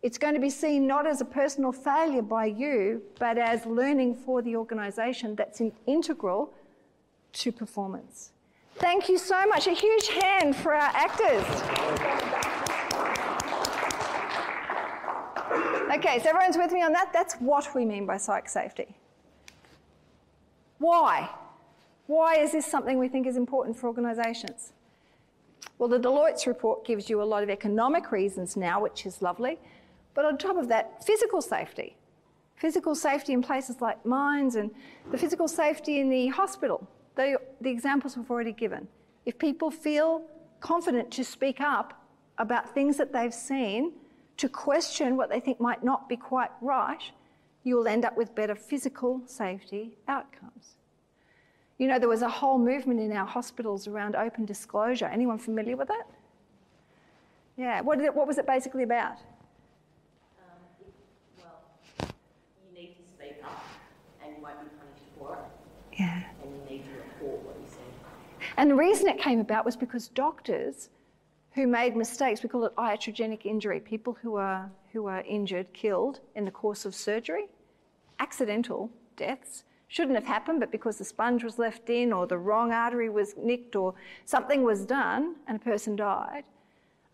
It's 0.01 0.17
going 0.17 0.33
to 0.33 0.41
be 0.41 0.49
seen 0.49 0.87
not 0.87 1.07
as 1.07 1.21
a 1.21 1.27
personal 1.27 1.73
failure 1.73 2.23
by 2.23 2.47
you, 2.47 3.03
but 3.19 3.37
as 3.37 3.67
learning 3.67 4.15
for 4.15 4.41
the 4.41 4.57
organisation 4.57 5.35
that's 5.35 5.61
in- 5.61 5.73
integral 5.87 6.55
to 7.35 7.53
performance. 7.53 8.33
Thank 8.77 9.11
you 9.11 9.19
so 9.19 9.45
much. 9.45 9.67
A 9.67 9.73
huge 9.73 10.09
hand 10.09 10.57
for 10.57 10.73
our 10.75 10.91
actors. 10.95 11.45
Okay, 15.95 16.19
so 16.21 16.31
everyone's 16.31 16.57
with 16.57 16.73
me 16.73 16.81
on 16.81 16.95
that? 16.95 17.13
That's 17.13 17.35
what 17.35 17.75
we 17.75 17.85
mean 17.85 18.07
by 18.07 18.17
psych 18.17 18.49
safety. 18.49 18.97
Why? 20.85 21.31
Why 22.09 22.37
is 22.37 22.53
this 22.53 22.67
something 22.67 22.99
we 22.99 23.09
think 23.09 23.27
is 23.27 23.39
important 23.39 23.75
for 23.75 23.87
organisations? 23.87 24.75
Well, 25.79 25.89
the 25.89 25.99
Deloitte's 25.99 26.47
report 26.47 26.85
gives 26.85 27.09
you 27.09 27.23
a 27.23 27.25
lot 27.25 27.43
of 27.43 27.49
economic 27.49 28.13
reasons 28.13 28.55
now, 28.55 28.83
which 28.83 29.07
is 29.07 29.23
lovely. 29.23 29.59
But 30.13 30.27
on 30.27 30.37
top 30.37 30.59
of 30.59 30.69
that, 30.69 31.03
physical 31.03 31.41
safety. 31.41 31.97
Physical 32.57 32.95
safety 32.95 33.33
in 33.33 33.41
places 33.41 33.81
like 33.81 34.05
mines 34.05 34.57
and 34.57 34.71
the 35.11 35.17
physical 35.17 35.49
safety 35.49 36.01
in 36.01 36.11
the 36.11 36.29
hospital. 36.29 36.87
The, 37.15 37.39
the 37.63 37.71
examples 37.71 38.19
we've 38.19 38.31
already 38.31 38.53
given. 38.53 38.87
If 39.25 39.39
people 39.39 39.71
feel 39.71 40.21
confident 40.61 41.11
to 41.13 41.25
speak 41.25 41.63
up 41.63 42.07
about 42.37 42.75
things 42.75 42.99
that 42.99 43.11
they've 43.11 43.33
seen, 43.33 43.93
to 44.37 44.51
question 44.51 45.17
what 45.17 45.31
they 45.31 45.41
think 45.41 45.61
might 45.61 45.83
not 45.83 46.11
be 46.11 46.17
quite 46.19 46.51
right, 46.61 47.01
you'll 47.65 47.89
end 47.89 48.05
up 48.05 48.17
with 48.17 48.35
better 48.35 48.55
physical 48.55 49.23
safety 49.27 49.97
outcomes. 50.07 50.77
You 51.79 51.89
know, 51.89 51.99
there 51.99 52.09
was 52.09 52.23
a 52.23 52.29
whole 52.29 52.59
movement 52.59 53.01
in 53.01 53.11
our 53.11 53.27
hospitals 53.27 53.89
around 53.89 54.15
open 54.15 54.45
disclosure. 54.45 55.07
Anyone 55.07 55.39
familiar 55.39 55.77
with 55.77 55.89
that? 55.89 56.07
Yeah, 57.57 57.81
what, 57.81 58.01
it, 58.01 58.15
what 58.15 58.27
was 58.27 58.39
it 58.39 58.47
basically 58.47 58.85
about? 58.85 59.17
Um, 60.39 60.61
if, 60.81 60.87
well, 61.39 62.11
you 62.69 62.81
need 62.81 62.95
to 62.97 63.03
speak 63.03 63.43
up 63.45 63.65
and 64.23 64.37
you 64.37 64.43
won't 64.43 64.61
be 64.61 64.69
punished 64.77 65.11
for 65.19 65.35
it. 65.35 65.99
Yeah. 65.99 66.23
And 66.43 66.53
you 66.53 66.77
need 66.77 66.85
to 66.85 66.91
report 66.91 67.45
what 67.45 67.57
you 67.61 67.67
see. 67.69 68.47
And 68.57 68.71
the 68.71 68.75
reason 68.75 69.09
it 69.09 69.19
came 69.19 69.41
about 69.41 69.65
was 69.65 69.75
because 69.75 70.09
doctors 70.09 70.91
who 71.55 71.67
made 71.67 71.97
mistakes, 71.97 72.43
we 72.43 72.49
call 72.49 72.65
it 72.65 72.75
iatrogenic 72.77 73.47
injury, 73.47 73.81
people 73.81 74.17
who 74.21 74.37
are, 74.37 74.71
who 74.93 75.07
are 75.07 75.23
injured, 75.23 75.73
killed 75.73 76.21
in 76.35 76.45
the 76.45 76.51
course 76.51 76.85
of 76.85 76.95
surgery, 76.95 77.47
accidental 78.19 78.91
deaths, 79.17 79.65
shouldn't 79.89 80.17
have 80.17 80.27
happened, 80.27 80.59
but 80.59 80.73
because 80.73 80.99
the 80.99 81.05
sponge 81.05 81.45
was 81.45 81.59
left 81.59 81.89
in 81.89 82.13
or 82.13 82.27
the 82.27 82.37
wrong 82.37 82.73
artery 82.73 83.09
was 83.09 83.37
nicked 83.37 83.77
or 83.77 83.95
something 84.25 84.65
was 84.65 84.85
done 84.85 85.37
and 85.47 85.57
a 85.57 85.61
person 85.61 85.95
died, 85.95 86.43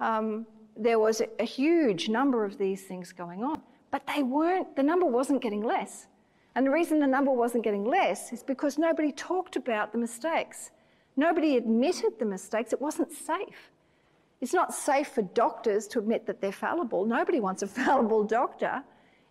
um, 0.00 0.46
there 0.76 0.98
was 0.98 1.20
a, 1.20 1.28
a 1.38 1.44
huge 1.44 2.08
number 2.08 2.42
of 2.42 2.56
these 2.56 2.82
things 2.84 3.12
going 3.12 3.44
on. 3.44 3.60
But 3.90 4.06
they 4.06 4.22
weren't, 4.22 4.74
the 4.76 4.82
number 4.82 5.04
wasn't 5.04 5.42
getting 5.42 5.62
less. 5.62 6.06
And 6.54 6.66
the 6.66 6.70
reason 6.70 6.98
the 7.00 7.06
number 7.06 7.30
wasn't 7.30 7.64
getting 7.64 7.84
less 7.84 8.32
is 8.32 8.42
because 8.42 8.78
nobody 8.78 9.12
talked 9.12 9.56
about 9.56 9.92
the 9.92 9.98
mistakes. 9.98 10.70
Nobody 11.16 11.58
admitted 11.58 12.18
the 12.18 12.24
mistakes. 12.24 12.72
It 12.72 12.80
wasn't 12.80 13.12
safe. 13.12 13.70
It's 14.40 14.54
not 14.54 14.72
safe 14.72 15.08
for 15.08 15.22
doctors 15.22 15.86
to 15.88 15.98
admit 15.98 16.26
that 16.26 16.40
they're 16.40 16.52
fallible. 16.52 17.04
Nobody 17.04 17.40
wants 17.40 17.62
a 17.62 17.66
fallible 17.80 18.24
doctor. 18.24 18.82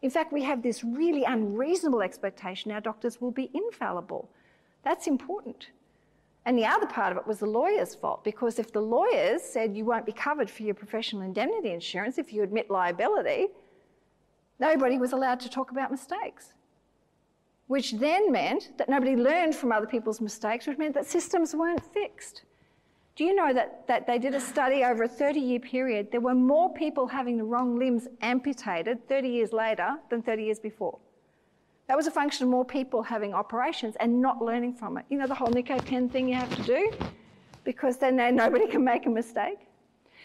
In 0.02 0.10
fact, 0.10 0.32
we 0.32 0.44
have 0.44 0.62
this 0.62 0.84
really 0.84 1.24
unreasonable 1.24 2.02
expectation 2.02 2.72
our 2.72 2.82
doctors 2.82 3.20
will 3.20 3.32
be 3.32 3.50
infallible. 3.54 4.30
That's 4.84 5.08
important. 5.08 5.68
And 6.46 6.58
the 6.58 6.66
other 6.66 6.88
part 6.88 7.12
of 7.12 7.18
it 7.18 7.28
was 7.28 7.40
the 7.40 7.46
lawyer's 7.46 7.96
fault 7.96 8.24
because 8.24 8.60
if 8.60 8.72
the 8.72 8.82
lawyers 8.82 9.44
said 9.44 9.76
you 9.76 9.86
won't 9.86 10.06
be 10.06 10.14
covered 10.14 10.50
for 10.50 10.64
your 10.64 10.74
professional 10.74 11.22
indemnity 11.22 11.72
insurance 11.72 12.18
if 12.18 12.32
you 12.32 12.44
admit 12.44 12.72
liability, 12.72 13.48
nobody 14.60 14.98
was 14.98 15.12
allowed 15.12 15.40
to 15.42 15.50
talk 15.50 15.72
about 15.72 15.92
mistakes. 15.92 16.54
Which 17.68 17.92
then 17.94 18.32
meant 18.32 18.78
that 18.78 18.90
nobody 18.90 19.16
learned 19.16 19.54
from 19.54 19.72
other 19.72 19.86
people's 19.86 20.22
mistakes, 20.22 20.66
which 20.66 20.78
meant 20.78 20.96
that 20.96 21.06
systems 21.06 21.54
weren't 21.54 21.84
fixed. 21.94 22.44
Do 23.20 23.26
you 23.26 23.36
know 23.36 23.52
that, 23.52 23.86
that 23.88 24.08
they 24.08 24.18
did 24.18 24.34
a 24.34 24.40
study 24.40 24.86
over 24.86 25.04
a 25.04 25.08
30 25.10 25.42
year 25.42 25.60
period? 25.60 26.10
There 26.10 26.22
were 26.22 26.34
more 26.34 26.74
people 26.74 27.06
having 27.06 27.36
the 27.36 27.44
wrong 27.44 27.78
limbs 27.78 28.08
amputated 28.22 29.06
30 29.10 29.28
years 29.28 29.52
later 29.52 29.98
than 30.10 30.22
30 30.22 30.46
years 30.46 30.58
before. 30.58 30.98
That 31.90 31.98
was 31.98 32.08
a 32.08 32.12
function 32.12 32.46
of 32.46 32.50
more 32.50 32.64
people 32.64 33.04
having 33.04 33.34
operations 33.34 33.98
and 34.00 34.22
not 34.22 34.42
learning 34.42 34.76
from 34.76 34.98
it. 34.98 35.04
You 35.10 35.18
know, 35.18 35.28
the 35.28 35.36
whole 35.36 35.50
Nico-Pen 35.50 36.08
thing 36.08 36.30
you 36.30 36.36
have 36.36 36.56
to 36.56 36.64
do 36.64 36.94
because 37.66 37.98
then 37.98 38.16
nobody 38.38 38.68
can 38.68 38.86
make 38.86 39.06
a 39.06 39.10
mistake. 39.10 39.68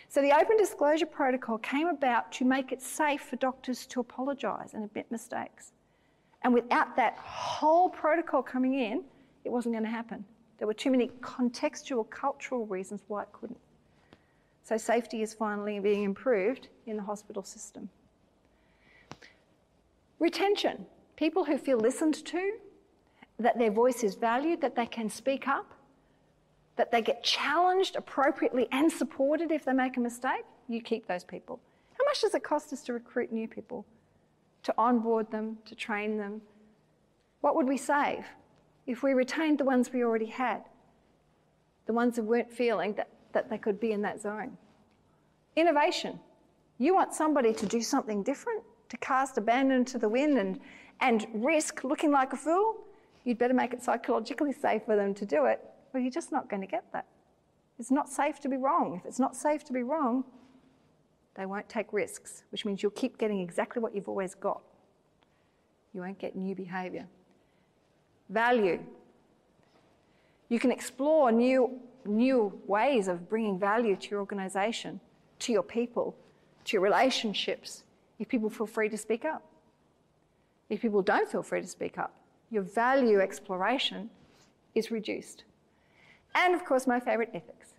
So 0.08 0.22
the 0.22 0.30
open 0.30 0.56
disclosure 0.56 1.06
protocol 1.06 1.58
came 1.58 1.88
about 1.88 2.30
to 2.34 2.44
make 2.44 2.70
it 2.70 2.80
safe 2.80 3.22
for 3.22 3.34
doctors 3.34 3.86
to 3.86 3.98
apologise 3.98 4.72
and 4.72 4.84
admit 4.84 5.10
mistakes. 5.10 5.72
And 6.42 6.54
without 6.54 6.94
that 6.94 7.18
whole 7.18 7.88
protocol 7.88 8.44
coming 8.44 8.74
in, 8.74 9.02
it 9.42 9.50
wasn't 9.50 9.74
going 9.74 9.82
to 9.82 9.90
happen. 9.90 10.24
There 10.58 10.66
were 10.66 10.74
too 10.74 10.90
many 10.90 11.08
contextual, 11.20 12.08
cultural 12.08 12.66
reasons 12.66 13.02
why 13.08 13.22
it 13.22 13.32
couldn't. 13.32 13.58
So 14.62 14.76
safety 14.76 15.22
is 15.22 15.34
finally 15.34 15.78
being 15.80 16.04
improved 16.04 16.68
in 16.86 16.96
the 16.96 17.02
hospital 17.02 17.42
system. 17.42 17.88
Retention. 20.18 20.86
People 21.16 21.44
who 21.44 21.58
feel 21.58 21.78
listened 21.78 22.24
to, 22.26 22.52
that 23.38 23.58
their 23.58 23.70
voice 23.70 24.02
is 24.02 24.14
valued, 24.14 24.60
that 24.60 24.74
they 24.74 24.86
can 24.86 25.10
speak 25.10 25.46
up, 25.46 25.74
that 26.76 26.90
they 26.90 27.02
get 27.02 27.22
challenged 27.22 27.96
appropriately 27.96 28.66
and 28.72 28.90
supported 28.90 29.52
if 29.52 29.64
they 29.64 29.72
make 29.72 29.96
a 29.96 30.00
mistake, 30.00 30.44
you 30.68 30.80
keep 30.80 31.06
those 31.06 31.24
people. 31.24 31.60
How 31.98 32.04
much 32.04 32.22
does 32.22 32.34
it 32.34 32.42
cost 32.42 32.72
us 32.72 32.82
to 32.82 32.92
recruit 32.92 33.32
new 33.32 33.46
people? 33.46 33.84
To 34.64 34.74
onboard 34.78 35.30
them, 35.30 35.58
to 35.66 35.74
train 35.74 36.16
them? 36.16 36.40
What 37.42 37.54
would 37.54 37.68
we 37.68 37.76
save? 37.76 38.24
If 38.86 39.02
we 39.02 39.14
retained 39.14 39.58
the 39.58 39.64
ones 39.64 39.90
we 39.92 40.04
already 40.04 40.26
had, 40.26 40.64
the 41.86 41.92
ones 41.92 42.16
who 42.16 42.22
weren't 42.22 42.50
feeling 42.50 42.94
that, 42.94 43.08
that 43.32 43.48
they 43.48 43.58
could 43.58 43.80
be 43.80 43.92
in 43.92 44.02
that 44.02 44.20
zone. 44.20 44.56
Innovation. 45.56 46.18
You 46.78 46.94
want 46.94 47.14
somebody 47.14 47.52
to 47.54 47.66
do 47.66 47.80
something 47.80 48.22
different, 48.22 48.62
to 48.88 48.96
cast 48.98 49.38
abandon 49.38 49.84
to 49.86 49.98
the 49.98 50.08
wind 50.08 50.38
and, 50.38 50.60
and 51.00 51.26
risk 51.34 51.84
looking 51.84 52.10
like 52.10 52.32
a 52.32 52.36
fool? 52.36 52.76
You'd 53.24 53.38
better 53.38 53.54
make 53.54 53.72
it 53.72 53.82
psychologically 53.82 54.52
safe 54.52 54.82
for 54.84 54.96
them 54.96 55.14
to 55.14 55.24
do 55.24 55.46
it, 55.46 55.60
or 55.92 56.00
you're 56.00 56.10
just 56.10 56.32
not 56.32 56.50
going 56.50 56.60
to 56.60 56.66
get 56.68 56.84
that. 56.92 57.06
It's 57.78 57.90
not 57.90 58.08
safe 58.08 58.38
to 58.40 58.48
be 58.48 58.56
wrong. 58.56 58.96
If 59.00 59.06
it's 59.06 59.18
not 59.18 59.34
safe 59.34 59.64
to 59.64 59.72
be 59.72 59.82
wrong, 59.82 60.24
they 61.36 61.46
won't 61.46 61.68
take 61.68 61.92
risks, 61.92 62.44
which 62.50 62.64
means 62.64 62.82
you'll 62.82 62.92
keep 62.92 63.18
getting 63.18 63.40
exactly 63.40 63.80
what 63.80 63.94
you've 63.94 64.08
always 64.08 64.34
got. 64.34 64.60
You 65.92 66.02
won't 66.02 66.18
get 66.18 66.36
new 66.36 66.54
behaviour 66.54 67.06
value. 68.28 68.80
You 70.48 70.58
can 70.58 70.70
explore 70.70 71.32
new, 71.32 71.80
new 72.04 72.60
ways 72.66 73.08
of 73.08 73.28
bringing 73.28 73.58
value 73.58 73.96
to 73.96 74.10
your 74.10 74.20
organisation, 74.20 75.00
to 75.40 75.52
your 75.52 75.62
people, 75.62 76.16
to 76.64 76.72
your 76.74 76.82
relationships, 76.82 77.84
if 78.18 78.28
people 78.28 78.50
feel 78.50 78.66
free 78.66 78.88
to 78.88 78.96
speak 78.96 79.24
up. 79.24 79.42
If 80.68 80.80
people 80.80 81.02
don't 81.02 81.28
feel 81.30 81.42
free 81.42 81.60
to 81.60 81.66
speak 81.66 81.98
up, 81.98 82.14
your 82.50 82.62
value 82.62 83.20
exploration 83.20 84.10
is 84.74 84.90
reduced. 84.90 85.44
And 86.34 86.54
of 86.54 86.64
course, 86.64 86.86
my 86.86 87.00
favourite 87.00 87.30
ethics, 87.34 87.74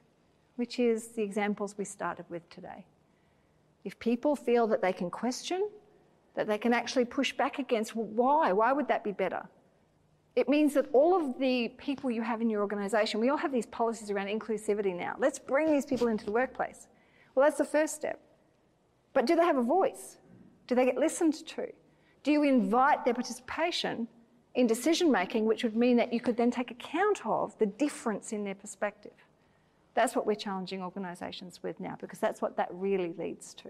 which 0.55 0.79
is 0.79 1.09
the 1.09 1.23
examples 1.23 1.75
we 1.77 1.85
started 1.85 2.25
with 2.29 2.47
today. 2.49 2.85
If 3.83 3.99
people 3.99 4.35
feel 4.35 4.67
that 4.67 4.81
they 4.81 4.93
can 4.93 5.09
question, 5.09 5.69
that 6.35 6.47
they 6.47 6.57
can 6.57 6.73
actually 6.73 7.05
push 7.05 7.33
back 7.33 7.59
against, 7.59 7.95
well, 7.95 8.05
why? 8.07 8.51
Why 8.51 8.73
would 8.73 8.87
that 8.87 9.03
be 9.03 9.11
better? 9.11 9.47
It 10.35 10.49
means 10.49 10.73
that 10.73 10.87
all 10.91 11.15
of 11.15 11.39
the 11.39 11.69
people 11.77 12.11
you 12.11 12.21
have 12.21 12.41
in 12.41 12.49
your 12.49 12.61
organisation, 12.61 13.19
we 13.21 13.29
all 13.29 13.37
have 13.37 13.53
these 13.53 13.65
policies 13.67 14.11
around 14.11 14.27
inclusivity 14.27 14.93
now. 14.95 15.15
Let's 15.17 15.39
bring 15.39 15.71
these 15.71 15.85
people 15.85 16.07
into 16.07 16.25
the 16.25 16.31
workplace. 16.31 16.87
Well, 17.33 17.45
that's 17.45 17.57
the 17.57 17.65
first 17.65 17.95
step. 17.95 18.19
But 19.13 19.25
do 19.25 19.35
they 19.35 19.45
have 19.45 19.57
a 19.57 19.63
voice? 19.63 20.17
Do 20.67 20.75
they 20.75 20.85
get 20.85 20.97
listened 20.97 21.45
to? 21.47 21.67
Do 22.23 22.31
you 22.31 22.43
invite 22.43 23.05
their 23.05 23.13
participation 23.13 24.07
in 24.55 24.67
decision 24.67 25.11
making, 25.11 25.45
which 25.45 25.63
would 25.63 25.75
mean 25.75 25.95
that 25.97 26.11
you 26.11 26.19
could 26.19 26.35
then 26.35 26.51
take 26.51 26.71
account 26.71 27.25
of 27.25 27.57
the 27.59 27.65
difference 27.65 28.33
in 28.33 28.43
their 28.43 28.55
perspective? 28.55 29.13
That's 29.93 30.15
what 30.15 30.25
we're 30.25 30.35
challenging 30.35 30.81
organisations 30.81 31.61
with 31.63 31.79
now, 31.79 31.95
because 32.01 32.19
that's 32.19 32.41
what 32.41 32.57
that 32.57 32.67
really 32.71 33.13
leads 33.17 33.53
to 33.55 33.69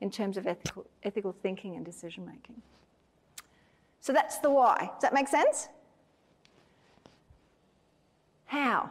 in 0.00 0.10
terms 0.10 0.36
of 0.36 0.46
ethical, 0.46 0.86
ethical 1.02 1.34
thinking 1.42 1.74
and 1.74 1.84
decision 1.84 2.24
making. 2.24 2.62
So 4.00 4.12
that's 4.12 4.38
the 4.38 4.50
why. 4.50 4.90
Does 4.94 5.02
that 5.02 5.14
make 5.14 5.26
sense? 5.26 5.68
How? 8.48 8.90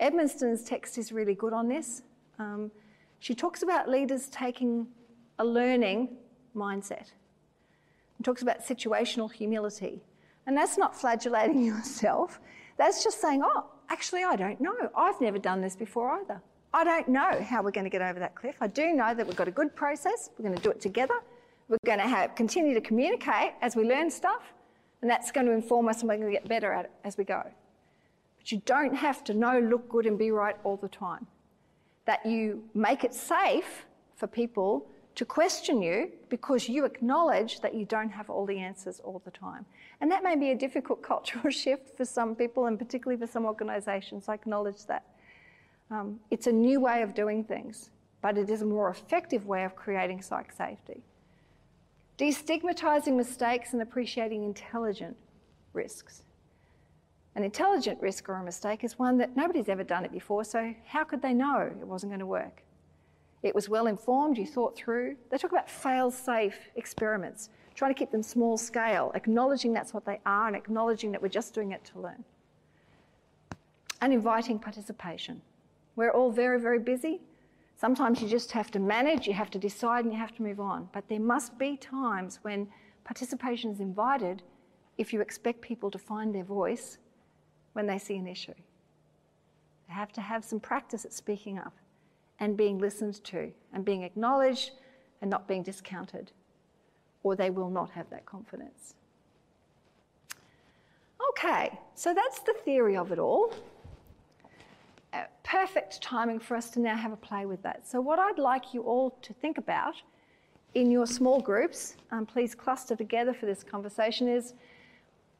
Edmondson's 0.00 0.64
text 0.64 0.96
is 0.96 1.12
really 1.12 1.34
good 1.34 1.52
on 1.52 1.68
this. 1.68 2.02
Um, 2.38 2.70
she 3.18 3.34
talks 3.34 3.62
about 3.62 3.88
leaders 3.88 4.28
taking 4.28 4.86
a 5.38 5.44
learning 5.44 6.16
mindset 6.56 7.12
and 8.16 8.24
talks 8.24 8.40
about 8.40 8.64
situational 8.64 9.30
humility. 9.30 10.02
And 10.46 10.56
that's 10.56 10.78
not 10.78 10.98
flagellating 10.98 11.64
yourself, 11.72 12.40
that's 12.78 13.04
just 13.04 13.20
saying, 13.20 13.42
oh, 13.44 13.66
actually, 13.90 14.24
I 14.24 14.36
don't 14.36 14.58
know. 14.58 14.74
I've 14.96 15.20
never 15.20 15.38
done 15.38 15.60
this 15.60 15.76
before 15.76 16.10
either. 16.20 16.40
I 16.72 16.82
don't 16.82 17.08
know 17.08 17.42
how 17.42 17.62
we're 17.62 17.72
going 17.72 17.84
to 17.84 17.90
get 17.90 18.00
over 18.00 18.18
that 18.20 18.34
cliff. 18.34 18.56
I 18.62 18.68
do 18.68 18.94
know 18.94 19.12
that 19.12 19.26
we've 19.26 19.36
got 19.36 19.48
a 19.48 19.52
good 19.52 19.76
process, 19.76 20.30
we're 20.38 20.44
going 20.44 20.56
to 20.56 20.62
do 20.62 20.70
it 20.70 20.80
together. 20.80 21.20
We're 21.68 21.76
going 21.84 21.98
to 21.98 22.08
have, 22.08 22.34
continue 22.34 22.72
to 22.72 22.80
communicate 22.80 23.52
as 23.60 23.76
we 23.76 23.84
learn 23.84 24.10
stuff, 24.10 24.54
and 25.02 25.10
that's 25.10 25.30
going 25.30 25.46
to 25.46 25.52
inform 25.52 25.88
us 25.88 26.00
and 26.00 26.08
we're 26.08 26.16
going 26.16 26.32
to 26.32 26.32
get 26.32 26.48
better 26.48 26.72
at 26.72 26.86
it 26.86 26.90
as 27.04 27.18
we 27.18 27.24
go. 27.24 27.44
But 28.40 28.52
you 28.52 28.62
don't 28.64 28.94
have 28.94 29.22
to 29.24 29.34
know, 29.34 29.60
look 29.60 29.86
good, 29.88 30.06
and 30.06 30.18
be 30.18 30.30
right 30.30 30.56
all 30.64 30.78
the 30.78 30.88
time. 30.88 31.26
That 32.06 32.24
you 32.24 32.64
make 32.74 33.04
it 33.04 33.14
safe 33.14 33.84
for 34.16 34.26
people 34.26 34.86
to 35.16 35.26
question 35.26 35.82
you 35.82 36.10
because 36.30 36.66
you 36.68 36.86
acknowledge 36.86 37.60
that 37.60 37.74
you 37.74 37.84
don't 37.84 38.08
have 38.08 38.30
all 38.30 38.46
the 38.46 38.58
answers 38.58 38.98
all 39.04 39.20
the 39.26 39.30
time. 39.30 39.66
And 40.00 40.10
that 40.10 40.24
may 40.24 40.34
be 40.36 40.50
a 40.52 40.54
difficult 40.54 41.02
cultural 41.12 41.50
shift 41.50 41.94
for 41.96 42.06
some 42.06 42.34
people 42.34 42.66
and 42.66 42.78
particularly 42.78 43.20
for 43.20 43.26
some 43.26 43.44
organisations. 43.44 44.28
I 44.28 44.34
acknowledge 44.34 44.86
that. 44.86 45.04
Um, 45.90 46.20
it's 46.30 46.46
a 46.46 46.52
new 46.52 46.80
way 46.80 47.02
of 47.02 47.14
doing 47.14 47.44
things, 47.44 47.90
but 48.22 48.38
it 48.38 48.48
is 48.48 48.62
a 48.62 48.64
more 48.64 48.88
effective 48.88 49.46
way 49.46 49.64
of 49.64 49.76
creating 49.76 50.22
psych 50.22 50.52
safety. 50.52 51.02
Destigmatizing 52.16 53.14
mistakes 53.14 53.74
and 53.74 53.82
appreciating 53.82 54.44
intelligent 54.44 55.16
risks. 55.74 56.22
An 57.36 57.44
intelligent 57.44 58.00
risk 58.00 58.28
or 58.28 58.34
a 58.34 58.42
mistake 58.42 58.82
is 58.82 58.98
one 58.98 59.18
that 59.18 59.36
nobody's 59.36 59.68
ever 59.68 59.84
done 59.84 60.04
it 60.04 60.12
before, 60.12 60.44
so 60.44 60.74
how 60.84 61.04
could 61.04 61.22
they 61.22 61.32
know 61.32 61.60
it 61.60 61.86
wasn't 61.86 62.10
going 62.10 62.20
to 62.20 62.26
work? 62.26 62.62
It 63.42 63.54
was 63.54 63.68
well 63.68 63.86
informed, 63.86 64.36
you 64.36 64.46
thought 64.46 64.76
through. 64.76 65.16
They 65.30 65.38
talk 65.38 65.52
about 65.52 65.70
fail 65.70 66.10
safe 66.10 66.58
experiments, 66.74 67.50
trying 67.74 67.94
to 67.94 67.98
keep 67.98 68.10
them 68.10 68.22
small 68.22 68.58
scale, 68.58 69.12
acknowledging 69.14 69.72
that's 69.72 69.94
what 69.94 70.04
they 70.04 70.20
are 70.26 70.48
and 70.48 70.56
acknowledging 70.56 71.12
that 71.12 71.22
we're 71.22 71.28
just 71.28 71.54
doing 71.54 71.72
it 71.72 71.84
to 71.86 72.00
learn. 72.00 72.24
And 74.02 74.12
inviting 74.12 74.58
participation. 74.58 75.40
We're 75.96 76.10
all 76.10 76.30
very, 76.30 76.60
very 76.60 76.78
busy. 76.78 77.20
Sometimes 77.76 78.20
you 78.20 78.28
just 78.28 78.52
have 78.52 78.70
to 78.72 78.78
manage, 78.78 79.26
you 79.26 79.32
have 79.32 79.50
to 79.50 79.58
decide, 79.58 80.04
and 80.04 80.12
you 80.12 80.18
have 80.18 80.34
to 80.34 80.42
move 80.42 80.60
on. 80.60 80.88
But 80.92 81.08
there 81.08 81.20
must 81.20 81.58
be 81.58 81.76
times 81.76 82.40
when 82.42 82.68
participation 83.04 83.70
is 83.70 83.80
invited 83.80 84.42
if 84.98 85.12
you 85.12 85.20
expect 85.20 85.62
people 85.62 85.90
to 85.90 85.98
find 85.98 86.34
their 86.34 86.44
voice 86.44 86.98
when 87.72 87.86
they 87.86 87.98
see 87.98 88.16
an 88.16 88.26
issue. 88.26 88.54
They 89.88 89.94
have 89.94 90.12
to 90.12 90.20
have 90.20 90.44
some 90.44 90.60
practice 90.60 91.04
at 91.04 91.12
speaking 91.12 91.58
up 91.58 91.74
and 92.38 92.56
being 92.56 92.78
listened 92.78 93.22
to 93.24 93.52
and 93.72 93.84
being 93.84 94.02
acknowledged 94.02 94.70
and 95.20 95.30
not 95.30 95.46
being 95.46 95.62
discounted, 95.62 96.32
or 97.22 97.36
they 97.36 97.50
will 97.50 97.70
not 97.70 97.90
have 97.90 98.08
that 98.10 98.24
confidence. 98.24 98.94
Okay, 101.30 101.78
so 101.94 102.14
that's 102.14 102.40
the 102.40 102.54
theory 102.64 102.96
of 102.96 103.12
it 103.12 103.18
all. 103.18 103.52
Uh, 105.12 105.24
perfect 105.42 106.00
timing 106.00 106.38
for 106.38 106.56
us 106.56 106.70
to 106.70 106.80
now 106.80 106.96
have 106.96 107.12
a 107.12 107.16
play 107.16 107.44
with 107.44 107.62
that. 107.62 107.86
So, 107.86 108.00
what 108.00 108.18
I'd 108.18 108.38
like 108.38 108.72
you 108.72 108.82
all 108.82 109.10
to 109.22 109.32
think 109.34 109.58
about 109.58 109.94
in 110.74 110.90
your 110.90 111.06
small 111.06 111.40
groups, 111.40 111.96
um, 112.10 112.24
please 112.24 112.54
cluster 112.54 112.94
together 112.94 113.34
for 113.34 113.46
this 113.46 113.62
conversation, 113.62 114.28
is 114.28 114.54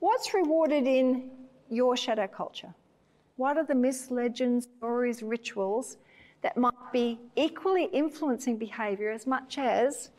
what's 0.01 0.35
rewarded 0.35 0.87
in 0.87 1.31
your 1.71 1.97
shadow 1.97 2.27
culture? 2.27 2.75
What 3.37 3.57
are 3.57 3.65
the 3.65 3.75
myths, 3.75 4.11
legends, 4.11 4.69
stories, 4.79 5.23
rituals 5.23 5.97
that 6.43 6.57
might 6.57 6.93
be 6.93 7.19
equally 7.37 7.85
influencing 7.85 8.57
behaviour 8.57 9.11
as 9.11 9.27
much 9.27 9.59
as 9.59 10.11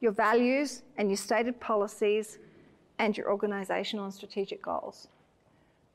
your 0.00 0.12
values 0.12 0.82
and 0.96 1.08
your 1.08 1.16
stated 1.16 1.60
policies 1.60 2.38
and 2.98 3.16
your 3.16 3.26
organisational 3.26 4.04
and 4.04 4.14
strategic 4.14 4.62
goals? 4.62 5.08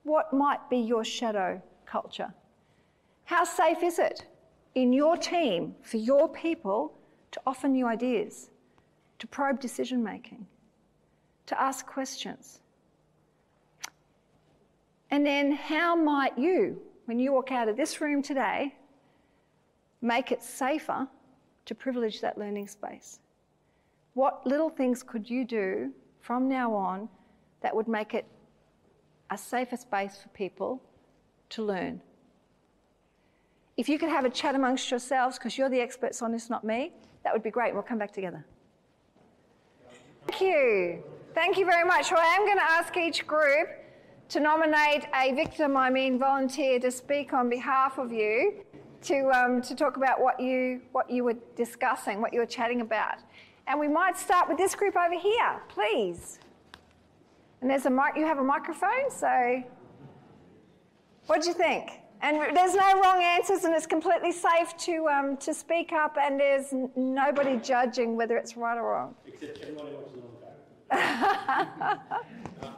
What 0.03 0.31
might 0.33 0.69
be 0.69 0.77
your 0.77 1.03
shadow 1.03 1.61
culture? 1.85 2.33
How 3.23 3.43
safe 3.43 3.81
is 3.81 3.97
it 3.97 4.25
in 4.75 4.93
your 4.93 5.17
team 5.17 5.75
for 5.81 5.97
your 5.97 6.29
people 6.29 6.93
to 7.31 7.41
offer 7.47 7.67
new 7.67 7.87
ideas, 7.87 8.49
to 9.19 9.27
probe 9.27 9.59
decision 9.59 10.03
making, 10.03 10.45
to 11.47 11.59
ask 11.59 11.87
questions? 11.87 12.59
And 15.11 15.25
then, 15.25 15.51
how 15.51 15.95
might 15.95 16.37
you, 16.37 16.81
when 17.05 17.19
you 17.19 17.31
walk 17.33 17.51
out 17.51 17.69
of 17.69 17.77
this 17.77 18.01
room 18.01 18.21
today, 18.21 18.73
make 20.01 20.31
it 20.31 20.41
safer 20.41 21.07
to 21.65 21.75
privilege 21.75 22.21
that 22.21 22.37
learning 22.37 22.67
space? 22.67 23.19
What 24.13 24.45
little 24.47 24.69
things 24.69 25.03
could 25.03 25.29
you 25.29 25.45
do 25.45 25.91
from 26.21 26.47
now 26.47 26.73
on 26.73 27.09
that 27.61 27.75
would 27.75 27.87
make 27.87 28.13
it 28.13 28.25
a 29.29 29.37
safer 29.37 29.77
space 29.77 30.17
for 30.21 30.29
people 30.29 30.81
to 31.49 31.63
learn? 31.63 32.01
If 33.77 33.89
you 33.89 33.99
could 33.99 34.09
have 34.09 34.25
a 34.25 34.29
chat 34.29 34.55
amongst 34.55 34.89
yourselves, 34.89 35.37
because 35.37 35.57
you're 35.57 35.69
the 35.69 35.81
experts 35.81 36.21
on 36.21 36.31
this, 36.31 36.49
not 36.49 36.63
me, 36.63 36.93
that 37.23 37.33
would 37.33 37.43
be 37.43 37.51
great. 37.51 37.73
We'll 37.73 37.83
come 37.83 37.97
back 37.97 38.13
together. 38.13 38.45
Thank 40.27 40.41
you. 40.41 41.03
Thank 41.33 41.57
you 41.57 41.65
very 41.65 41.83
much. 41.83 42.09
So 42.09 42.15
I 42.17 42.25
am 42.25 42.45
going 42.45 42.57
to 42.57 42.63
ask 42.63 42.95
each 42.95 43.27
group 43.27 43.67
to 44.29 44.39
nominate 44.39 45.05
a 45.13 45.33
victim, 45.33 45.77
I 45.77 45.89
mean 45.89 46.17
volunteer, 46.17 46.79
to 46.79 46.91
speak 46.91 47.33
on 47.33 47.49
behalf 47.49 47.97
of 47.97 48.11
you 48.11 48.63
to, 49.03 49.29
um, 49.29 49.61
to 49.61 49.75
talk 49.75 49.97
about 49.97 50.19
what 50.19 50.39
you, 50.39 50.81
what 50.91 51.09
you 51.09 51.23
were 51.23 51.35
discussing, 51.55 52.21
what 52.21 52.33
you 52.33 52.39
were 52.39 52.45
chatting 52.45 52.81
about. 52.81 53.19
And 53.67 53.79
we 53.79 53.87
might 53.87 54.17
start 54.17 54.47
with 54.47 54.57
this 54.57 54.75
group 54.75 54.95
over 54.95 55.17
here, 55.19 55.61
please. 55.69 56.39
And 57.61 57.69
there's 57.69 57.85
a 57.85 57.89
mic, 57.89 58.15
you 58.15 58.25
have 58.25 58.39
a 58.39 58.43
microphone, 58.43 59.09
so 59.09 59.63
what 61.27 61.41
do 61.41 61.49
you 61.49 61.53
think? 61.53 62.01
And 62.21 62.55
there's 62.55 62.73
no 62.73 63.01
wrong 63.01 63.21
answers, 63.21 63.65
and 63.65 63.75
it's 63.75 63.85
completely 63.85 64.31
safe 64.31 64.75
to, 64.77 65.07
um, 65.07 65.37
to 65.37 65.53
speak 65.53 65.91
up, 65.93 66.17
and 66.19 66.39
there's 66.39 66.73
n- 66.73 66.89
nobody 66.95 67.57
judging 67.57 68.15
whether 68.15 68.37
it's 68.37 68.57
right 68.57 68.77
or 68.77 68.91
wrong. 68.91 69.15
Except 69.27 69.59
anyone 69.63 69.87
who 69.87 69.95
watches 69.95 70.13
on 70.15 70.29
the 70.89 71.99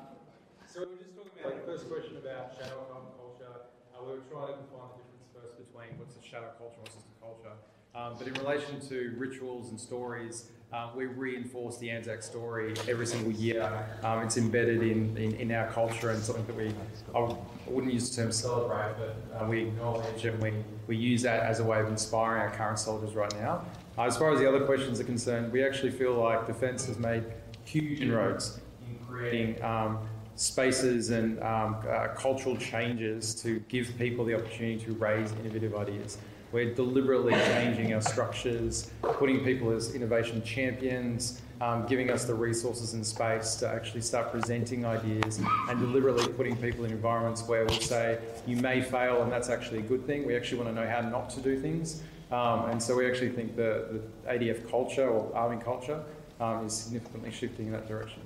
So 0.67 0.81
we 0.81 0.85
were 0.87 0.95
just 0.97 1.16
about 1.39 1.65
the 1.65 1.71
first 1.71 1.89
question 1.89 2.17
about 2.17 2.53
shadow 2.57 2.85
culture. 3.17 3.45
Uh, 3.93 4.03
we 4.05 4.11
were 4.13 4.23
trying 4.31 4.53
to 4.53 4.61
define 4.63 4.89
the 4.95 5.03
difference 5.03 5.29
first 5.33 5.57
between 5.57 5.97
what's 5.97 6.15
a 6.15 6.23
shadow 6.23 6.51
culture 6.57 6.77
and 6.77 6.89
what's 6.93 6.97
a 6.97 7.21
culture. 7.21 7.55
Um, 7.95 8.15
but 8.17 8.27
in 8.27 8.33
relation 8.35 8.79
to 8.89 9.15
rituals 9.17 9.69
and 9.69 9.79
stories, 9.79 10.51
um, 10.73 10.95
we 10.95 11.05
reinforce 11.05 11.77
the 11.77 11.89
Anzac 11.89 12.21
story 12.21 12.73
every 12.87 13.07
single 13.07 13.31
year. 13.31 13.85
Um, 14.03 14.19
it's 14.19 14.37
embedded 14.37 14.83
in, 14.83 15.15
in, 15.17 15.33
in, 15.35 15.51
our 15.51 15.71
culture 15.71 16.11
and 16.11 16.21
something 16.21 16.45
that 16.45 16.55
we, 16.55 16.73
I 17.15 17.35
wouldn't 17.65 17.93
use 17.93 18.13
the 18.13 18.21
term 18.21 18.31
celebrate, 18.31 18.93
but 18.99 19.41
uh, 19.41 19.45
we 19.45 19.63
acknowledge 19.63 20.25
and 20.25 20.39
we, 20.41 20.53
we 20.87 20.97
use 20.97 21.21
that 21.21 21.41
as 21.43 21.59
a 21.59 21.63
way 21.63 21.79
of 21.79 21.87
inspiring 21.87 22.41
our 22.41 22.51
current 22.51 22.79
soldiers 22.79 23.15
right 23.15 23.33
now. 23.39 23.65
Uh, 23.97 24.03
as 24.03 24.17
far 24.17 24.31
as 24.33 24.39
the 24.39 24.47
other 24.47 24.65
questions 24.65 24.99
are 24.99 25.05
concerned, 25.05 25.51
we 25.51 25.63
actually 25.63 25.91
feel 25.91 26.13
like 26.13 26.45
Defence 26.45 26.85
has 26.85 26.99
made 26.99 27.23
huge 27.63 28.01
inroads 28.01 28.59
in 28.87 29.05
creating 29.07 29.63
um, 29.63 29.99
spaces 30.37 31.09
and 31.09 31.41
um, 31.41 31.77
uh, 31.89 32.07
cultural 32.09 32.55
changes 32.55 33.35
to 33.35 33.59
give 33.67 33.97
people 33.97 34.23
the 34.23 34.35
opportunity 34.35 34.77
to 34.85 34.93
raise 34.93 35.31
innovative 35.33 35.75
ideas. 35.75 36.17
We're 36.51 36.73
deliberately 36.73 37.33
changing 37.33 37.93
our 37.93 38.01
structures, 38.01 38.89
putting 39.01 39.43
people 39.43 39.71
as 39.71 39.93
innovation 39.93 40.41
champions, 40.43 41.41
um, 41.59 41.85
giving 41.87 42.09
us 42.09 42.23
the 42.23 42.35
resources 42.35 42.93
and 42.93 43.05
space 43.05 43.55
to 43.55 43.67
actually 43.67 44.01
start 44.01 44.31
presenting 44.31 44.85
ideas, 44.85 45.41
and 45.69 45.79
deliberately 45.79 46.31
putting 46.31 46.55
people 46.55 46.85
in 46.85 46.91
environments 46.91 47.43
where 47.47 47.65
we'll 47.65 47.81
say, 47.81 48.19
you 48.45 48.55
may 48.57 48.81
fail, 48.81 49.23
and 49.23 49.31
that's 49.31 49.49
actually 49.49 49.79
a 49.79 49.83
good 49.83 50.05
thing. 50.05 50.25
We 50.25 50.37
actually 50.37 50.61
want 50.61 50.75
to 50.75 50.81
know 50.81 50.89
how 50.89 51.01
not 51.01 51.29
to 51.31 51.41
do 51.41 51.59
things. 51.59 52.01
Um, 52.31 52.69
and 52.69 52.81
so 52.81 52.95
we 52.95 53.09
actually 53.09 53.29
think 53.29 53.55
the, 53.55 54.01
the 54.25 54.31
ADF 54.31 54.69
culture 54.69 55.09
or 55.09 55.35
army 55.35 55.61
culture 55.61 56.01
um, 56.39 56.65
is 56.65 56.73
significantly 56.73 57.31
shifting 57.31 57.67
in 57.67 57.71
that 57.73 57.87
direction. 57.87 58.21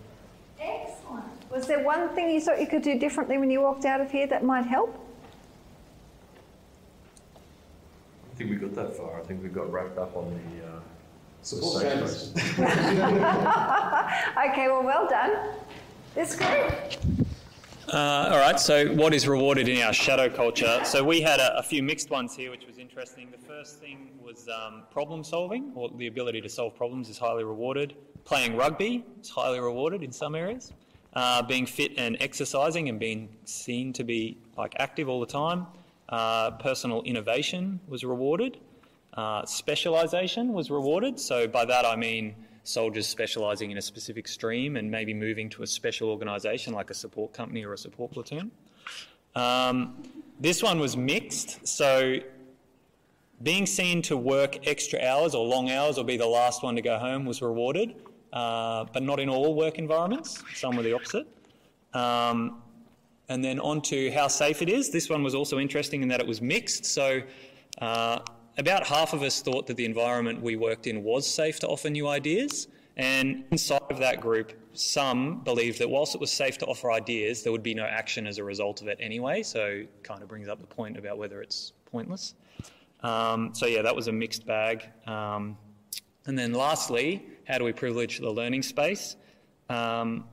Excellent. 1.11 1.51
Was 1.51 1.67
there 1.67 1.83
one 1.83 2.09
thing 2.09 2.31
you 2.31 2.41
thought 2.41 2.59
you 2.59 2.65
could 2.67 2.81
do 2.81 2.97
differently 2.97 3.37
when 3.37 3.51
you 3.51 3.61
walked 3.61 3.85
out 3.85 4.01
of 4.01 4.11
here 4.11 4.25
that 4.27 4.43
might 4.43 4.65
help? 4.65 4.97
I 8.31 8.35
think 8.35 8.49
we 8.49 8.55
got 8.55 8.73
that 8.75 8.95
far. 8.95 9.19
I 9.19 9.23
think 9.23 9.43
we 9.43 9.49
got 9.49 9.69
wrapped 9.71 9.97
up 9.97 10.15
on 10.15 10.31
the 10.31 10.37
uh, 10.65 10.79
support 11.41 11.83
chains. 11.83 12.33
okay, 12.53 12.59
well, 14.67 14.83
well 14.83 15.07
done. 15.07 15.49
This 16.15 16.35
group. 16.35 16.73
Uh, 17.91 18.29
all 18.31 18.39
right, 18.39 18.59
so 18.59 18.93
what 18.95 19.13
is 19.13 19.27
rewarded 19.27 19.67
in 19.67 19.81
our 19.81 19.91
shadow 19.91 20.29
culture? 20.29 20.79
So 20.85 21.03
we 21.03 21.19
had 21.19 21.41
a, 21.41 21.57
a 21.57 21.63
few 21.63 21.83
mixed 21.83 22.09
ones 22.09 22.33
here, 22.33 22.49
which 22.49 22.65
was 22.65 22.77
interesting. 22.77 23.29
The 23.31 23.37
first 23.37 23.79
thing 23.79 24.11
was 24.23 24.47
um, 24.47 24.83
problem 24.91 25.25
solving, 25.25 25.73
or 25.75 25.89
the 25.97 26.07
ability 26.07 26.39
to 26.41 26.49
solve 26.49 26.75
problems 26.75 27.09
is 27.09 27.17
highly 27.17 27.43
rewarded. 27.43 27.95
Playing 28.23 28.55
rugby 28.55 29.03
is 29.19 29.29
highly 29.29 29.59
rewarded 29.59 30.03
in 30.03 30.11
some 30.11 30.35
areas. 30.35 30.71
Uh, 31.13 31.41
being 31.41 31.65
fit 31.65 31.91
and 31.97 32.15
exercising 32.21 32.87
and 32.87 32.97
being 32.97 33.27
seen 33.43 33.91
to 33.91 34.03
be 34.03 34.37
like 34.57 34.73
active 34.79 35.09
all 35.09 35.19
the 35.19 35.25
time. 35.25 35.67
Uh, 36.07 36.51
personal 36.51 37.01
innovation 37.03 37.79
was 37.87 38.05
rewarded. 38.05 38.59
Uh, 39.13 39.43
specialisation 39.43 40.53
was 40.53 40.71
rewarded. 40.71 41.19
So 41.19 41.47
by 41.47 41.65
that 41.65 41.85
I 41.85 41.97
mean 41.97 42.35
soldiers 42.63 43.07
specialising 43.07 43.71
in 43.71 43.77
a 43.77 43.81
specific 43.81 44.27
stream 44.27 44.77
and 44.77 44.89
maybe 44.89 45.13
moving 45.13 45.49
to 45.49 45.63
a 45.63 45.67
special 45.67 46.09
organisation 46.09 46.73
like 46.73 46.89
a 46.89 46.93
support 46.93 47.33
company 47.33 47.65
or 47.65 47.73
a 47.73 47.77
support 47.77 48.11
platoon. 48.11 48.51
Um, 49.35 50.03
this 50.39 50.63
one 50.63 50.79
was 50.79 50.95
mixed. 50.95 51.67
So 51.67 52.19
being 53.43 53.65
seen 53.65 54.01
to 54.03 54.15
work 54.15 54.67
extra 54.67 55.01
hours 55.01 55.33
or 55.33 55.45
long 55.45 55.69
hours 55.71 55.97
or 55.97 56.05
be 56.05 56.17
the 56.17 56.25
last 56.25 56.63
one 56.63 56.75
to 56.75 56.81
go 56.81 56.97
home 56.97 57.25
was 57.25 57.41
rewarded, 57.41 57.95
uh, 58.33 58.85
but 58.93 59.03
not 59.03 59.19
in 59.19 59.29
all 59.29 59.53
work 59.55 59.77
environments. 59.77 60.43
Some 60.55 60.75
were 60.75 60.83
the 60.83 60.93
opposite. 60.93 61.27
Um, 61.93 62.61
and 63.29 63.43
then 63.43 63.59
on 63.59 63.81
to 63.83 64.11
how 64.11 64.27
safe 64.27 64.61
it 64.61 64.69
is. 64.69 64.89
This 64.89 65.09
one 65.09 65.23
was 65.23 65.35
also 65.35 65.59
interesting 65.59 66.01
in 66.01 66.07
that 66.09 66.19
it 66.19 66.27
was 66.27 66.41
mixed. 66.41 66.85
So 66.85 67.21
uh, 67.79 68.19
about 68.57 68.85
half 68.85 69.13
of 69.13 69.21
us 69.21 69.41
thought 69.41 69.67
that 69.67 69.77
the 69.77 69.85
environment 69.85 70.41
we 70.41 70.55
worked 70.55 70.87
in 70.87 71.03
was 71.03 71.25
safe 71.25 71.59
to 71.61 71.67
offer 71.67 71.89
new 71.89 72.07
ideas. 72.07 72.67
And 72.97 73.45
inside 73.51 73.81
of 73.89 73.99
that 73.99 74.19
group, 74.19 74.53
some 74.73 75.39
believed 75.43 75.79
that 75.79 75.89
whilst 75.89 76.13
it 76.13 76.21
was 76.21 76.31
safe 76.31 76.57
to 76.59 76.65
offer 76.65 76.91
ideas, 76.91 77.43
there 77.43 77.51
would 77.51 77.63
be 77.63 77.73
no 77.73 77.85
action 77.85 78.27
as 78.27 78.37
a 78.37 78.43
result 78.43 78.81
of 78.81 78.87
it 78.87 78.97
anyway. 78.99 79.43
So 79.43 79.83
kind 80.03 80.21
of 80.21 80.27
brings 80.27 80.47
up 80.47 80.59
the 80.59 80.67
point 80.67 80.97
about 80.97 81.17
whether 81.17 81.41
it's 81.41 81.73
pointless. 81.85 82.35
Um, 83.01 83.51
so 83.53 83.65
yeah, 83.65 83.81
that 83.81 83.95
was 83.95 84.07
a 84.07 84.11
mixed 84.11 84.45
bag. 84.45 84.89
Um, 85.07 85.57
and 86.25 86.37
then 86.37 86.53
lastly, 86.53 87.25
how 87.45 87.57
do 87.57 87.65
we 87.65 87.73
privilege 87.73 88.19
the 88.19 88.29
learning 88.29 88.63
space? 88.63 89.15
Um, 89.69 90.25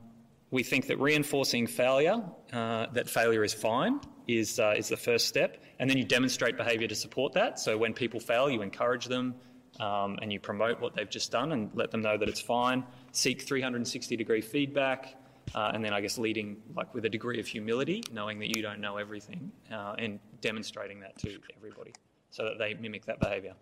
we 0.51 0.63
think 0.63 0.87
that 0.87 0.99
reinforcing 0.99 1.67
failure, 1.67 2.21
uh, 2.51 2.87
that 2.93 3.09
failure 3.09 3.43
is 3.43 3.53
fine, 3.53 3.99
is, 4.27 4.59
uh, 4.59 4.73
is 4.75 4.89
the 4.89 4.97
first 4.97 5.27
step. 5.27 5.63
And 5.79 5.89
then 5.89 5.97
you 5.97 6.03
demonstrate 6.03 6.57
behaviour 6.57 6.87
to 6.87 6.95
support 6.95 7.33
that. 7.33 7.59
So 7.59 7.77
when 7.77 7.93
people 7.93 8.19
fail, 8.19 8.49
you 8.49 8.61
encourage 8.61 9.05
them 9.05 9.35
um, 9.79 10.17
and 10.21 10.33
you 10.33 10.39
promote 10.39 10.81
what 10.81 10.95
they've 10.95 11.09
just 11.09 11.31
done 11.31 11.51
and 11.51 11.69
let 11.73 11.91
them 11.91 12.01
know 12.01 12.17
that 12.17 12.27
it's 12.27 12.41
fine. 12.41 12.83
Seek 13.11 13.41
360 13.41 14.15
degree 14.15 14.41
feedback. 14.41 15.15
Uh, 15.55 15.71
and 15.73 15.83
then 15.83 15.93
I 15.93 16.01
guess 16.01 16.17
leading 16.17 16.57
like 16.75 16.93
with 16.93 17.05
a 17.05 17.09
degree 17.09 17.39
of 17.39 17.47
humility, 17.47 18.03
knowing 18.11 18.37
that 18.39 18.55
you 18.55 18.61
don't 18.61 18.79
know 18.79 18.97
everything, 18.97 19.51
uh, 19.71 19.95
and 19.97 20.19
demonstrating 20.41 20.99
that 20.99 21.17
to 21.19 21.39
everybody, 21.57 21.91
so 22.29 22.43
that 22.43 22.59
they 22.59 22.75
mimic 22.75 23.05
that 23.05 23.19
behaviour. 23.19 23.53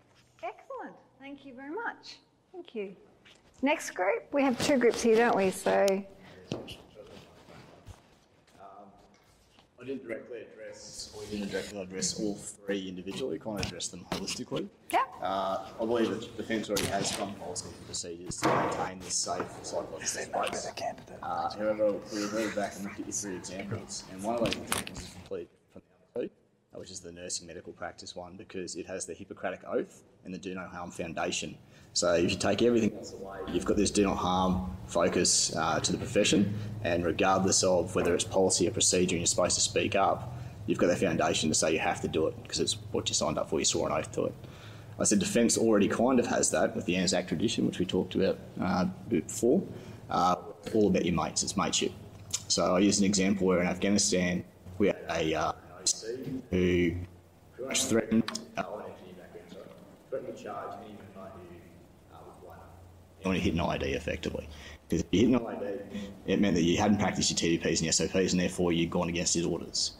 Excellent. 0.42 0.96
Thank 1.20 1.44
you 1.44 1.54
very 1.54 1.70
much. 1.70 2.16
Thank 2.52 2.74
you. 2.74 2.94
Next 3.62 3.90
group, 3.90 4.32
we 4.32 4.42
have 4.42 4.58
two 4.64 4.78
groups 4.78 5.02
here, 5.02 5.16
don't 5.16 5.36
we? 5.36 5.50
So, 5.50 6.04
I 9.80 9.84
didn't 9.84 10.06
directly 10.06 10.40
address, 10.40 11.12
or 11.16 11.22
you 11.24 11.38
didn't 11.38 11.50
directly 11.52 11.80
address 11.80 12.20
all 12.20 12.34
three 12.34 12.88
individually, 12.88 13.34
you 13.34 13.40
kind 13.40 13.60
of 13.60 13.66
address 13.66 13.88
them 13.88 14.04
holistically. 14.10 14.68
yeah. 14.92 15.04
Uh, 15.22 15.66
I 15.80 15.84
believe 15.84 16.10
that 16.10 16.36
Defence 16.36 16.68
already 16.68 16.86
has 16.86 17.10
strong 17.10 17.34
policies 17.34 17.72
and 17.76 17.86
procedures 17.86 18.36
to 18.38 18.48
maintain 18.48 18.98
this 19.00 19.14
safe 19.14 19.42
psychological 19.62 20.00
space. 20.06 20.68
Uh, 21.22 21.50
however, 21.56 21.92
we 22.12 22.22
reverted 22.22 22.54
back 22.54 22.74
and 22.76 22.84
look 22.84 22.92
at 22.92 22.98
your 23.00 23.12
three 23.12 23.36
examples, 23.36 24.04
and 24.12 24.22
one 24.22 24.34
of 24.34 24.40
those 24.40 24.56
examples 24.56 25.00
is 25.00 25.10
complete 25.10 25.48
from 25.72 25.82
the 26.14 26.20
other 26.20 26.28
two, 26.28 26.32
uh, 26.74 26.78
which 26.80 26.90
is 26.90 27.00
the 27.00 27.12
nursing 27.12 27.46
medical 27.46 27.72
practice 27.72 28.14
one, 28.16 28.36
because 28.36 28.74
it 28.76 28.86
has 28.86 29.06
the 29.06 29.14
Hippocratic 29.14 29.60
Oath 29.66 30.02
and 30.24 30.32
the 30.32 30.38
Do 30.38 30.54
No 30.54 30.66
Harm 30.66 30.90
Foundation. 30.90 31.56
So 31.92 32.14
if 32.14 32.30
you 32.30 32.36
take 32.36 32.62
everything 32.62 32.96
else 32.96 33.12
away, 33.12 33.38
you've 33.52 33.64
got 33.64 33.76
this 33.76 33.90
do 33.90 34.04
no 34.04 34.14
harm 34.14 34.70
focus 34.86 35.54
uh, 35.56 35.80
to 35.80 35.90
the 35.90 35.98
profession, 35.98 36.54
and 36.84 37.04
regardless 37.04 37.64
of 37.64 37.94
whether 37.94 38.14
it's 38.14 38.24
policy 38.24 38.68
or 38.68 38.70
procedure 38.70 39.16
and 39.16 39.20
you're 39.20 39.26
supposed 39.26 39.56
to 39.56 39.60
speak 39.60 39.96
up, 39.96 40.36
you've 40.66 40.78
got 40.78 40.86
that 40.86 40.98
foundation 40.98 41.48
to 41.48 41.54
say 41.54 41.72
you 41.72 41.78
have 41.80 42.00
to 42.02 42.08
do 42.08 42.26
it 42.28 42.40
because 42.42 42.60
it's 42.60 42.74
what 42.92 43.08
you 43.08 43.14
signed 43.14 43.38
up 43.38 43.50
for, 43.50 43.58
you 43.58 43.64
swore 43.64 43.88
an 43.88 43.94
oath 43.94 44.12
to 44.12 44.26
it. 44.26 44.34
I 45.00 45.04
said 45.04 45.18
defence 45.18 45.56
already 45.56 45.88
kind 45.88 46.18
of 46.20 46.26
has 46.26 46.50
that 46.50 46.74
with 46.74 46.84
the 46.84 46.96
Anzac 46.96 47.26
tradition, 47.28 47.66
which 47.66 47.78
we 47.78 47.86
talked 47.86 48.14
about 48.14 48.38
uh, 48.60 48.84
before. 49.08 49.62
Uh, 50.10 50.36
all 50.74 50.88
about 50.88 51.04
your 51.04 51.14
mates, 51.14 51.42
it's 51.42 51.56
mateship. 51.56 51.92
So 52.48 52.76
I 52.76 52.80
use 52.80 52.98
an 52.98 53.04
example 53.04 53.46
where 53.46 53.60
in 53.60 53.66
Afghanistan 53.66 54.44
we 54.78 54.88
had 54.88 54.98
a 55.10 55.34
uh, 55.34 55.52
who 56.50 56.92
threatened, 57.74 58.40
charge 60.42 60.72
who 60.72 61.20
uh, 61.20 62.18
was 62.26 62.34
one 62.42 62.56
when 63.22 63.36
he 63.36 63.42
hit 63.42 63.54
an 63.54 63.60
IED 63.60 63.94
effectively. 63.94 64.48
Because 64.88 65.04
if 65.04 65.06
you 65.12 65.28
hit 65.28 65.40
an 65.40 65.46
IED, 65.46 65.80
it 66.26 66.40
meant 66.40 66.54
that 66.54 66.62
you 66.62 66.78
hadn't 66.78 66.98
practiced 66.98 67.30
your 67.30 67.58
TTPs 67.58 67.78
and 67.78 67.82
your 67.82 67.92
SOPs, 67.92 68.32
and 68.32 68.40
therefore 68.40 68.72
you'd 68.72 68.90
gone 68.90 69.08
against 69.08 69.34
his 69.34 69.44
orders. 69.44 69.92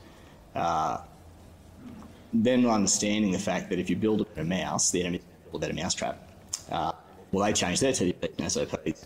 Uh, 0.54 0.98
then 2.32 2.66
understanding 2.66 3.32
the 3.32 3.38
fact 3.38 3.70
that 3.70 3.78
if 3.78 3.88
you 3.88 3.96
build 3.96 4.20
a 4.20 4.24
better 4.24 4.44
mouse, 4.44 4.90
the 4.90 5.00
enemy 5.00 5.20
build 5.50 5.62
a 5.62 5.66
better 5.66 5.74
mousetrap. 5.74 6.28
Uh, 6.70 6.92
well, 7.32 7.44
they 7.44 7.52
changed 7.52 7.82
their 7.82 7.92
TTP 7.92 8.38
and 8.38 8.50
SOPs. 8.52 9.04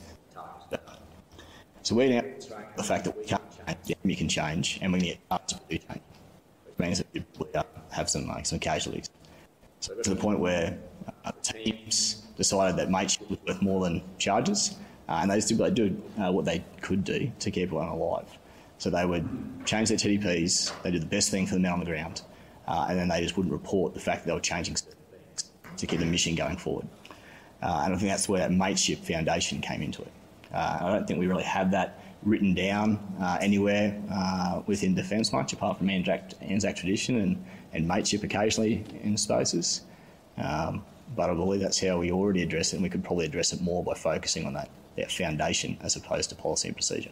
So 1.82 1.96
we're 1.96 2.22
now 2.22 2.28
the 2.76 2.84
fact 2.84 3.04
that 3.04 3.16
we 3.16 3.24
can't 3.24 3.42
change, 3.50 3.78
the 3.86 3.96
enemy 4.02 4.14
can 4.14 4.28
change, 4.28 4.78
and 4.80 4.92
we 4.92 5.00
need 5.00 5.18
to 5.30 5.60
do 5.68 5.78
change. 5.78 6.00
Which 6.64 6.78
means 6.78 6.98
that 6.98 7.06
we 7.12 7.24
uh, 7.54 7.62
have 7.90 8.08
some, 8.08 8.28
like, 8.28 8.46
some 8.46 8.60
casualties. 8.60 9.10
So 9.82 9.94
to 9.96 10.10
the 10.10 10.16
point 10.16 10.38
where 10.38 10.78
uh, 11.24 11.32
teams 11.42 12.22
decided 12.36 12.76
that 12.76 12.88
mateship 12.88 13.28
was 13.28 13.40
worth 13.44 13.60
more 13.60 13.82
than 13.82 14.00
charges, 14.16 14.76
uh, 15.08 15.18
and 15.20 15.30
they 15.30 15.34
just 15.34 15.48
did 15.48 15.58
what 15.58 15.74
they, 15.74 15.88
do, 15.88 16.02
uh, 16.22 16.30
what 16.30 16.44
they 16.44 16.64
could 16.80 17.02
do 17.02 17.32
to 17.40 17.50
keep 17.50 17.64
everyone 17.64 17.88
alive. 17.88 18.28
So 18.78 18.90
they 18.90 19.04
would 19.04 19.26
change 19.66 19.88
their 19.88 19.98
TTPs, 19.98 20.82
they 20.82 20.92
did 20.92 21.02
the 21.02 21.06
best 21.06 21.32
thing 21.32 21.48
for 21.48 21.54
the 21.54 21.60
men 21.60 21.72
on 21.72 21.80
the 21.80 21.84
ground, 21.84 22.22
uh, 22.68 22.86
and 22.90 22.98
then 22.98 23.08
they 23.08 23.20
just 23.20 23.36
wouldn't 23.36 23.52
report 23.52 23.92
the 23.92 23.98
fact 23.98 24.22
that 24.22 24.28
they 24.28 24.34
were 24.34 24.40
changing 24.40 24.76
to 25.76 25.86
keep 25.86 25.98
the 25.98 26.06
mission 26.06 26.36
going 26.36 26.56
forward. 26.56 26.86
Uh, 27.60 27.82
and 27.84 27.92
I 27.92 27.96
think 27.96 28.08
that's 28.08 28.28
where 28.28 28.38
that 28.38 28.52
mateship 28.52 29.00
foundation 29.00 29.60
came 29.60 29.82
into 29.82 30.02
it. 30.02 30.12
Uh, 30.54 30.78
I 30.80 30.92
don't 30.92 31.08
think 31.08 31.18
we 31.18 31.26
really 31.26 31.42
have 31.42 31.72
that 31.72 32.04
written 32.22 32.54
down 32.54 33.00
anywhere 33.40 34.00
within 34.66 34.94
defence 34.94 35.32
much, 35.32 35.52
apart 35.52 35.78
from 35.78 35.90
Anzac, 35.90 36.30
Anzac 36.40 36.76
tradition 36.76 37.16
and, 37.16 37.44
and 37.72 37.86
mateship 37.86 38.22
occasionally 38.22 38.84
in 39.02 39.16
spaces. 39.16 39.82
Um, 40.38 40.84
but 41.14 41.30
I 41.30 41.34
believe 41.34 41.60
that's 41.60 41.80
how 41.80 41.98
we 41.98 42.10
already 42.10 42.42
address 42.42 42.72
it, 42.72 42.76
and 42.76 42.82
we 42.82 42.88
could 42.88 43.04
probably 43.04 43.26
address 43.26 43.52
it 43.52 43.60
more 43.60 43.84
by 43.84 43.94
focusing 43.94 44.46
on 44.46 44.54
that, 44.54 44.70
that 44.96 45.10
foundation 45.10 45.76
as 45.82 45.96
opposed 45.96 46.30
to 46.30 46.36
policy 46.36 46.68
and 46.68 46.76
procedure. 46.76 47.10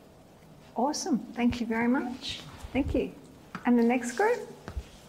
Awesome. 0.77 1.19
Thank 1.35 1.61
you 1.61 1.67
very 1.67 1.89
much. 1.89 2.41
Thank 2.73 2.95
you. 2.95 3.13
And 3.67 3.79
the 3.79 3.83
next 3.83 4.13
group? 4.13 4.39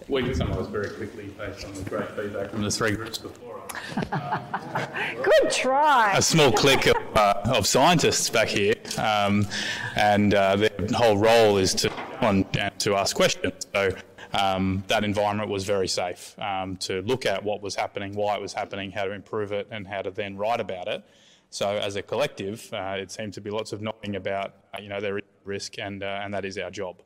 We 0.10 0.24
can 0.24 0.36
summarise 0.36 0.68
very 0.68 0.90
quickly 0.90 1.28
based 1.38 1.66
on 1.66 1.74
the 1.74 1.84
great 1.84 2.10
feedback 2.12 2.50
from 2.50 2.64
the 2.64 2.72
three 2.72 2.92
groups 2.92 3.18
before 3.18 3.62
us. 3.62 4.06
Good 5.24 5.52
try. 5.52 6.14
a 6.18 6.22
small 6.22 6.52
clique 6.52 6.88
of, 6.88 6.98
uh, 7.16 7.42
of 7.46 7.66
scientists 7.66 8.30
back 8.30 8.50
here, 8.50 8.74
um, 8.98 9.48
and 9.96 10.34
uh, 10.34 10.58
their 10.58 10.72
whole 10.94 11.18
role 11.18 11.58
is 11.58 11.74
to 11.76 11.92
on 12.22 12.46
and 12.60 12.78
to 12.80 12.96
ask 12.96 13.16
questions. 13.16 13.54
So 13.74 13.92
um, 14.34 14.84
that 14.88 15.04
environment 15.04 15.50
was 15.50 15.66
very 15.66 15.88
safe 15.88 16.38
um, 16.40 16.78
to 16.78 17.02
look 17.02 17.26
at 17.26 17.44
what 17.44 17.62
was 17.62 17.76
happening, 17.76 18.14
why 18.14 18.36
it 18.36 18.42
was 18.42 18.54
happening, 18.54 18.92
how 18.92 19.06
to 19.06 19.12
improve 19.12 19.52
it, 19.52 19.68
and 19.72 19.88
how 19.88 20.02
to 20.02 20.12
then 20.12 20.38
write 20.38 20.60
about 20.60 20.88
it. 20.88 21.04
So 21.50 21.78
as 21.78 21.96
a 21.98 22.02
collective, 22.02 22.70
uh, 22.74 22.96
it 22.98 23.12
seemed 23.12 23.34
to 23.34 23.42
be 23.42 23.50
lots 23.50 23.74
of 23.74 23.82
nodding 23.82 24.16
about, 24.16 24.54
uh, 24.74 24.82
you 24.82 24.88
know, 24.88 25.02
there 25.02 25.18
is 25.18 25.24
risk, 25.44 25.80
and 25.80 26.02
uh, 26.02 26.22
and 26.24 26.34
that 26.34 26.46
is 26.46 26.58
our 26.58 26.72
job. 26.72 27.02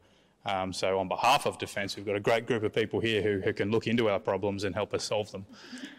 Um, 0.46 0.72
so 0.72 1.00
on 1.00 1.08
behalf 1.08 1.48
of 1.48 1.58
Defence, 1.58 1.96
we've 1.96 2.06
got 2.06 2.16
a 2.16 2.20
great 2.20 2.46
group 2.46 2.64
of 2.64 2.72
people 2.72 3.00
here 3.00 3.22
who, 3.22 3.42
who 3.42 3.52
can 3.54 3.72
look 3.72 3.88
into 3.88 4.10
our 4.10 4.20
problems 4.20 4.64
and 4.64 4.76
help 4.76 4.94
us 4.94 5.04
solve 5.04 5.32
them. 5.32 5.46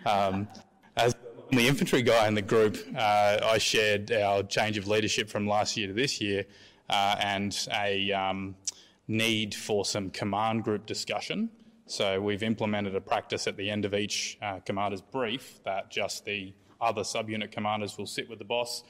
Um, 0.05 0.49
as 0.97 1.17
the 1.51 1.67
infantry 1.67 2.03
guy 2.03 2.29
in 2.29 2.35
the 2.35 2.43
group, 2.43 2.77
uh, 2.97 3.39
I 3.43 3.59
shared 3.59 4.13
our 4.13 4.45
change 4.45 4.79
of 4.79 4.87
leadership 4.87 5.29
from 5.29 5.49
last 5.49 5.77
year 5.77 5.89
to 5.89 5.93
this 5.93 6.21
year 6.21 6.45
uh, 6.89 7.17
and 7.21 7.69
a 7.75 8.13
um, 8.13 8.55
need 9.09 9.55
for 9.55 9.85
some 9.85 10.11
command 10.11 10.65
group 10.65 10.87
discussion. 10.87 11.51
So 11.87 12.21
we've 12.21 12.43
implemented 12.43 12.97
a 12.97 13.01
practice 13.01 13.47
at 13.47 13.57
the 13.57 13.71
end 13.71 13.85
of 13.85 13.95
each 13.95 14.39
uh, 14.43 14.59
commander's 14.61 15.01
brief 15.01 15.63
that 15.65 15.91
just 15.91 16.25
the 16.25 16.53
other 16.81 17.03
subunit 17.03 17.53
commanders 17.53 17.97
will 17.97 18.07
sit 18.07 18.29
with 18.29 18.39
the 18.39 18.45
boss, 18.45 18.83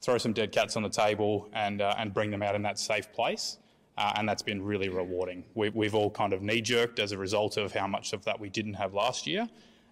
throw 0.00 0.18
some 0.18 0.32
dead 0.32 0.52
cats 0.52 0.76
on 0.76 0.82
the 0.82 0.88
table, 0.88 1.48
and, 1.52 1.82
uh, 1.82 1.94
and 1.98 2.14
bring 2.14 2.30
them 2.30 2.42
out 2.42 2.54
in 2.54 2.62
that 2.62 2.78
safe 2.78 3.12
place. 3.12 3.58
Uh, 3.96 4.12
and 4.16 4.28
that's 4.28 4.42
been 4.42 4.62
really 4.62 4.88
rewarding. 4.88 5.44
We, 5.54 5.68
we've 5.70 5.94
all 5.94 6.10
kind 6.10 6.32
of 6.32 6.42
knee 6.42 6.60
jerked 6.60 6.98
as 6.98 7.12
a 7.12 7.18
result 7.18 7.56
of 7.56 7.72
how 7.72 7.86
much 7.86 8.12
of 8.12 8.24
that 8.24 8.40
we 8.40 8.50
didn't 8.50 8.74
have 8.74 8.92
last 8.92 9.26
year, 9.26 9.48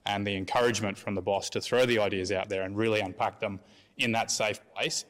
and 0.06 0.26
the 0.26 0.36
encouragement 0.36 0.98
from 0.98 1.14
the 1.14 1.22
boss 1.22 1.50
to 1.50 1.60
throw 1.60 1.86
the 1.86 2.00
ideas 2.00 2.32
out 2.32 2.48
there 2.48 2.62
and 2.62 2.76
really 2.76 3.00
unpack 3.00 3.38
them 3.38 3.60
in 3.98 4.12
that 4.12 4.30
safe 4.30 4.60
place 4.74 5.04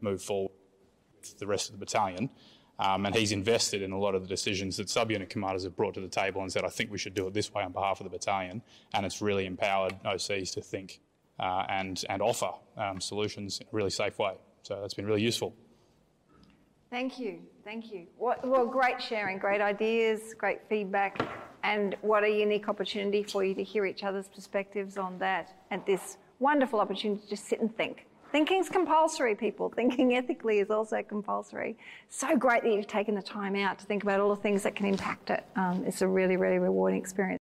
move 0.00 0.22
forward 0.22 0.52
with 1.20 1.38
the 1.38 1.46
rest 1.46 1.68
of 1.68 1.72
the 1.72 1.78
battalion. 1.78 2.30
Um, 2.78 3.06
and 3.06 3.14
he's 3.14 3.32
invested 3.32 3.82
in 3.82 3.90
a 3.90 3.98
lot 3.98 4.14
of 4.14 4.22
the 4.22 4.28
decisions 4.28 4.76
that 4.76 4.86
subunit 4.86 5.28
commanders 5.28 5.64
have 5.64 5.76
brought 5.76 5.94
to 5.94 6.00
the 6.00 6.08
table 6.08 6.42
and 6.42 6.52
said, 6.52 6.64
I 6.64 6.68
think 6.68 6.90
we 6.90 6.98
should 6.98 7.14
do 7.14 7.26
it 7.26 7.34
this 7.34 7.52
way 7.52 7.64
on 7.64 7.72
behalf 7.72 8.00
of 8.00 8.04
the 8.04 8.10
battalion. 8.10 8.62
And 8.94 9.04
it's 9.04 9.20
really 9.20 9.46
empowered 9.46 9.94
OCs 10.04 10.52
to 10.54 10.62
think 10.62 11.00
uh, 11.40 11.64
and, 11.68 12.02
and 12.08 12.22
offer 12.22 12.50
um, 12.76 13.00
solutions 13.00 13.60
in 13.60 13.66
a 13.66 13.76
really 13.76 13.90
safe 13.90 14.18
way. 14.18 14.34
So 14.62 14.80
that's 14.80 14.94
been 14.94 15.06
really 15.06 15.22
useful. 15.22 15.54
Thank 16.90 17.18
you. 17.18 17.40
Thank 17.64 17.92
you. 17.92 18.06
What, 18.16 18.46
well, 18.46 18.66
great 18.66 19.02
sharing, 19.02 19.38
great 19.38 19.60
ideas, 19.60 20.34
great 20.36 20.60
feedback, 20.68 21.20
and 21.62 21.96
what 22.00 22.24
a 22.24 22.30
unique 22.30 22.68
opportunity 22.68 23.22
for 23.22 23.44
you 23.44 23.54
to 23.54 23.62
hear 23.62 23.84
each 23.84 24.04
other's 24.04 24.28
perspectives 24.28 24.96
on 24.96 25.18
that 25.18 25.52
and 25.70 25.84
this 25.84 26.16
wonderful 26.38 26.80
opportunity 26.80 27.26
to 27.28 27.36
sit 27.36 27.60
and 27.60 27.76
think. 27.76 28.06
Thinking's 28.30 28.68
compulsory, 28.68 29.34
people. 29.34 29.70
Thinking 29.70 30.14
ethically 30.14 30.58
is 30.58 30.70
also 30.70 31.02
compulsory. 31.02 31.76
So 32.10 32.36
great 32.36 32.62
that 32.62 32.72
you've 32.72 32.86
taken 32.86 33.14
the 33.14 33.22
time 33.22 33.56
out 33.56 33.78
to 33.78 33.86
think 33.86 34.02
about 34.02 34.20
all 34.20 34.28
the 34.28 34.40
things 34.40 34.62
that 34.64 34.74
can 34.74 34.86
impact 34.86 35.30
it. 35.30 35.44
Um, 35.56 35.82
it's 35.86 36.02
a 36.02 36.08
really, 36.08 36.36
really 36.36 36.58
rewarding 36.58 36.98
experience. 36.98 37.36